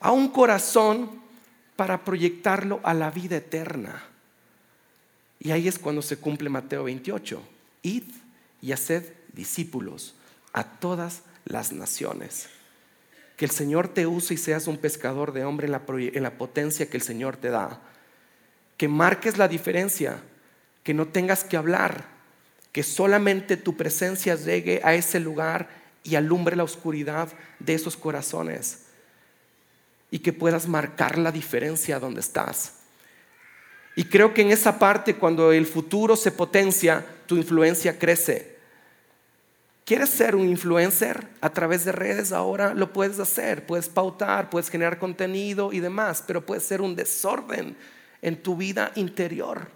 a 0.00 0.10
un 0.10 0.28
corazón 0.28 1.22
para 1.76 2.04
proyectarlo 2.04 2.80
a 2.82 2.94
la 2.94 3.10
vida 3.10 3.36
eterna. 3.36 4.02
Y 5.38 5.50
ahí 5.50 5.68
es 5.68 5.78
cuando 5.78 6.02
se 6.02 6.16
cumple 6.16 6.48
Mateo 6.48 6.84
28. 6.84 7.42
Id 7.82 8.04
y 8.62 8.72
haced 8.72 9.12
discípulos 9.32 10.14
a 10.52 10.64
todas 10.64 11.22
las 11.44 11.72
naciones. 11.72 12.48
Que 13.36 13.44
el 13.44 13.50
Señor 13.50 13.88
te 13.88 14.06
use 14.06 14.34
y 14.34 14.36
seas 14.36 14.66
un 14.66 14.78
pescador 14.78 15.32
de 15.32 15.44
hombre 15.44 15.66
en 15.66 15.72
la, 15.72 15.82
en 15.88 16.22
la 16.22 16.38
potencia 16.38 16.88
que 16.88 16.96
el 16.96 17.02
Señor 17.02 17.36
te 17.36 17.50
da 17.50 17.80
que 18.76 18.88
marques 18.88 19.38
la 19.38 19.48
diferencia, 19.48 20.22
que 20.82 20.94
no 20.94 21.08
tengas 21.08 21.44
que 21.44 21.56
hablar, 21.56 22.04
que 22.72 22.82
solamente 22.82 23.56
tu 23.56 23.76
presencia 23.76 24.34
llegue 24.34 24.80
a 24.84 24.94
ese 24.94 25.18
lugar 25.18 25.68
y 26.02 26.14
alumbre 26.14 26.56
la 26.56 26.64
oscuridad 26.64 27.32
de 27.58 27.74
esos 27.74 27.96
corazones 27.96 28.84
y 30.10 30.18
que 30.18 30.32
puedas 30.32 30.68
marcar 30.68 31.18
la 31.18 31.32
diferencia 31.32 31.98
donde 31.98 32.20
estás. 32.20 32.74
Y 33.96 34.04
creo 34.04 34.34
que 34.34 34.42
en 34.42 34.50
esa 34.50 34.78
parte, 34.78 35.14
cuando 35.14 35.52
el 35.52 35.66
futuro 35.66 36.16
se 36.16 36.30
potencia, 36.30 37.04
tu 37.26 37.36
influencia 37.36 37.98
crece. 37.98 38.55
¿Quieres 39.86 40.08
ser 40.08 40.34
un 40.34 40.48
influencer 40.48 41.28
a 41.40 41.48
través 41.48 41.84
de 41.84 41.92
redes? 41.92 42.32
Ahora 42.32 42.74
lo 42.74 42.92
puedes 42.92 43.20
hacer, 43.20 43.66
puedes 43.66 43.88
pautar, 43.88 44.50
puedes 44.50 44.68
generar 44.68 44.98
contenido 44.98 45.72
y 45.72 45.78
demás, 45.78 46.24
pero 46.26 46.44
puede 46.44 46.60
ser 46.60 46.80
un 46.80 46.96
desorden 46.96 47.76
en 48.20 48.42
tu 48.42 48.56
vida 48.56 48.90
interior. 48.96 49.68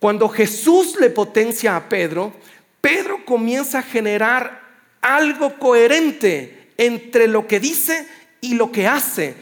Cuando 0.00 0.28
Jesús 0.28 0.98
le 0.98 1.10
potencia 1.10 1.76
a 1.76 1.88
Pedro, 1.88 2.34
Pedro 2.80 3.24
comienza 3.24 3.78
a 3.78 3.82
generar 3.82 4.60
algo 5.00 5.56
coherente 5.56 6.72
entre 6.76 7.28
lo 7.28 7.46
que 7.46 7.60
dice 7.60 8.08
y 8.40 8.54
lo 8.54 8.72
que 8.72 8.88
hace. 8.88 9.36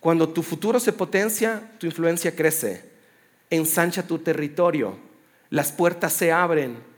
Cuando 0.00 0.28
tu 0.28 0.42
futuro 0.42 0.80
se 0.80 0.92
potencia, 0.92 1.70
tu 1.78 1.86
influencia 1.86 2.34
crece, 2.34 2.84
ensancha 3.48 4.04
tu 4.04 4.18
territorio, 4.18 4.98
las 5.50 5.70
puertas 5.70 6.12
se 6.12 6.32
abren 6.32 6.90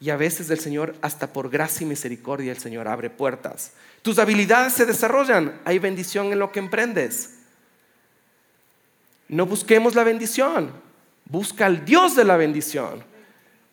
y 0.00 0.10
a 0.10 0.16
veces 0.16 0.50
el 0.50 0.58
Señor, 0.58 0.94
hasta 1.00 1.32
por 1.32 1.48
gracia 1.48 1.84
y 1.84 1.88
misericordia, 1.88 2.52
el 2.52 2.58
Señor 2.58 2.88
abre 2.88 3.10
puertas. 3.10 3.72
Tus 4.02 4.18
habilidades 4.18 4.74
se 4.74 4.86
desarrollan, 4.86 5.60
hay 5.64 5.78
bendición 5.78 6.32
en 6.32 6.38
lo 6.38 6.52
que 6.52 6.58
emprendes. 6.58 7.38
No 9.28 9.46
busquemos 9.46 9.94
la 9.94 10.04
bendición, 10.04 10.72
busca 11.24 11.66
al 11.66 11.84
Dios 11.84 12.14
de 12.14 12.24
la 12.24 12.36
bendición, 12.36 13.02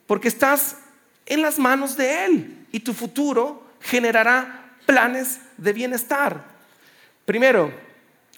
porque 0.07 0.27
estás 0.27 0.77
en 1.25 1.41
las 1.41 1.59
manos 1.59 1.97
de 1.97 2.25
Él 2.25 2.67
y 2.71 2.79
tu 2.79 2.93
futuro 2.93 3.63
generará 3.81 4.75
planes 4.85 5.39
de 5.57 5.73
bienestar. 5.73 6.45
Primero, 7.25 7.71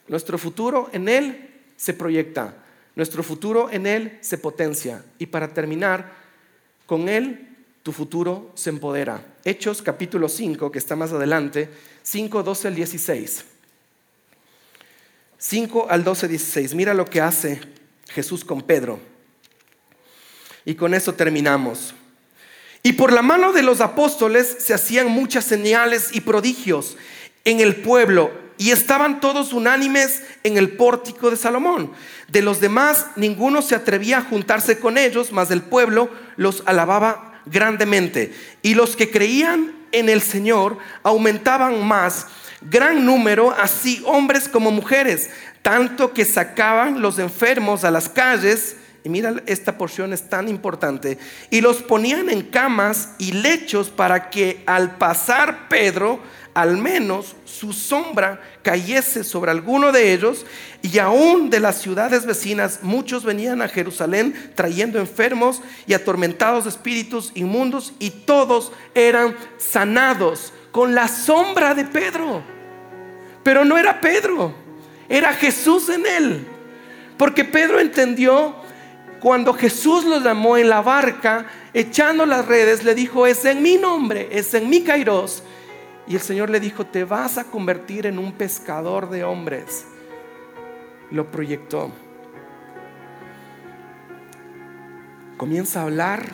nuestro 0.08 0.38
futuro 0.38 0.90
en 0.94 1.08
Él 1.08 1.50
se 1.78 1.94
proyecta, 1.94 2.56
nuestro 2.96 3.24
futuro 3.24 3.70
en 3.72 3.86
Él 3.86 4.18
se 4.22 4.38
potencia 4.38 5.04
y 5.18 5.28
para 5.28 5.54
terminar, 5.54 6.12
con 6.86 7.08
Él 7.10 7.53
tu 7.84 7.92
futuro 7.92 8.50
se 8.56 8.70
empodera. 8.70 9.26
Hechos 9.44 9.82
capítulo 9.82 10.30
5, 10.30 10.72
que 10.72 10.80
está 10.80 10.96
más 10.96 11.12
adelante, 11.12 11.70
5, 12.02 12.42
12 12.42 12.68
al 12.70 12.76
16. 12.76 13.46
5 15.38 15.88
al 15.90 16.04
12, 16.06 16.30
16. 16.30 16.74
Mira 16.76 16.94
lo 16.94 17.06
que 17.06 17.20
hace 17.20 17.60
Jesús 18.08 18.46
con 18.46 18.62
Pedro. 18.62 19.00
Y 20.64 20.76
con 20.76 20.94
eso 20.94 21.14
terminamos. 21.14 21.94
Y 22.84 22.94
por 22.94 23.12
la 23.12 23.22
mano 23.22 23.52
de 23.52 23.64
los 23.64 23.82
apóstoles 23.82 24.56
se 24.60 24.74
hacían 24.74 25.08
muchas 25.08 25.44
señales 25.44 26.16
y 26.16 26.22
prodigios 26.22 26.96
en 27.44 27.60
el 27.60 27.76
pueblo 27.76 28.32
y 28.58 28.72
estaban 28.72 29.20
todos 29.20 29.52
unánimes 29.52 30.24
en 30.44 30.58
el 30.58 30.78
pórtico 30.78 31.30
de 31.30 31.36
Salomón. 31.36 31.92
De 32.30 32.42
los 32.42 32.62
demás 32.62 33.08
ninguno 33.18 33.62
se 33.62 33.76
atrevía 33.76 34.20
a 34.20 34.24
juntarse 34.24 34.80
con 34.80 34.98
ellos, 34.98 35.34
mas 35.34 35.52
el 35.52 35.62
pueblo 35.62 36.10
los 36.38 36.64
alababa 36.66 37.33
grandemente. 37.46 38.34
Y 38.62 38.76
los 38.76 38.96
que 38.96 39.12
creían 39.12 39.74
en 39.92 40.10
el 40.10 40.22
Señor 40.22 40.78
aumentaban 41.04 41.86
más 41.86 42.28
gran 42.62 43.06
número, 43.06 43.52
así 43.52 44.02
hombres 44.06 44.48
como 44.48 44.72
mujeres, 44.72 45.30
tanto 45.62 46.14
que 46.14 46.26
sacaban 46.26 47.02
los 47.02 47.20
enfermos 47.20 47.84
a 47.84 47.92
las 47.92 48.10
calles, 48.10 48.76
y 49.04 49.10
mira, 49.10 49.36
esta 49.46 49.78
porción 49.78 50.14
es 50.14 50.30
tan 50.30 50.48
importante, 50.48 51.18
y 51.50 51.60
los 51.60 51.82
ponían 51.82 52.30
en 52.30 52.44
camas 52.44 53.10
y 53.18 53.34
lechos 53.34 53.90
para 53.90 54.30
que 54.30 54.64
al 54.66 54.98
pasar 54.98 55.68
Pedro, 55.68 56.20
al 56.54 56.78
menos 56.78 57.36
su 57.44 57.74
sombra 57.74 58.42
cayese 58.62 59.24
sobre 59.24 59.52
alguno 59.52 59.92
de 59.92 60.14
ellos, 60.14 60.46
y 60.82 61.00
aún 61.00 61.50
de 61.50 61.60
las 61.60 61.82
ciudades 61.82 62.26
vecinas 62.26 62.80
muchos 62.82 63.26
venían 63.26 63.62
a 63.62 63.68
Jerusalén 63.68 64.52
trayendo 64.56 65.00
enfermos 65.00 65.62
y 65.86 65.94
atormentados 65.94 66.66
espíritus 66.66 67.32
inmundos, 67.36 67.94
y 68.00 68.10
todos 68.10 68.72
eran 68.96 69.36
sanados 69.58 70.54
con 70.72 70.96
la 70.96 71.10
sombra 71.10 71.76
de 71.76 71.84
Pedro. 71.84 72.42
Pero 73.44 73.66
no 73.66 73.78
era 73.78 74.00
Pedro, 74.00 74.56
era 75.10 75.34
Jesús 75.34 75.90
en 75.90 76.06
él. 76.06 76.48
Porque 77.18 77.46
Pedro 77.46 77.80
entendió 77.80 78.63
cuando 79.24 79.54
Jesús 79.54 80.04
lo 80.04 80.20
llamó 80.20 80.58
en 80.58 80.68
la 80.68 80.82
barca, 80.82 81.46
echando 81.74 82.26
las 82.26 82.46
redes, 82.46 82.84
le 82.84 82.94
dijo, 82.94 83.26
es 83.26 83.46
en 83.46 83.64
mi 83.64 83.78
nombre, 83.78 84.28
es 84.32 84.54
en 84.54 84.70
mi 84.70 84.84
Kairos. 84.84 85.44
Y 86.06 86.16
el 86.16 86.22
Señor 86.22 86.50
le 86.50 86.60
dijo, 86.60 86.86
te 86.86 87.06
vas 87.06 87.38
a 87.38 87.46
convertir 87.46 88.06
en 88.06 88.20
un 88.20 88.34
pescador 88.34 89.10
de 89.10 89.24
hombres. 89.24 89.86
Lo 91.10 91.32
proyectó. 91.32 91.90
Comienza 95.38 95.80
a 95.80 95.84
hablar 95.84 96.26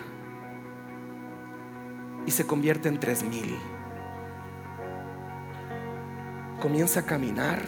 y 2.25 2.31
se 2.31 2.47
convierte 2.47 2.89
en 2.89 2.99
tres 2.99 3.23
mil. 3.23 3.55
comienza 6.59 6.99
a 6.99 7.05
caminar 7.05 7.61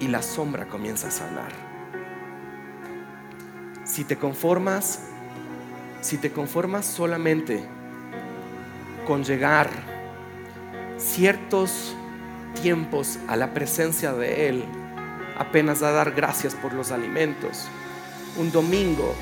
y 0.00 0.08
la 0.08 0.22
sombra 0.22 0.66
comienza 0.66 1.08
a 1.08 1.10
sanar. 1.10 1.63
Si 3.84 4.04
te 4.04 4.16
conformas, 4.16 5.00
si 6.00 6.16
te 6.16 6.32
conformas 6.32 6.86
solamente 6.86 7.64
con 9.06 9.24
llegar 9.24 9.68
ciertos 10.96 11.94
tiempos 12.62 13.18
a 13.28 13.36
la 13.36 13.52
presencia 13.52 14.12
de 14.12 14.48
Él, 14.48 14.64
apenas 15.38 15.82
a 15.82 15.90
dar 15.90 16.12
gracias 16.12 16.54
por 16.54 16.72
los 16.72 16.92
alimentos, 16.92 17.66
un 18.36 18.50
domingo, 18.50 19.14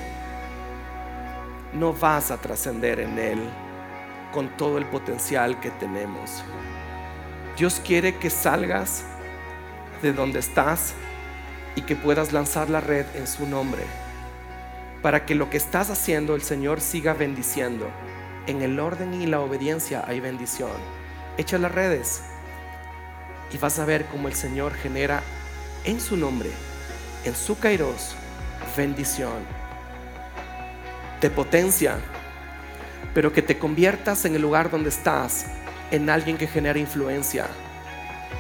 no 1.73 1.93
vas 1.93 2.31
a 2.31 2.39
trascender 2.39 3.01
en 3.01 3.19
Él 3.19 3.41
con 4.33 4.49
todo 4.57 4.79
el 4.79 4.87
potencial 4.87 5.59
que 5.61 5.71
tenemos. 5.71 6.43
Dios 7.57 7.81
quiere 7.85 8.17
que 8.17 8.31
salgas 8.31 9.05
de 10.03 10.13
donde 10.13 10.39
estás 10.39 10.95
y 11.75 11.83
que 11.83 11.97
puedas 11.97 12.33
lanzar 12.33 12.71
la 12.71 12.81
red 12.81 13.07
en 13.15 13.27
su 13.27 13.47
nombre, 13.47 13.83
para 15.03 15.27
que 15.27 15.35
lo 15.35 15.51
que 15.51 15.57
estás 15.57 15.91
haciendo 15.91 16.35
el 16.35 16.43
Señor 16.43 16.81
siga 16.81 17.13
bendiciendo. 17.13 17.91
En 18.47 18.63
el 18.63 18.81
orden 18.81 19.21
y 19.21 19.27
la 19.27 19.41
obediencia 19.41 20.05
hay 20.07 20.21
bendición. 20.21 20.71
Echa 21.37 21.59
las 21.59 21.73
redes 21.73 22.23
y 23.53 23.59
vas 23.59 23.79
a 23.79 23.85
ver 23.85 24.07
cómo 24.07 24.29
el 24.29 24.35
Señor 24.35 24.75
genera 24.75 25.23
en 25.85 26.01
su 26.01 26.17
nombre, 26.17 26.51
en 27.25 27.35
su 27.35 27.59
kairos, 27.59 28.15
bendición, 28.77 29.45
de 31.21 31.31
potencia, 31.31 31.97
pero 33.15 33.33
que 33.33 33.43
te 33.43 33.59
conviertas 33.59 34.25
en 34.25 34.35
el 34.35 34.43
lugar 34.43 34.71
donde 34.71 34.89
estás 34.89 35.47
en 35.91 36.09
alguien 36.09 36.39
que 36.39 36.47
genera 36.47 36.79
influencia. 36.79 37.47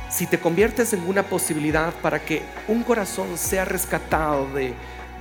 Si 0.09 0.27
te 0.27 0.39
conviertes 0.39 0.93
en 0.93 1.07
una 1.07 1.23
posibilidad 1.23 1.93
para 1.95 2.19
que 2.25 2.43
un 2.69 2.83
corazón 2.83 3.39
sea 3.39 3.65
rescatado 3.65 4.49
de, 4.53 4.75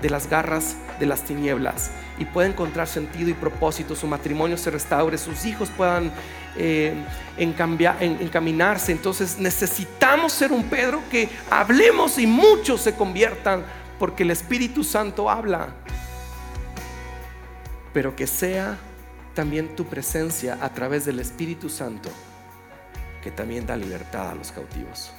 las 0.10 0.28
garras 0.28 0.76
de 1.02 1.08
las 1.08 1.24
tinieblas 1.24 1.90
y 2.20 2.26
pueda 2.26 2.48
encontrar 2.48 2.88
sentido 2.88 3.30
y 3.30 3.34
propósito, 3.34 3.96
su 3.96 4.06
matrimonio 4.06 4.56
se 4.56 4.70
restaure, 4.70 5.18
sus 5.18 5.46
hijos 5.46 5.70
puedan 5.76 6.12
eh, 6.56 6.94
encaminarse. 7.38 8.92
Entonces 8.92 9.40
necesitamos 9.40 10.32
ser 10.32 10.52
un 10.52 10.64
Pedro 10.66 11.02
que 11.10 11.28
hablemos 11.50 12.20
y 12.20 12.28
muchos 12.28 12.82
se 12.82 12.94
conviertan 12.94 13.64
porque 13.98 14.22
el 14.22 14.30
Espíritu 14.30 14.84
Santo 14.84 15.30
habla. 15.30 15.70
Pero 17.94 18.16
que 18.16 18.28
sea 18.28 18.78
también 19.34 19.76
tu 19.76 19.86
presencia 19.86 20.60
a 20.62 20.70
través 20.70 21.04
del 21.06 21.20
Espíritu 21.20 21.68
Santo, 21.68 22.12
que 23.24 23.32
también 23.32 23.66
da 23.66 23.76
libertad 23.76 24.30
a 24.30 24.36
los 24.36 24.52
cautivos. 24.52 25.12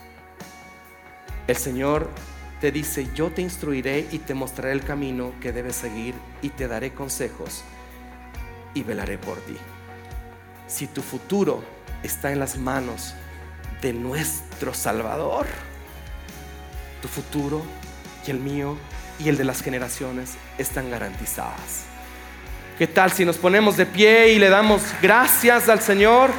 El 1.49 1.57
Señor 1.57 2.09
te 2.63 2.71
dice, 2.71 3.09
yo 3.13 3.33
te 3.33 3.43
instruiré 3.43 4.07
y 4.13 4.21
te 4.21 4.35
mostraré 4.35 4.71
el 4.71 4.85
camino 4.85 5.33
que 5.41 5.51
debes 5.51 5.75
seguir 5.75 6.15
y 6.43 6.51
te 6.51 6.69
daré 6.69 6.93
consejos 6.95 7.65
y 8.73 8.85
velaré 8.85 9.19
por 9.19 9.37
ti. 9.39 9.57
Si 10.69 10.87
tu 10.87 11.03
futuro 11.03 11.65
está 12.05 12.31
en 12.31 12.39
las 12.39 12.57
manos 12.57 13.15
de 13.81 13.93
nuestro 13.93 14.75
Salvador, 14.75 15.47
tu 17.01 17.09
futuro 17.09 17.65
y 18.25 18.31
el 18.31 18.39
mío 18.39 18.79
y 19.19 19.29
el 19.29 19.37
de 19.37 19.43
las 19.43 19.61
generaciones 19.61 20.35
están 20.57 20.89
garantizadas. 20.89 21.87
¿Qué 22.79 22.87
tal 22.87 23.11
si 23.11 23.25
nos 23.25 23.39
ponemos 23.39 23.77
de 23.77 23.87
pie 23.87 24.35
y 24.35 24.39
le 24.39 24.51
damos 24.51 24.83
gracias 25.03 25.69
al 25.69 25.81
Señor 25.81 26.31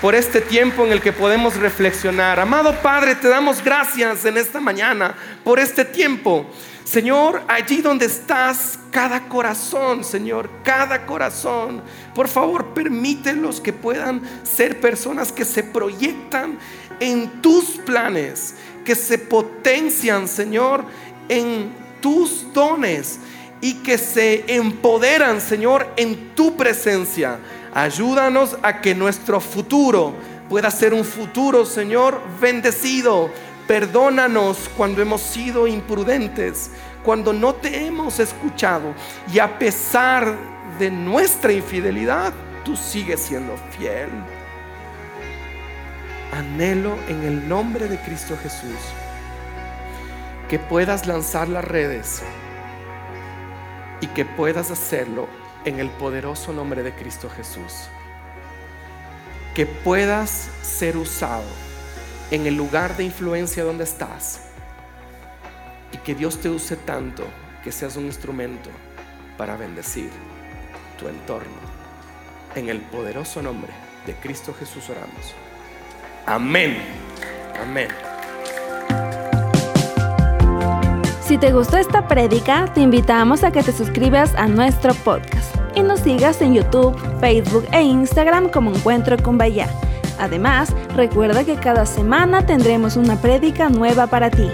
por 0.00 0.14
este 0.14 0.40
tiempo 0.40 0.84
en 0.84 0.92
el 0.92 1.00
que 1.00 1.12
podemos 1.12 1.56
reflexionar? 1.56 2.38
Amado 2.38 2.74
Padre, 2.82 3.14
te 3.14 3.28
damos 3.28 3.62
gracias 3.62 4.24
en 4.24 4.36
esta 4.36 4.60
mañana 4.60 5.14
por 5.42 5.58
este 5.58 5.84
tiempo. 5.84 6.46
Señor, 6.84 7.42
allí 7.48 7.82
donde 7.82 8.06
estás, 8.06 8.78
cada 8.92 9.28
corazón, 9.28 10.04
Señor, 10.04 10.48
cada 10.62 11.04
corazón, 11.04 11.82
por 12.14 12.28
favor, 12.28 12.74
permítelos 12.74 13.60
que 13.60 13.72
puedan 13.72 14.22
ser 14.44 14.80
personas 14.80 15.32
que 15.32 15.44
se 15.44 15.64
proyectan 15.64 16.58
en 17.00 17.42
tus 17.42 17.78
planes, 17.78 18.54
que 18.84 18.94
se 18.94 19.18
potencian, 19.18 20.28
Señor, 20.28 20.84
en 21.28 21.72
tus 22.00 22.52
dones 22.52 23.18
y 23.60 23.74
que 23.82 23.98
se 23.98 24.44
empoderan, 24.46 25.40
Señor, 25.40 25.88
en 25.96 26.34
tu 26.36 26.56
presencia. 26.56 27.40
Ayúdanos 27.76 28.56
a 28.62 28.80
que 28.80 28.94
nuestro 28.94 29.38
futuro 29.38 30.14
pueda 30.48 30.70
ser 30.70 30.94
un 30.94 31.04
futuro, 31.04 31.66
Señor, 31.66 32.22
bendecido. 32.40 33.28
Perdónanos 33.68 34.70
cuando 34.78 35.02
hemos 35.02 35.20
sido 35.20 35.66
imprudentes, 35.66 36.70
cuando 37.04 37.34
no 37.34 37.54
te 37.54 37.84
hemos 37.84 38.18
escuchado 38.18 38.94
y 39.30 39.40
a 39.40 39.58
pesar 39.58 40.38
de 40.78 40.90
nuestra 40.90 41.52
infidelidad, 41.52 42.32
tú 42.64 42.78
sigues 42.78 43.20
siendo 43.20 43.54
fiel. 43.76 44.08
Anhelo 46.32 46.96
en 47.08 47.24
el 47.24 47.46
nombre 47.46 47.88
de 47.88 47.98
Cristo 47.98 48.38
Jesús 48.42 48.80
que 50.48 50.58
puedas 50.58 51.06
lanzar 51.06 51.46
las 51.46 51.66
redes 51.66 52.22
y 54.00 54.06
que 54.06 54.24
puedas 54.24 54.70
hacerlo 54.70 55.28
en 55.66 55.80
el 55.80 55.90
poderoso 55.90 56.52
nombre 56.52 56.82
de 56.82 56.94
Cristo 56.94 57.28
Jesús. 57.28 57.88
Que 59.54 59.66
puedas 59.66 60.48
ser 60.62 60.96
usado 60.96 61.44
en 62.30 62.46
el 62.46 62.54
lugar 62.54 62.96
de 62.96 63.04
influencia 63.04 63.64
donde 63.64 63.84
estás 63.84 64.40
y 65.92 65.98
que 65.98 66.14
Dios 66.14 66.40
te 66.40 66.48
use 66.48 66.76
tanto 66.76 67.26
que 67.62 67.72
seas 67.72 67.96
un 67.96 68.06
instrumento 68.06 68.70
para 69.36 69.56
bendecir 69.56 70.10
tu 70.98 71.08
entorno. 71.08 71.76
En 72.54 72.68
el 72.68 72.80
poderoso 72.80 73.42
nombre 73.42 73.72
de 74.06 74.14
Cristo 74.14 74.54
Jesús 74.58 74.88
oramos. 74.88 75.34
Amén. 76.26 76.78
Amén. 77.60 77.88
Si 81.22 81.38
te 81.38 81.52
gustó 81.52 81.76
esta 81.76 82.06
prédica, 82.06 82.72
te 82.72 82.80
invitamos 82.80 83.42
a 83.42 83.50
que 83.50 83.62
te 83.62 83.72
suscribas 83.72 84.32
a 84.36 84.46
nuestro 84.46 84.94
podcast 84.94 85.55
y 85.76 85.82
nos 85.82 86.00
sigas 86.00 86.40
en 86.40 86.54
YouTube, 86.54 86.96
Facebook 87.20 87.66
e 87.70 87.82
Instagram 87.82 88.48
como 88.48 88.72
Encuentro 88.72 89.16
con 89.22 89.38
Bahía. 89.38 89.68
Además, 90.18 90.74
recuerda 90.96 91.44
que 91.44 91.56
cada 91.56 91.86
semana 91.86 92.44
tendremos 92.46 92.96
una 92.96 93.20
prédica 93.20 93.68
nueva 93.68 94.06
para 94.06 94.30
ti. 94.30 94.50